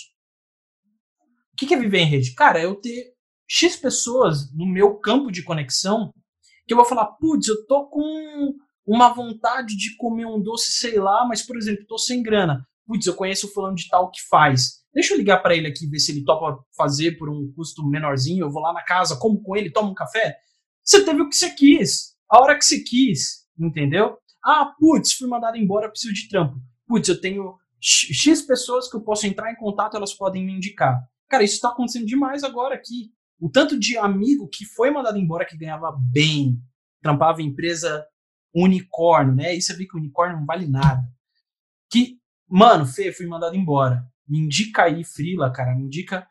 O 1.53 1.55
que 1.55 1.73
é 1.73 1.79
viver 1.79 1.99
em 1.99 2.09
rede? 2.09 2.33
Cara, 2.33 2.59
é 2.59 2.65
eu 2.65 2.75
ter 2.75 3.13
X 3.47 3.77
pessoas 3.77 4.53
no 4.53 4.65
meu 4.65 4.99
campo 4.99 5.31
de 5.31 5.43
conexão 5.43 6.13
que 6.67 6.73
eu 6.73 6.77
vou 6.77 6.85
falar, 6.85 7.05
putz, 7.05 7.47
eu 7.47 7.65
tô 7.67 7.87
com 7.87 8.53
uma 8.85 9.13
vontade 9.13 9.77
de 9.77 9.95
comer 9.95 10.25
um 10.25 10.41
doce, 10.41 10.73
sei 10.73 10.99
lá, 10.99 11.25
mas, 11.25 11.41
por 11.41 11.55
exemplo, 11.55 11.85
tô 11.87 11.97
sem 11.97 12.21
grana. 12.21 12.67
Putz, 12.85 13.07
eu 13.07 13.15
conheço 13.15 13.47
o 13.47 13.51
fulano 13.53 13.75
de 13.75 13.87
tal 13.87 14.11
que 14.11 14.19
faz. 14.29 14.81
Deixa 14.93 15.13
eu 15.13 15.17
ligar 15.17 15.41
para 15.41 15.55
ele 15.55 15.67
aqui, 15.67 15.87
ver 15.87 15.99
se 15.99 16.11
ele 16.11 16.25
topa 16.25 16.61
fazer 16.75 17.17
por 17.17 17.29
um 17.29 17.49
custo 17.53 17.87
menorzinho. 17.87 18.43
Eu 18.43 18.51
vou 18.51 18.61
lá 18.61 18.73
na 18.73 18.83
casa, 18.83 19.15
como 19.15 19.41
com 19.41 19.55
ele, 19.55 19.71
tomo 19.71 19.91
um 19.91 19.95
café. 19.95 20.37
Você 20.83 21.05
teve 21.05 21.21
o 21.21 21.29
que 21.29 21.35
você 21.35 21.49
quis, 21.51 22.15
a 22.29 22.41
hora 22.41 22.57
que 22.57 22.65
você 22.65 22.79
quis, 22.79 23.45
entendeu? 23.59 24.17
Ah, 24.43 24.73
putz, 24.79 25.13
fui 25.13 25.27
mandado 25.27 25.57
embora, 25.57 25.89
preciso 25.89 26.13
de 26.13 26.27
trampo. 26.27 26.59
Putz, 26.87 27.07
eu 27.07 27.21
tenho 27.21 27.55
X 27.79 28.41
pessoas 28.41 28.89
que 28.89 28.95
eu 28.95 29.01
posso 29.01 29.25
entrar 29.25 29.51
em 29.51 29.55
contato, 29.55 29.95
elas 29.95 30.13
podem 30.13 30.45
me 30.45 30.53
indicar. 30.53 30.99
Cara, 31.29 31.43
isso 31.43 31.55
está 31.55 31.69
acontecendo 31.69 32.05
demais 32.05 32.43
agora 32.43 32.75
aqui. 32.75 33.11
O 33.39 33.49
tanto 33.49 33.79
de 33.79 33.97
amigo 33.97 34.47
que 34.47 34.65
foi 34.65 34.91
mandado 34.91 35.17
embora 35.17 35.45
que 35.45 35.57
ganhava 35.57 35.95
bem, 36.11 36.61
trampava 37.01 37.41
em 37.41 37.47
empresa 37.47 38.05
unicórnio, 38.53 39.33
né? 39.33 39.55
E 39.55 39.61
você 39.61 39.75
vê 39.75 39.85
que 39.85 39.97
unicórnio 39.97 40.37
não 40.37 40.45
vale 40.45 40.67
nada. 40.67 41.01
Que, 41.89 42.19
mano, 42.47 42.85
Fê, 42.85 43.11
fui 43.11 43.25
mandado 43.25 43.55
embora. 43.55 44.05
Me 44.27 44.39
indica 44.39 44.83
aí, 44.83 45.03
Frila, 45.03 45.51
cara, 45.51 45.75
me 45.75 45.83
indica. 45.83 46.27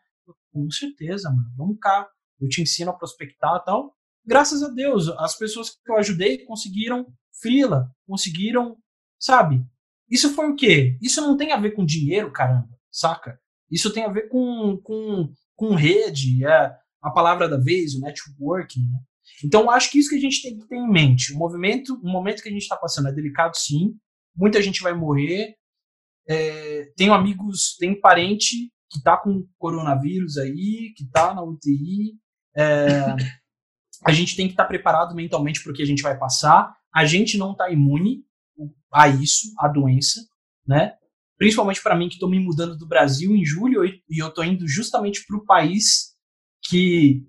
Com 0.53 0.69
certeza, 0.69 1.29
mano. 1.29 1.51
Vamos 1.57 1.77
cá. 1.79 2.07
Eu 2.39 2.47
te 2.47 2.61
ensino 2.61 2.91
a 2.91 2.93
prospectar 2.93 3.57
e 3.61 3.65
tal. 3.65 3.95
Graças 4.25 4.61
a 4.63 4.69
Deus, 4.69 5.07
as 5.17 5.37
pessoas 5.37 5.71
que 5.71 5.91
eu 5.91 5.97
ajudei 5.97 6.45
conseguiram 6.45 7.05
frila, 7.41 7.89
conseguiram, 8.07 8.77
sabe? 9.19 9.65
Isso 10.09 10.33
foi 10.33 10.49
o 10.49 10.55
quê? 10.55 10.97
Isso 11.01 11.21
não 11.21 11.35
tem 11.35 11.51
a 11.51 11.59
ver 11.59 11.71
com 11.71 11.85
dinheiro, 11.85 12.31
caramba, 12.31 12.69
saca? 12.91 13.39
Isso 13.69 13.91
tem 13.91 14.03
a 14.03 14.11
ver 14.11 14.27
com, 14.27 14.77
com, 14.83 15.31
com 15.55 15.75
rede, 15.75 16.45
é 16.45 16.75
a 17.01 17.09
palavra 17.09 17.49
da 17.49 17.57
vez, 17.57 17.95
o 17.95 18.01
networking, 18.01 18.81
né? 18.81 18.99
Então, 19.43 19.71
acho 19.71 19.89
que 19.89 19.97
isso 19.97 20.09
que 20.09 20.17
a 20.17 20.19
gente 20.19 20.41
tem 20.41 20.57
que 20.57 20.67
ter 20.67 20.75
em 20.75 20.89
mente. 20.89 21.33
O 21.33 21.37
movimento, 21.37 21.95
o 21.95 22.09
momento 22.09 22.43
que 22.43 22.49
a 22.49 22.51
gente 22.51 22.61
está 22.61 22.75
passando 22.75 23.07
é 23.07 23.13
delicado, 23.13 23.55
sim. 23.55 23.95
Muita 24.35 24.61
gente 24.61 24.81
vai 24.81 24.93
morrer. 24.93 25.55
É, 26.27 26.91
tenho 26.95 27.13
amigos, 27.13 27.75
tenho 27.79 27.99
parente 27.99 28.71
que 28.89 28.97
está 28.97 29.17
com 29.17 29.47
coronavírus 29.57 30.37
aí, 30.37 30.93
que 30.95 31.03
está 31.03 31.33
na 31.33 31.43
UTI. 31.43 32.13
É, 32.55 33.15
a 34.03 34.11
gente 34.11 34.35
tem 34.35 34.47
que 34.47 34.53
estar 34.53 34.63
tá 34.63 34.69
preparado 34.69 35.15
mentalmente 35.15 35.61
para 35.61 35.71
o 35.71 35.75
que 35.75 35.83
a 35.83 35.85
gente 35.85 36.01
vai 36.01 36.17
passar. 36.17 36.75
A 36.93 37.05
gente 37.05 37.37
não 37.37 37.51
está 37.51 37.69
imune 37.69 38.23
a 38.93 39.07
isso, 39.07 39.53
a 39.57 39.67
doença, 39.67 40.21
né? 40.67 40.93
Principalmente 41.37 41.81
para 41.81 41.95
mim 41.95 42.07
que 42.07 42.15
estou 42.15 42.29
me 42.29 42.39
mudando 42.39 42.77
do 42.77 42.87
Brasil 42.87 43.35
em 43.35 43.45
julho 43.45 43.83
e 43.85 44.01
eu 44.09 44.27
estou 44.27 44.43
indo 44.43 44.67
justamente 44.67 45.25
para 45.25 45.37
o 45.37 45.45
país 45.45 46.11
que, 46.63 47.25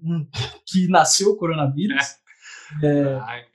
que 0.67 0.87
nasceu 0.89 1.31
o 1.31 1.37
coronavírus. 1.37 2.05
É. 2.83 2.87
É, 2.87 3.47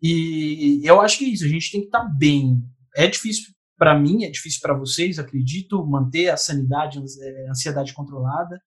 e 0.00 0.80
eu 0.84 1.00
acho 1.00 1.18
que 1.18 1.24
é 1.24 1.28
isso, 1.28 1.44
a 1.44 1.48
gente 1.48 1.70
tem 1.70 1.80
que 1.80 1.86
estar 1.88 2.00
tá 2.00 2.08
bem. 2.16 2.62
É 2.96 3.06
difícil 3.06 3.52
para 3.76 3.98
mim, 3.98 4.24
é 4.24 4.30
difícil 4.30 4.60
para 4.60 4.74
vocês, 4.74 5.18
acredito, 5.18 5.84
manter 5.86 6.28
a 6.30 6.36
sanidade, 6.36 6.98
a 6.98 7.02
é, 7.24 7.48
ansiedade 7.48 7.94
controlada, 7.94 8.60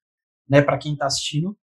né, 0.50 0.62
para 0.62 0.78
quem 0.78 0.94
está 0.94 1.06
assistindo. 1.06 1.58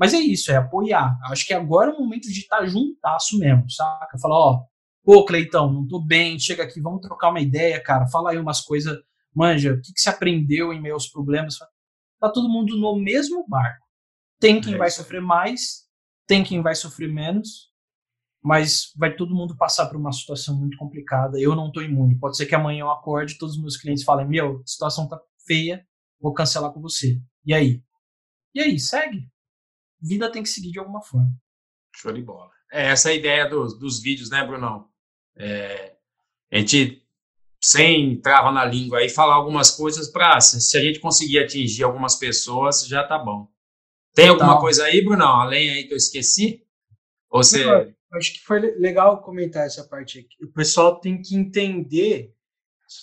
Mas 0.00 0.14
é 0.14 0.18
isso, 0.18 0.50
é 0.50 0.56
apoiar. 0.56 1.18
Acho 1.24 1.46
que 1.46 1.52
agora 1.52 1.90
é 1.90 1.94
o 1.94 2.00
momento 2.00 2.22
de 2.22 2.40
estar 2.40 2.60
tá 2.60 2.66
juntasso 2.66 3.38
mesmo, 3.38 3.70
saca? 3.70 4.18
Falar, 4.18 4.38
ó, 4.38 4.64
pô, 5.04 5.26
Cleitão, 5.26 5.70
não 5.70 5.86
tô 5.86 6.00
bem, 6.00 6.38
chega 6.38 6.62
aqui, 6.62 6.80
vamos 6.80 7.02
trocar 7.02 7.28
uma 7.28 7.40
ideia, 7.40 7.78
cara, 7.82 8.06
fala 8.06 8.30
aí 8.30 8.38
umas 8.38 8.62
coisas, 8.62 8.96
manja, 9.34 9.74
o 9.74 9.80
que, 9.82 9.92
que 9.92 10.00
você 10.00 10.08
aprendeu 10.08 10.72
em 10.72 10.80
meus 10.80 11.06
problemas? 11.06 11.58
Tá 12.18 12.30
todo 12.30 12.48
mundo 12.48 12.78
no 12.78 12.96
mesmo 12.96 13.46
barco. 13.46 13.86
Tem 14.40 14.58
quem 14.58 14.72
é 14.72 14.78
vai 14.78 14.90
sofrer 14.90 15.20
mais, 15.20 15.86
tem 16.26 16.42
quem 16.42 16.62
vai 16.62 16.74
sofrer 16.74 17.12
menos, 17.12 17.70
mas 18.42 18.92
vai 18.96 19.14
todo 19.14 19.34
mundo 19.34 19.54
passar 19.54 19.86
por 19.86 19.98
uma 19.98 20.12
situação 20.12 20.58
muito 20.58 20.78
complicada. 20.78 21.38
Eu 21.38 21.54
não 21.54 21.66
estou 21.66 21.82
imune. 21.82 22.18
Pode 22.18 22.38
ser 22.38 22.46
que 22.46 22.54
amanhã 22.54 22.80
eu 22.80 22.90
acorde 22.90 23.34
e 23.34 23.38
todos 23.38 23.56
os 23.56 23.60
meus 23.60 23.76
clientes 23.76 24.02
falem: 24.02 24.26
Meu, 24.26 24.62
a 24.64 24.66
situação 24.66 25.06
tá 25.06 25.20
feia, 25.46 25.84
vou 26.18 26.32
cancelar 26.32 26.72
com 26.72 26.80
você. 26.80 27.20
E 27.44 27.52
aí? 27.52 27.82
E 28.54 28.60
aí, 28.62 28.78
segue. 28.78 29.28
Vida 30.00 30.30
tem 30.30 30.42
que 30.42 30.48
seguir 30.48 30.70
de 30.70 30.78
alguma 30.78 31.02
forma. 31.02 31.30
Show 31.94 32.12
de 32.12 32.22
bola. 32.22 32.50
É 32.72 32.86
essa 32.86 33.10
é 33.10 33.12
a 33.12 33.16
ideia 33.16 33.48
dos, 33.48 33.78
dos 33.78 34.00
vídeos, 34.00 34.30
né, 34.30 34.44
Brunão? 34.44 34.88
É, 35.36 35.96
a 36.52 36.58
gente, 36.58 37.04
sem 37.60 38.20
trava 38.20 38.52
na 38.52 38.64
língua 38.64 38.98
aí, 38.98 39.08
falar 39.08 39.34
algumas 39.34 39.70
coisas 39.70 40.08
para, 40.08 40.40
se 40.40 40.76
a 40.76 40.80
gente 40.80 41.00
conseguir 41.00 41.40
atingir 41.40 41.82
algumas 41.82 42.16
pessoas, 42.16 42.86
já 42.86 43.02
tá 43.06 43.18
bom. 43.18 43.48
Tem 44.14 44.28
alguma 44.28 44.58
coisa 44.58 44.84
aí, 44.84 45.04
Bruno? 45.04 45.24
Além 45.24 45.70
aí 45.70 45.84
que 45.84 45.92
eu 45.92 45.96
esqueci? 45.96 46.64
Ou 47.30 47.42
você... 47.42 47.64
acho 48.12 48.32
que 48.34 48.40
foi 48.40 48.60
legal 48.76 49.22
comentar 49.22 49.66
essa 49.66 49.84
parte 49.84 50.18
aqui. 50.18 50.44
O 50.44 50.52
pessoal 50.52 51.00
tem 51.00 51.20
que 51.22 51.36
entender 51.36 52.34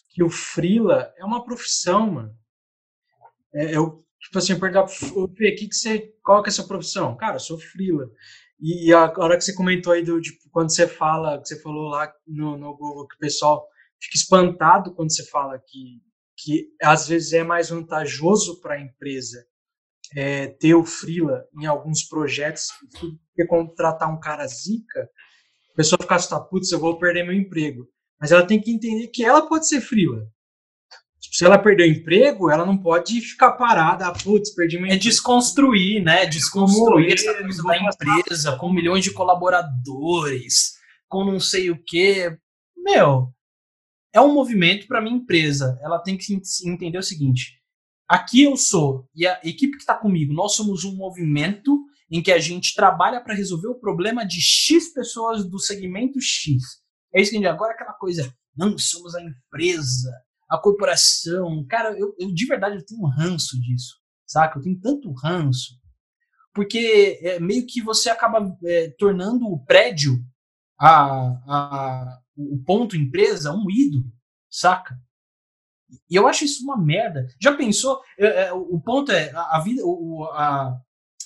que 0.09 0.23
o 0.23 0.29
freela 0.29 1.13
é 1.17 1.23
uma 1.23 1.43
profissão, 1.45 2.11
mano. 2.11 2.37
É, 3.53 3.75
eu, 3.75 4.05
tipo 4.19 4.37
assim, 4.37 4.59
perguntar, 4.59 4.85
o 5.15 5.27
que, 5.27 5.51
que 5.51 5.73
você, 5.73 6.13
qual 6.23 6.41
que 6.41 6.49
é 6.49 6.51
a 6.51 6.53
sua 6.53 6.67
profissão? 6.67 7.15
Cara, 7.15 7.35
eu 7.35 7.39
sou 7.39 7.59
freela. 7.59 8.09
E, 8.59 8.91
a 8.91 9.13
hora 9.17 9.37
que 9.37 9.43
você 9.43 9.53
comentou 9.53 9.93
aí 9.93 10.03
do, 10.03 10.19
tipo, 10.19 10.49
quando 10.51 10.73
você 10.73 10.87
fala, 10.87 11.39
que 11.39 11.47
você 11.47 11.61
falou 11.61 11.89
lá 11.89 12.11
no, 12.27 12.57
no 12.57 12.75
Google, 12.75 13.07
que 13.07 13.15
o 13.15 13.19
pessoal 13.19 13.67
fica 14.01 14.17
espantado 14.17 14.93
quando 14.95 15.13
você 15.13 15.25
fala 15.27 15.59
que, 15.59 16.01
que 16.35 16.69
às 16.81 17.07
vezes 17.07 17.33
é 17.33 17.43
mais 17.43 17.69
vantajoso 17.69 18.59
para 18.61 18.75
a 18.75 18.81
empresa 18.81 19.45
é, 20.15 20.47
ter 20.47 20.73
o 20.73 20.83
freela 20.85 21.45
em 21.59 21.65
alguns 21.65 22.03
projetos 22.03 22.67
que 23.35 23.45
contratar 23.45 24.11
um 24.11 24.19
cara 24.19 24.47
zica, 24.47 25.09
a 25.73 25.75
pessoa 25.75 25.99
fica 26.01 26.15
assim, 26.15 26.35
putz, 26.49 26.71
eu 26.71 26.79
vou 26.79 26.97
perder 26.97 27.23
meu 27.23 27.35
emprego. 27.35 27.87
Mas 28.19 28.31
ela 28.31 28.45
tem 28.45 28.59
que 28.59 28.71
entender 28.71 29.07
que 29.09 29.23
ela 29.23 29.47
pode 29.47 29.67
ser 29.67 29.79
freela. 29.79 30.27
Tipo, 31.19 31.35
se 31.35 31.45
ela 31.45 31.57
perder 31.57 31.83
o 31.83 31.91
emprego, 31.91 32.49
ela 32.49 32.65
não 32.65 32.77
pode 32.77 33.19
ficar 33.21 33.53
parada, 33.53 34.07
ah, 34.07 34.13
putz, 34.13 34.53
perdi 34.53 34.77
meu 34.79 34.91
É 34.91 34.95
desconstruir, 34.95 36.03
né? 36.03 36.25
Desconstruir 36.25 37.13
essa 37.13 37.33
coisa 37.33 37.63
da 37.63 37.77
empresa, 37.77 38.55
com 38.57 38.71
milhões 38.71 39.03
de 39.03 39.11
colaboradores, 39.11 40.73
com 41.07 41.25
não 41.25 41.39
sei 41.39 41.71
o 41.71 41.83
quê. 41.83 42.37
Meu, 42.75 43.33
é 44.13 44.21
um 44.21 44.33
movimento 44.33 44.87
para 44.87 45.01
minha 45.01 45.17
empresa. 45.17 45.77
Ela 45.81 45.99
tem 45.99 46.17
que 46.17 46.39
entender 46.65 46.97
o 46.97 47.03
seguinte: 47.03 47.57
Aqui 48.07 48.43
eu 48.43 48.55
sou 48.55 49.09
e 49.13 49.27
a 49.27 49.39
equipe 49.43 49.73
que 49.73 49.83
está 49.83 49.93
comigo, 49.93 50.33
nós 50.33 50.55
somos 50.55 50.85
um 50.85 50.95
movimento 50.95 51.77
em 52.09 52.23
que 52.23 52.31
a 52.31 52.39
gente 52.39 52.73
trabalha 52.73 53.19
para 53.19 53.33
resolver 53.33 53.67
o 53.67 53.79
problema 53.79 54.25
de 54.25 54.39
X 54.39 54.93
pessoas 54.93 55.45
do 55.45 55.59
segmento 55.59 56.21
X. 56.21 56.81
É 57.13 57.21
isso 57.21 57.31
que 57.31 57.37
a 57.37 57.39
gente 57.39 57.49
agora 57.49 57.73
aquela 57.73 57.93
coisa, 57.93 58.33
não 58.55 58.77
somos 58.77 59.13
a 59.13 59.21
empresa, 59.21 60.09
a 60.49 60.57
corporação. 60.57 61.65
Cara, 61.67 61.97
eu, 61.97 62.15
eu 62.17 62.33
de 62.33 62.45
verdade 62.45 62.77
eu 62.77 62.85
tenho 62.85 63.01
um 63.01 63.09
ranço 63.09 63.59
disso, 63.59 63.95
saca? 64.25 64.57
Eu 64.57 64.63
tenho 64.63 64.79
tanto 64.79 65.11
ranço. 65.13 65.77
Porque 66.53 67.19
é 67.21 67.39
meio 67.39 67.67
que 67.67 67.81
você 67.81 68.09
acaba 68.09 68.57
é, 68.65 68.89
tornando 68.97 69.45
o 69.45 69.63
prédio, 69.63 70.17
a, 70.79 71.29
a, 71.47 72.19
o 72.35 72.63
ponto 72.63 72.95
empresa, 72.95 73.53
um 73.53 73.69
ídolo, 73.69 74.05
saca? 74.49 74.99
E 76.09 76.15
eu 76.15 76.27
acho 76.27 76.45
isso 76.45 76.63
uma 76.63 76.77
merda. 76.77 77.27
Já 77.41 77.55
pensou? 77.55 78.01
É, 78.17 78.51
o 78.51 78.79
ponto 78.79 79.11
é 79.11 79.31
a, 79.33 79.61
vida, 79.63 79.81
a, 80.33 80.77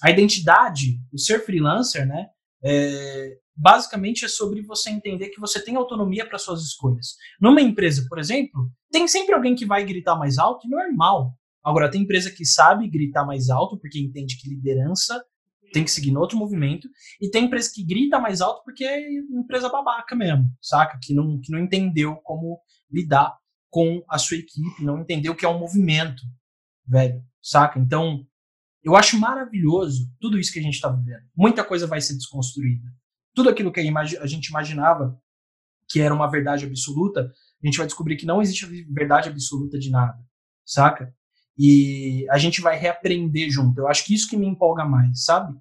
a 0.03 0.11
identidade, 0.11 0.99
o 1.11 1.17
ser 1.17 1.45
freelancer, 1.45 2.05
né? 2.05 2.27
É, 2.63 3.37
basicamente 3.55 4.25
é 4.25 4.27
sobre 4.27 4.61
você 4.61 4.89
entender 4.89 5.29
que 5.29 5.39
você 5.39 5.63
tem 5.63 5.75
autonomia 5.75 6.27
para 6.27 6.37
suas 6.37 6.61
escolhas. 6.61 7.15
Numa 7.39 7.61
empresa, 7.61 8.05
por 8.07 8.19
exemplo, 8.19 8.71
tem 8.91 9.07
sempre 9.07 9.33
alguém 9.33 9.55
que 9.55 9.65
vai 9.65 9.85
gritar 9.85 10.15
mais 10.15 10.37
alto, 10.37 10.67
e 10.67 10.69
normal. 10.69 11.33
Agora, 11.63 11.89
tem 11.89 12.01
empresa 12.01 12.31
que 12.31 12.45
sabe 12.45 12.89
gritar 12.89 13.25
mais 13.25 13.49
alto 13.49 13.77
porque 13.79 13.99
entende 13.99 14.37
que 14.39 14.49
liderança 14.49 15.23
tem 15.71 15.83
que 15.85 15.91
seguir 15.91 16.11
no 16.11 16.19
outro 16.19 16.37
movimento, 16.37 16.89
e 17.21 17.29
tem 17.29 17.45
empresa 17.45 17.71
que 17.73 17.83
grita 17.83 18.19
mais 18.19 18.41
alto 18.41 18.61
porque 18.63 18.83
é 18.83 19.13
empresa 19.31 19.69
babaca 19.69 20.15
mesmo, 20.15 20.45
saca? 20.61 20.99
Que 21.01 21.13
não, 21.13 21.39
que 21.39 21.51
não 21.51 21.59
entendeu 21.59 22.17
como 22.23 22.59
lidar 22.91 23.37
com 23.69 24.03
a 24.09 24.17
sua 24.17 24.37
equipe, 24.37 24.83
não 24.83 24.99
entender 24.99 25.29
o 25.29 25.35
que 25.35 25.45
é 25.45 25.49
um 25.49 25.59
movimento, 25.59 26.21
velho, 26.85 27.23
saca? 27.41 27.79
Então, 27.79 28.25
eu 28.83 28.95
acho 28.95 29.17
maravilhoso 29.17 30.11
tudo 30.19 30.37
isso 30.37 30.51
que 30.51 30.59
a 30.59 30.63
gente 30.63 30.73
está 30.73 30.89
vivendo. 30.89 31.23
Muita 31.35 31.63
coisa 31.63 31.87
vai 31.87 32.01
ser 32.01 32.15
desconstruída. 32.15 32.91
Tudo 33.33 33.49
aquilo 33.49 33.71
que 33.71 33.79
a 33.79 34.25
gente 34.27 34.47
imaginava 34.47 35.19
que 35.89 35.99
era 35.99 36.13
uma 36.13 36.29
verdade 36.29 36.65
absoluta, 36.65 37.31
a 37.61 37.65
gente 37.65 37.77
vai 37.77 37.85
descobrir 37.85 38.15
que 38.15 38.25
não 38.25 38.41
existe 38.41 38.65
verdade 38.91 39.29
absoluta 39.29 39.77
de 39.77 39.89
nada, 39.89 40.17
saca? 40.65 41.13
E 41.57 42.25
a 42.29 42.37
gente 42.37 42.61
vai 42.61 42.77
reaprender 42.77 43.49
junto. 43.49 43.79
Eu 43.79 43.87
acho 43.87 44.05
que 44.05 44.13
isso 44.13 44.29
que 44.29 44.37
me 44.37 44.47
empolga 44.47 44.85
mais, 44.85 45.25
sabe? 45.25 45.53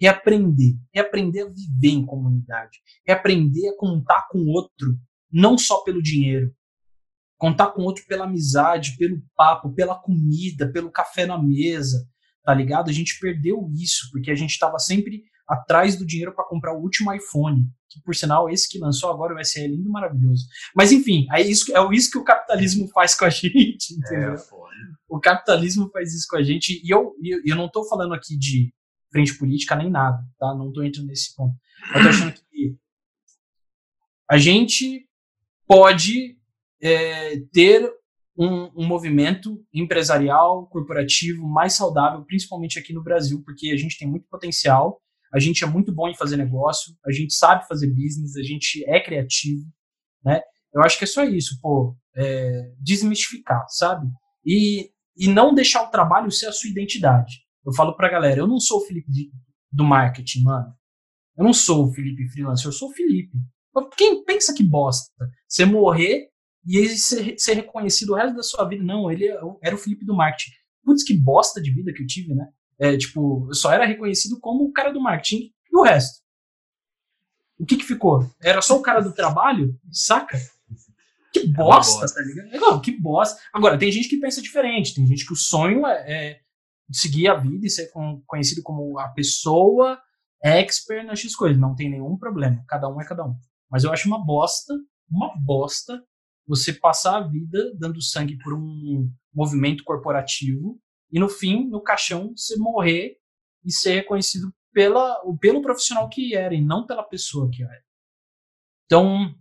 Reaprender. 0.00 0.74
Reaprender 0.92 1.46
a 1.46 1.48
viver 1.48 1.98
em 1.98 2.06
comunidade. 2.06 2.78
Reaprender 3.06 3.72
a 3.72 3.76
contar 3.76 4.26
com 4.30 4.38
o 4.38 4.48
outro, 4.48 4.98
não 5.30 5.58
só 5.58 5.82
pelo 5.84 6.02
dinheiro, 6.02 6.54
Contar 7.36 7.72
com 7.72 7.82
outro 7.82 8.04
pela 8.06 8.24
amizade, 8.24 8.96
pelo 8.96 9.22
papo, 9.36 9.74
pela 9.74 9.94
comida, 9.94 10.70
pelo 10.72 10.90
café 10.90 11.26
na 11.26 11.36
mesa, 11.36 12.08
tá 12.42 12.54
ligado? 12.54 12.88
A 12.88 12.92
gente 12.92 13.18
perdeu 13.20 13.68
isso, 13.74 14.08
porque 14.12 14.30
a 14.30 14.34
gente 14.34 14.52
estava 14.52 14.78
sempre 14.78 15.24
atrás 15.48 15.96
do 15.96 16.06
dinheiro 16.06 16.34
para 16.34 16.44
comprar 16.44 16.74
o 16.74 16.80
último 16.80 17.12
iPhone, 17.12 17.66
que 17.88 18.00
por 18.02 18.14
sinal 18.14 18.48
esse 18.48 18.68
que 18.68 18.78
lançou 18.78 19.10
agora 19.10 19.34
o 19.34 19.44
SE 19.44 19.60
é 19.60 19.66
lindo 19.66 19.90
maravilhoso. 19.90 20.46
Mas 20.74 20.92
enfim, 20.92 21.26
é 21.32 21.42
isso, 21.42 21.76
é 21.76 21.94
isso 21.94 22.10
que 22.10 22.18
o 22.18 22.24
capitalismo 22.24 22.88
faz 22.88 23.14
com 23.14 23.24
a 23.24 23.30
gente, 23.30 23.92
é, 23.92 23.96
entendeu? 23.96 24.34
É, 24.34 24.36
o 25.08 25.20
capitalismo 25.20 25.88
faz 25.90 26.14
isso 26.14 26.26
com 26.28 26.36
a 26.36 26.42
gente 26.42 26.80
e 26.84 26.90
eu, 26.90 27.14
eu, 27.22 27.40
eu 27.44 27.56
não 27.56 27.66
estou 27.66 27.86
falando 27.88 28.14
aqui 28.14 28.36
de 28.36 28.72
frente 29.12 29.38
política 29.38 29.76
nem 29.76 29.90
nada, 29.90 30.18
tá? 30.38 30.54
Não 30.54 30.68
estou 30.68 30.82
entrando 30.84 31.06
nesse 31.06 31.34
ponto. 31.36 31.54
Eu 31.94 32.02
tô 32.02 32.08
achando 32.08 32.32
que 32.32 32.76
a 34.28 34.38
gente 34.38 35.06
pode 35.66 36.36
é, 36.82 37.38
ter 37.52 37.88
um, 38.36 38.70
um, 38.76 38.86
movimento 38.86 39.64
empresarial, 39.72 40.66
corporativo 40.66 41.46
mais 41.46 41.74
saudável, 41.74 42.24
principalmente 42.24 42.78
aqui 42.78 42.92
no 42.92 43.02
Brasil, 43.02 43.42
porque 43.44 43.70
a 43.70 43.76
gente 43.76 43.96
tem 43.96 44.08
muito 44.08 44.26
potencial, 44.28 45.00
a 45.34 45.40
gente 45.40 45.64
é 45.64 45.66
muito 45.66 45.92
bom 45.92 46.08
em 46.08 46.14
fazer 46.14 46.36
negócio, 46.36 46.94
a 47.04 47.10
gente 47.10 47.34
sabe 47.34 47.66
fazer 47.66 47.88
business, 47.88 48.36
a 48.36 48.42
gente 48.42 48.84
é 48.88 49.00
criativo, 49.00 49.64
né? 50.24 50.40
Eu 50.72 50.80
acho 50.82 50.96
que 50.96 51.04
é 51.04 51.08
só 51.08 51.24
isso, 51.24 51.58
pô, 51.60 51.96
é, 52.16 52.72
desmistificar, 52.80 53.64
sabe? 53.68 54.06
E, 54.46 54.90
e 55.16 55.26
não 55.26 55.52
deixar 55.52 55.82
o 55.82 55.90
trabalho 55.90 56.30
ser 56.30 56.46
a 56.46 56.52
sua 56.52 56.70
identidade. 56.70 57.40
eu 57.66 57.72
falo 57.72 57.96
pra 57.96 58.08
galera, 58.08 58.38
eu 58.38 58.46
não 58.46 58.60
sou 58.60 58.78
o 58.78 58.86
Felipe 58.86 59.10
de, 59.10 59.30
do 59.72 59.82
marketing, 59.82 60.42
mano. 60.44 60.72
Eu 61.36 61.44
não 61.44 61.52
sou 61.52 61.88
o 61.88 61.92
Felipe 61.92 62.28
freelancer, 62.28 62.68
eu 62.68 62.72
sou 62.72 62.90
o 62.90 62.94
Felipe. 62.94 63.36
Quem 63.96 64.24
pensa 64.24 64.54
que 64.54 64.62
bosta? 64.62 65.12
Você 65.48 65.64
morrer 65.64 66.28
e 66.64 66.88
ser, 66.90 67.34
ser 67.36 67.54
reconhecido 67.54 68.10
o 68.10 68.14
resto 68.14 68.36
da 68.36 68.42
sua 68.44 68.68
vida. 68.68 68.84
Não, 68.84 69.10
ele 69.10 69.26
é 69.26 69.36
era 69.62 69.74
o 69.74 69.78
Felipe 69.78 70.04
do 70.04 70.14
marketing. 70.14 70.52
Putz, 70.84 71.02
que 71.02 71.14
bosta 71.14 71.60
de 71.60 71.72
vida 71.72 71.92
que 71.92 72.02
eu 72.02 72.06
tive, 72.06 72.34
né? 72.34 72.46
É, 72.78 72.96
tipo, 72.96 73.52
só 73.54 73.72
era 73.72 73.86
reconhecido 73.86 74.38
como 74.40 74.64
o 74.64 74.72
cara 74.72 74.92
do 74.92 75.00
marketing 75.00 75.52
e 75.70 75.76
o 75.76 75.82
resto. 75.82 76.22
O 77.58 77.64
que 77.64 77.76
que 77.76 77.84
ficou? 77.84 78.28
Era 78.42 78.60
só 78.60 78.76
o 78.76 78.82
cara 78.82 79.00
do 79.00 79.12
trabalho? 79.12 79.78
Saca? 79.92 80.38
Que 81.32 81.40
é 81.40 81.46
bosta, 81.46 82.00
bosta. 82.00 82.20
tá 82.20 82.26
ligado? 82.26 82.60
Não, 82.60 82.80
que 82.80 82.92
bosta. 82.92 83.40
Agora, 83.52 83.78
tem 83.78 83.90
gente 83.90 84.08
que 84.08 84.18
pensa 84.18 84.42
diferente. 84.42 84.94
Tem 84.94 85.06
gente 85.06 85.26
que 85.26 85.32
o 85.32 85.36
sonho 85.36 85.86
é, 85.86 86.12
é 86.12 86.40
seguir 86.92 87.28
a 87.28 87.34
vida 87.34 87.66
e 87.66 87.70
ser 87.70 87.90
conhecido 88.26 88.62
como 88.62 88.98
a 88.98 89.08
pessoa 89.08 90.00
expert 90.42 91.06
nas 91.06 91.20
X 91.20 91.34
coisas. 91.34 91.58
Não 91.58 91.74
tem 91.74 91.90
nenhum 91.90 92.16
problema. 92.16 92.62
Cada 92.68 92.88
um 92.88 93.00
é 93.00 93.04
cada 93.04 93.24
um. 93.24 93.36
Mas 93.70 93.84
eu 93.84 93.92
acho 93.92 94.06
uma 94.06 94.24
bosta, 94.24 94.74
uma 95.10 95.34
bosta, 95.36 96.04
você 96.46 96.72
passar 96.72 97.16
a 97.16 97.26
vida 97.26 97.72
dando 97.76 98.02
sangue 98.02 98.38
por 98.38 98.52
um 98.52 99.10
movimento 99.32 99.82
corporativo 99.84 100.80
e 101.14 101.20
no 101.20 101.28
fim, 101.28 101.68
no 101.68 101.80
caixão, 101.80 102.34
você 102.36 102.56
morrer 102.56 103.16
e 103.64 103.72
ser 103.72 103.94
reconhecido 103.94 104.52
pela, 104.72 105.16
pelo 105.40 105.62
profissional 105.62 106.08
que 106.08 106.34
era 106.34 106.52
e 106.52 106.60
não 106.60 106.84
pela 106.84 107.04
pessoa 107.04 107.48
que 107.48 107.62
era. 107.62 107.84
Então, 108.84 109.32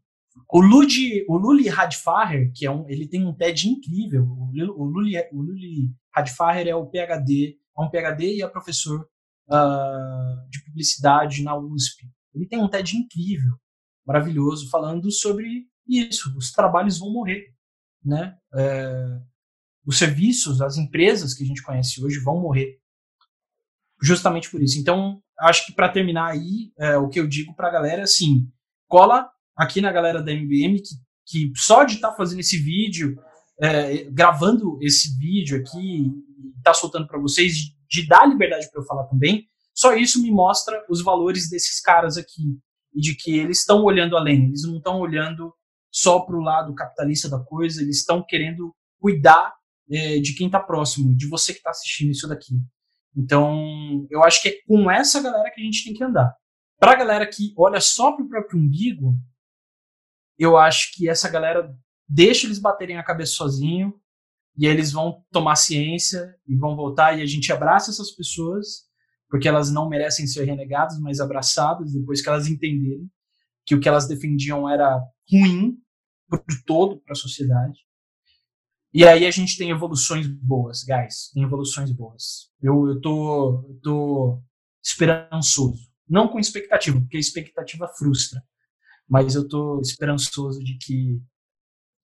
o 0.51 0.61
Ludi, 0.61 1.25
o 1.27 1.35
Luli 1.35 1.67
Radfarer, 1.67 2.51
que 2.53 2.67
é 2.67 2.69
um, 2.69 2.87
ele 2.87 3.07
tem 3.07 3.25
um 3.25 3.33
TED 3.33 3.69
incrível. 3.69 4.23
O 4.23 4.85
Luli, 4.85 5.17
o 5.31 5.41
Luli 5.41 5.91
Radfarer 6.15 6.67
é 6.67 6.75
o 6.75 6.85
PhD, 6.85 7.57
é 7.75 7.81
um 7.81 7.89
PhD 7.89 8.35
e 8.35 8.43
é 8.43 8.47
professor 8.47 9.09
uh, 9.49 10.49
de 10.51 10.63
publicidade 10.65 11.41
na 11.41 11.57
USP. 11.57 12.07
Ele 12.35 12.45
tem 12.45 12.61
um 12.61 12.69
TED 12.69 12.97
incrível, 12.97 13.57
maravilhoso, 14.05 14.69
falando 14.69 15.09
sobre 15.11 15.67
isso. 15.87 16.37
Os 16.37 16.51
trabalhos 16.51 16.99
vão 16.99 17.11
morrer, 17.11 17.51
né? 18.05 18.37
É, 18.53 19.19
os 19.85 19.97
serviços, 19.97 20.61
as 20.61 20.77
empresas 20.77 21.33
que 21.33 21.43
a 21.43 21.47
gente 21.47 21.61
conhece 21.61 22.03
hoje 22.03 22.19
vão 22.19 22.39
morrer, 22.39 22.77
justamente 24.01 24.49
por 24.49 24.61
isso. 24.61 24.79
Então, 24.79 25.21
acho 25.39 25.65
que 25.65 25.73
para 25.73 25.89
terminar 25.89 26.31
aí, 26.31 26.71
é, 26.77 26.97
o 26.97 27.09
que 27.09 27.19
eu 27.19 27.27
digo 27.27 27.55
para 27.55 27.67
a 27.67 27.71
galera 27.71 28.01
é 28.01 28.03
assim: 28.03 28.47
cola 28.87 29.29
aqui 29.55 29.81
na 29.81 29.91
galera 29.91 30.21
da 30.21 30.31
MBM 30.31 30.81
que, 30.81 30.95
que 31.25 31.51
só 31.55 31.83
de 31.83 31.95
estar 31.95 32.11
tá 32.11 32.15
fazendo 32.15 32.39
esse 32.39 32.57
vídeo, 32.57 33.17
é, 33.61 34.05
gravando 34.05 34.77
esse 34.81 35.17
vídeo 35.17 35.57
aqui, 35.57 36.11
tá 36.63 36.73
soltando 36.73 37.07
para 37.07 37.19
vocês, 37.19 37.53
de, 37.53 37.75
de 37.89 38.07
dar 38.07 38.27
liberdade 38.27 38.69
para 38.71 38.81
eu 38.81 38.85
falar 38.85 39.05
também, 39.05 39.45
só 39.75 39.95
isso 39.95 40.21
me 40.21 40.31
mostra 40.31 40.83
os 40.89 41.03
valores 41.03 41.49
desses 41.49 41.81
caras 41.81 42.17
aqui 42.17 42.59
e 42.93 43.01
de 43.01 43.15
que 43.15 43.37
eles 43.37 43.59
estão 43.59 43.83
olhando 43.83 44.15
além, 44.15 44.45
eles 44.45 44.63
não 44.63 44.77
estão 44.77 44.99
olhando 44.99 45.53
só 45.91 46.19
para 46.21 46.35
o 46.35 46.41
lado 46.41 46.73
capitalista 46.73 47.29
da 47.29 47.39
coisa, 47.39 47.81
eles 47.81 47.97
estão 47.97 48.23
querendo 48.27 48.73
cuidar 48.99 49.53
é, 49.91 50.19
de 50.19 50.35
quem 50.35 50.47
está 50.47 50.59
próximo, 50.59 51.15
de 51.15 51.27
você 51.27 51.53
que 51.53 51.59
está 51.59 51.71
assistindo 51.71 52.11
isso 52.11 52.27
daqui. 52.27 52.55
Então, 53.15 54.07
eu 54.09 54.23
acho 54.23 54.41
que 54.41 54.49
é 54.49 54.55
com 54.67 54.89
essa 54.89 55.21
galera 55.21 55.51
que 55.51 55.61
a 55.61 55.63
gente 55.63 55.83
tem 55.83 55.93
que 55.93 56.03
andar. 56.03 56.35
Para 56.79 56.93
a 56.93 56.95
galera 56.95 57.27
que 57.27 57.53
olha 57.57 57.79
só 57.79 58.11
para 58.11 58.25
o 58.25 58.27
próprio 58.27 58.59
umbigo, 58.59 59.15
eu 60.37 60.57
acho 60.57 60.91
que 60.93 61.07
essa 61.07 61.29
galera 61.29 61.73
deixa 62.07 62.47
eles 62.47 62.59
baterem 62.59 62.97
a 62.97 63.03
cabeça 63.03 63.33
sozinho 63.33 63.93
e 64.57 64.65
eles 64.65 64.91
vão 64.91 65.23
tomar 65.31 65.55
ciência 65.55 66.35
e 66.47 66.55
vão 66.55 66.75
voltar 66.75 67.17
e 67.17 67.21
a 67.21 67.25
gente 67.25 67.51
abraça 67.51 67.91
essas 67.91 68.11
pessoas 68.11 68.87
porque 69.29 69.47
elas 69.47 69.71
não 69.71 69.89
merecem 69.89 70.27
ser 70.27 70.43
renegadas, 70.43 70.99
mas 70.99 71.19
abraçadas 71.19 71.91
depois 71.91 72.21
que 72.21 72.29
elas 72.29 72.47
entenderem 72.47 73.09
que 73.65 73.73
o 73.73 73.79
que 73.79 73.87
elas 73.87 74.07
defendiam 74.07 74.69
era 74.69 75.01
ruim 75.31 75.75
por 76.29 76.43
todo 76.65 76.99
para 77.01 77.13
a 77.13 77.15
sociedade. 77.15 77.79
E 78.93 79.05
aí 79.05 79.25
a 79.25 79.31
gente 79.31 79.57
tem 79.57 79.71
evoluções 79.71 80.27
boas, 80.27 80.83
guys, 80.83 81.31
tem 81.33 81.43
evoluções 81.43 81.91
boas. 81.91 82.51
Eu, 82.61 82.87
eu 82.87 83.01
tô, 83.01 83.65
eu 83.67 83.79
tô 83.81 84.43
esperançoso, 84.83 85.89
não 86.07 86.27
com 86.27 86.39
expectativa, 86.39 86.99
porque 86.99 87.17
a 87.17 87.19
expectativa 87.19 87.87
frustra 87.97 88.41
mas 89.07 89.35
eu 89.35 89.43
estou 89.43 89.81
esperançoso 89.81 90.63
de 90.63 90.77
que 90.77 91.21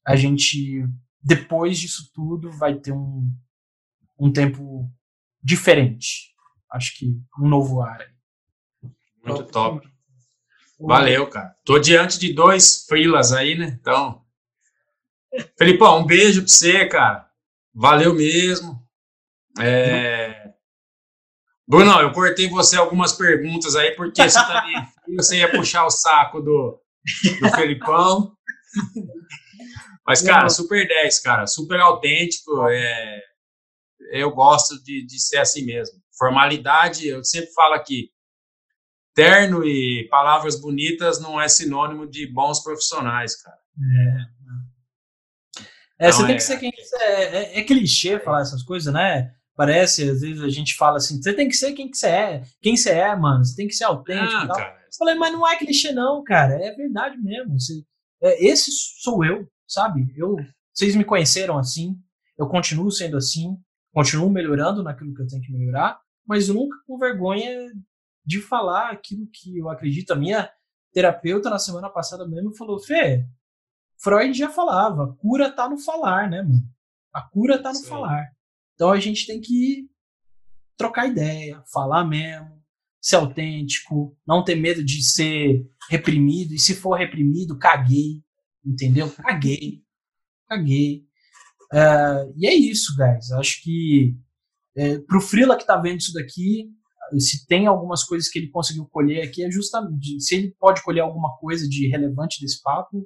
a 0.05 0.15
gente, 0.15 0.85
depois 1.21 1.79
disso 1.79 2.11
tudo, 2.13 2.51
vai 2.51 2.75
ter 2.75 2.91
um, 2.91 3.29
um 4.19 4.31
tempo 4.31 4.89
diferente. 5.41 6.33
Acho 6.71 6.97
que 6.97 7.19
um 7.39 7.47
novo 7.47 7.81
ar. 7.81 7.99
Muito 9.23 9.43
top. 9.45 9.87
Valeu, 10.79 11.27
cara. 11.27 11.55
Tô 11.65 11.77
diante 11.79 12.17
de 12.19 12.33
dois 12.33 12.85
freelas 12.85 13.33
aí, 13.33 13.57
né? 13.57 13.77
Então, 13.79 14.23
Felipão, 15.57 15.99
um 15.99 16.05
beijo 16.05 16.41
pra 16.41 16.49
você, 16.49 16.85
cara. 16.85 17.29
Valeu 17.73 18.13
mesmo. 18.13 18.81
É... 19.59 20.53
Bruno, 21.67 21.99
eu 22.01 22.11
cortei 22.11 22.49
você 22.49 22.77
algumas 22.77 23.13
perguntas 23.13 23.75
aí, 23.75 23.91
porque 23.91 24.27
você, 24.27 24.39
tá 24.39 24.63
você 25.15 25.37
ia 25.37 25.51
puxar 25.51 25.85
o 25.85 25.91
saco 25.91 26.41
do, 26.41 26.81
do 27.41 27.49
Felipão. 27.51 28.35
Mas, 30.05 30.21
cara, 30.23 30.49
super 30.49 30.87
10, 30.87 31.19
cara. 31.21 31.45
Super 31.45 31.79
autêntico. 31.79 32.67
É, 32.67 33.21
eu 34.11 34.31
gosto 34.31 34.81
de, 34.83 35.05
de 35.05 35.19
ser 35.19 35.37
assim 35.37 35.63
mesmo. 35.63 35.99
Formalidade, 36.17 37.07
eu 37.07 37.23
sempre 37.23 37.51
falo 37.53 37.75
aqui, 37.75 38.09
terno 39.13 39.63
e 39.63 40.07
palavras 40.09 40.59
bonitas 40.59 41.21
não 41.21 41.39
é 41.39 41.47
sinônimo 41.47 42.09
de 42.09 42.25
bons 42.25 42.61
profissionais, 42.63 43.41
cara. 43.41 43.57
É. 43.57 44.38
É, 45.99 46.11
você 46.11 46.25
tem 46.25 46.35
é... 46.35 46.37
que 46.37 46.43
ser 46.43 46.57
quem 46.57 46.71
quiser. 46.71 47.01
É, 47.01 47.35
é, 47.35 47.59
é 47.59 47.63
clichê 47.63 48.19
falar 48.19 48.41
essas 48.41 48.63
coisas, 48.63 48.91
né? 48.93 49.33
Parece, 49.55 50.09
às 50.09 50.21
vezes 50.21 50.41
a 50.41 50.47
gente 50.47 50.75
fala 50.75 50.97
assim, 50.97 51.21
você 51.21 51.33
tem 51.33 51.49
que 51.49 51.55
ser 51.55 51.73
quem 51.73 51.91
que 51.91 51.97
você 51.97 52.07
é, 52.07 52.43
quem 52.61 52.77
você 52.77 52.91
é, 52.91 53.13
mano, 53.13 53.43
você 53.43 53.53
tem 53.57 53.67
que 53.67 53.73
ser 53.73 53.83
autêntico. 53.83 54.33
Ah, 54.33 54.47
cara, 54.47 54.79
eu 54.85 54.97
falei, 54.97 55.15
mas 55.15 55.33
não 55.33 55.45
é 55.45 55.57
clichê, 55.57 55.91
não, 55.91 56.23
cara. 56.23 56.53
É 56.53 56.73
verdade 56.73 57.17
mesmo. 57.17 57.59
Você, 57.59 57.83
é, 58.21 58.45
esse 58.45 58.71
sou 58.71 59.25
eu, 59.25 59.45
sabe? 59.67 60.07
Eu, 60.15 60.37
vocês 60.73 60.95
me 60.95 61.03
conheceram 61.03 61.57
assim, 61.57 61.97
eu 62.37 62.47
continuo 62.47 62.89
sendo 62.89 63.17
assim, 63.17 63.57
continuo 63.93 64.29
melhorando 64.29 64.81
naquilo 64.81 65.13
que 65.13 65.21
eu 65.21 65.27
tenho 65.27 65.41
que 65.41 65.51
melhorar, 65.51 65.99
mas 66.25 66.47
nunca 66.47 66.77
com 66.87 66.97
vergonha 66.97 67.51
de 68.25 68.39
falar 68.39 68.91
aquilo 68.91 69.27
que 69.33 69.57
eu 69.57 69.69
acredito. 69.69 70.11
A 70.11 70.15
minha 70.15 70.49
terapeuta 70.93 71.49
na 71.49 71.59
semana 71.59 71.89
passada 71.89 72.25
mesmo 72.25 72.55
falou: 72.55 72.79
Fê, 72.79 73.25
Freud 74.01 74.37
já 74.37 74.49
falava, 74.49 75.03
a 75.03 75.13
cura 75.15 75.51
tá 75.51 75.69
no 75.69 75.77
falar, 75.77 76.29
né, 76.29 76.41
mano? 76.41 76.63
A 77.13 77.21
cura 77.21 77.61
tá 77.61 77.69
no 77.69 77.75
Sim. 77.75 77.87
falar. 77.87 78.27
Então 78.75 78.91
a 78.91 78.99
gente 78.99 79.27
tem 79.27 79.41
que 79.41 79.89
trocar 80.77 81.07
ideia, 81.07 81.61
falar 81.71 82.05
mesmo, 82.05 82.63
ser 83.01 83.17
autêntico, 83.17 84.17
não 84.25 84.43
ter 84.43 84.55
medo 84.55 84.83
de 84.83 85.03
ser 85.03 85.65
reprimido. 85.89 86.53
E 86.53 86.59
se 86.59 86.75
for 86.75 86.95
reprimido, 86.95 87.57
caguei. 87.57 88.23
Entendeu? 88.65 89.09
Caguei. 89.11 89.83
Caguei. 90.47 91.05
Uh, 91.73 92.33
e 92.37 92.47
é 92.47 92.53
isso, 92.53 92.95
guys. 92.95 93.31
Acho 93.31 93.61
que 93.61 94.17
é, 94.75 94.99
pro 94.99 95.19
Frila 95.19 95.57
que 95.57 95.65
tá 95.65 95.75
vendo 95.75 95.99
isso 95.99 96.13
daqui, 96.13 96.69
se 97.17 97.45
tem 97.47 97.67
algumas 97.67 98.03
coisas 98.03 98.29
que 98.29 98.39
ele 98.39 98.49
conseguiu 98.49 98.85
colher 98.85 99.27
aqui, 99.27 99.43
é 99.43 99.51
justamente 99.51 100.21
se 100.21 100.35
ele 100.35 100.55
pode 100.59 100.83
colher 100.83 101.01
alguma 101.01 101.35
coisa 101.37 101.67
de 101.67 101.87
relevante 101.87 102.39
desse 102.39 102.61
papo, 102.61 103.05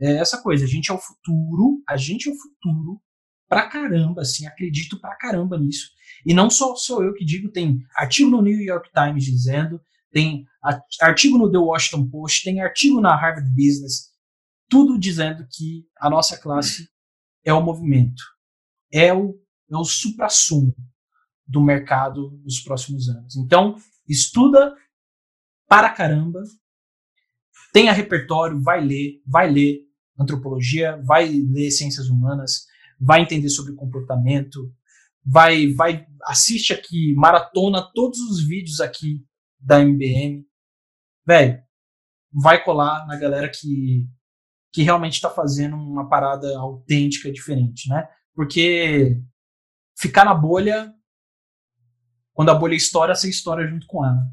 é 0.00 0.16
essa 0.16 0.40
coisa. 0.42 0.64
A 0.64 0.68
gente 0.68 0.90
é 0.90 0.94
o 0.94 0.98
futuro, 0.98 1.82
a 1.88 1.96
gente 1.96 2.28
é 2.28 2.32
o 2.32 2.36
futuro 2.36 3.00
pra 3.48 3.68
caramba, 3.68 4.22
assim, 4.22 4.46
acredito 4.46 5.00
pra 5.00 5.16
caramba 5.16 5.58
nisso. 5.58 5.90
E 6.24 6.32
não 6.32 6.48
só 6.48 6.74
sou 6.74 7.04
eu 7.04 7.14
que 7.14 7.24
digo, 7.24 7.50
tem 7.50 7.84
artigo 7.96 8.30
no 8.30 8.42
New 8.42 8.60
York 8.60 8.90
Times 8.92 9.24
dizendo, 9.24 9.80
tem 10.10 10.46
artigo 11.00 11.36
no 11.36 11.50
The 11.50 11.58
Washington 11.58 12.08
Post, 12.08 12.44
tem 12.44 12.60
artigo 12.60 13.00
na 13.00 13.14
Harvard 13.14 13.50
Business, 13.50 14.12
tudo 14.68 14.98
dizendo 14.98 15.46
que 15.50 15.86
a 15.98 16.08
nossa 16.08 16.38
classe 16.38 16.88
é 17.44 17.52
o 17.52 17.62
movimento, 17.62 18.22
é 18.92 19.12
o, 19.12 19.38
é 19.70 19.76
o 19.76 19.84
supra-sumo 19.84 20.74
do 21.46 21.60
mercado 21.60 22.40
nos 22.42 22.60
próximos 22.60 23.08
anos. 23.08 23.36
Então, 23.36 23.76
estuda 24.08 24.74
para 25.68 25.90
caramba, 25.90 26.42
tenha 27.72 27.92
repertório, 27.92 28.60
vai 28.62 28.80
ler, 28.80 29.20
vai 29.26 29.50
ler 29.50 29.83
antropologia, 30.18 31.00
vai 31.04 31.28
ler 31.28 31.70
ciências 31.70 32.08
humanas, 32.08 32.66
vai 33.00 33.22
entender 33.22 33.48
sobre 33.48 33.74
comportamento, 33.74 34.72
vai, 35.24 35.72
vai 35.72 36.06
assiste 36.24 36.72
aqui, 36.72 37.14
maratona 37.14 37.82
todos 37.94 38.18
os 38.20 38.46
vídeos 38.46 38.80
aqui 38.80 39.24
da 39.58 39.80
MBM. 39.80 40.44
Velho, 41.26 41.62
vai 42.32 42.62
colar 42.62 43.06
na 43.06 43.16
galera 43.16 43.48
que, 43.48 44.08
que 44.72 44.82
realmente 44.82 45.14
está 45.14 45.30
fazendo 45.30 45.76
uma 45.76 46.08
parada 46.08 46.56
autêntica, 46.58 47.32
diferente, 47.32 47.88
né? 47.88 48.08
Porque 48.34 49.20
ficar 49.96 50.24
na 50.24 50.34
bolha 50.34 50.94
quando 52.34 52.50
a 52.50 52.54
bolha 52.54 52.74
estoura, 52.74 53.14
você 53.14 53.30
estoura 53.30 53.66
junto 53.66 53.86
com 53.86 54.04
ela. 54.04 54.28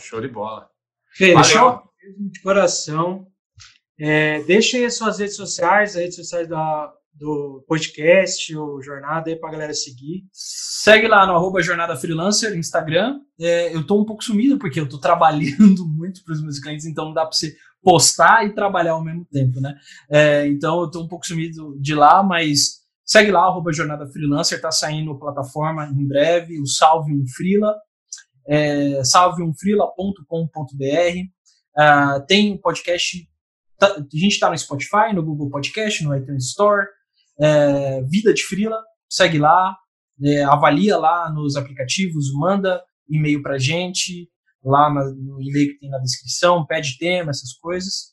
Show 0.00 0.20
de 0.20 0.28
bola. 0.28 0.70
Deixa 1.18 1.82
de 2.30 2.40
coração. 2.40 3.31
É, 4.04 4.42
deixa 4.42 4.76
aí 4.76 4.84
as 4.84 4.96
suas 4.96 5.20
redes 5.20 5.36
sociais, 5.36 5.90
as 5.90 5.96
redes 5.96 6.16
sociais 6.16 6.48
da, 6.48 6.92
do 7.14 7.64
podcast, 7.68 8.56
o 8.56 8.82
Jornada 8.82 9.30
aí 9.30 9.36
pra 9.36 9.52
galera 9.52 9.72
seguir. 9.72 10.24
Segue 10.32 11.06
lá 11.06 11.24
no 11.24 11.34
arroba 11.34 11.62
Jornada 11.62 11.96
Freelancer, 11.96 12.56
Instagram. 12.56 13.20
É, 13.40 13.72
eu 13.72 13.86
tô 13.86 14.02
um 14.02 14.04
pouco 14.04 14.24
sumido 14.24 14.58
porque 14.58 14.80
eu 14.80 14.88
tô 14.88 14.98
trabalhando 15.02 15.86
muito 15.86 16.24
para 16.24 16.32
os 16.32 16.42
meus 16.42 16.58
clientes, 16.58 16.84
então 16.84 17.04
não 17.04 17.14
dá 17.14 17.24
para 17.24 17.36
você 17.36 17.54
postar 17.80 18.44
e 18.44 18.52
trabalhar 18.52 18.92
ao 18.92 19.04
mesmo 19.04 19.24
tempo, 19.26 19.60
né? 19.60 19.72
É, 20.10 20.48
então 20.48 20.80
eu 20.80 20.90
tô 20.90 21.04
um 21.04 21.08
pouco 21.08 21.24
sumido 21.24 21.78
de 21.80 21.94
lá, 21.94 22.24
mas 22.24 22.80
segue 23.04 23.30
lá, 23.30 23.42
arroba 23.42 23.72
Jornada 23.72 24.08
Freelancer, 24.08 24.60
tá 24.60 24.72
saindo 24.72 25.16
plataforma 25.16 25.86
em 25.86 26.08
breve, 26.08 26.60
o 26.60 26.66
Salve 26.66 27.12
um 27.12 27.24
Freela, 27.28 27.76
é, 28.48 29.04
salveumfreela.com.br. 29.04 31.42
Uh, 31.74 32.26
tem 32.26 32.52
um 32.52 32.58
podcast, 32.58 33.26
tá, 33.86 33.94
a 33.96 34.18
gente 34.18 34.32
está 34.32 34.50
no 34.50 34.56
Spotify, 34.56 35.12
no 35.14 35.24
Google 35.24 35.50
Podcast, 35.50 36.02
no 36.04 36.16
iTunes 36.16 36.46
Store, 36.46 36.86
é, 37.40 38.02
Vida 38.02 38.32
de 38.32 38.42
Frila, 38.44 38.80
segue 39.08 39.38
lá, 39.38 39.76
é, 40.24 40.44
avalia 40.44 40.96
lá 40.96 41.30
nos 41.30 41.56
aplicativos, 41.56 42.32
manda 42.34 42.82
e-mail 43.08 43.42
para 43.42 43.58
gente, 43.58 44.30
lá 44.64 44.92
na, 44.92 45.04
no 45.04 45.42
e-mail 45.42 45.72
que 45.72 45.80
tem 45.80 45.90
na 45.90 45.98
descrição, 45.98 46.64
pede 46.64 46.96
tema, 46.98 47.30
essas 47.30 47.52
coisas. 47.54 48.12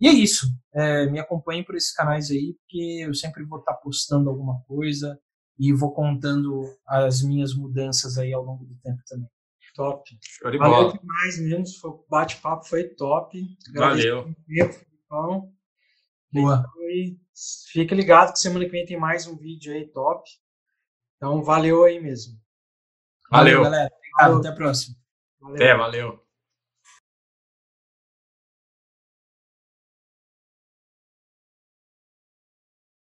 E 0.00 0.08
é 0.08 0.12
isso. 0.12 0.46
É, 0.74 1.06
me 1.06 1.20
acompanhe 1.20 1.64
por 1.64 1.76
esses 1.76 1.92
canais 1.92 2.30
aí, 2.30 2.56
porque 2.58 3.04
eu 3.06 3.14
sempre 3.14 3.44
vou 3.44 3.58
estar 3.58 3.74
tá 3.74 3.78
postando 3.78 4.30
alguma 4.30 4.60
coisa 4.66 5.18
e 5.58 5.72
vou 5.72 5.92
contando 5.92 6.64
as 6.88 7.22
minhas 7.22 7.54
mudanças 7.54 8.18
aí 8.18 8.32
ao 8.32 8.42
longo 8.42 8.64
do 8.64 8.74
tempo 8.82 9.00
também. 9.06 9.28
Top. 9.74 10.02
Show 10.20 10.50
de 10.50 10.58
Valeu 10.58 10.76
bola. 10.76 10.98
demais 10.98 11.40
mesmo. 11.40 11.88
O 11.88 12.04
bate-papo 12.10 12.66
foi 12.66 12.84
top. 12.84 13.42
Valeu. 13.74 14.34
Então, 15.12 15.52
Boa. 16.32 16.64
E 16.88 17.18
fica 17.70 17.94
ligado 17.94 18.32
que 18.32 18.38
semana 18.38 18.64
que 18.64 18.70
vem 18.70 18.86
tem 18.86 18.98
mais 18.98 19.26
um 19.26 19.36
vídeo 19.36 19.74
aí 19.74 19.86
top. 19.86 20.26
Então, 21.16 21.42
valeu 21.42 21.84
aí 21.84 22.00
mesmo. 22.00 22.40
Valeu, 23.30 23.58
valeu 23.58 23.70
galera. 23.70 23.94
Obrigado, 23.94 24.38
até 24.38 24.48
a 24.48 24.54
próxima. 24.54 24.96
Valeu. 25.38 25.56
Até, 25.56 25.76
valeu. 25.76 26.26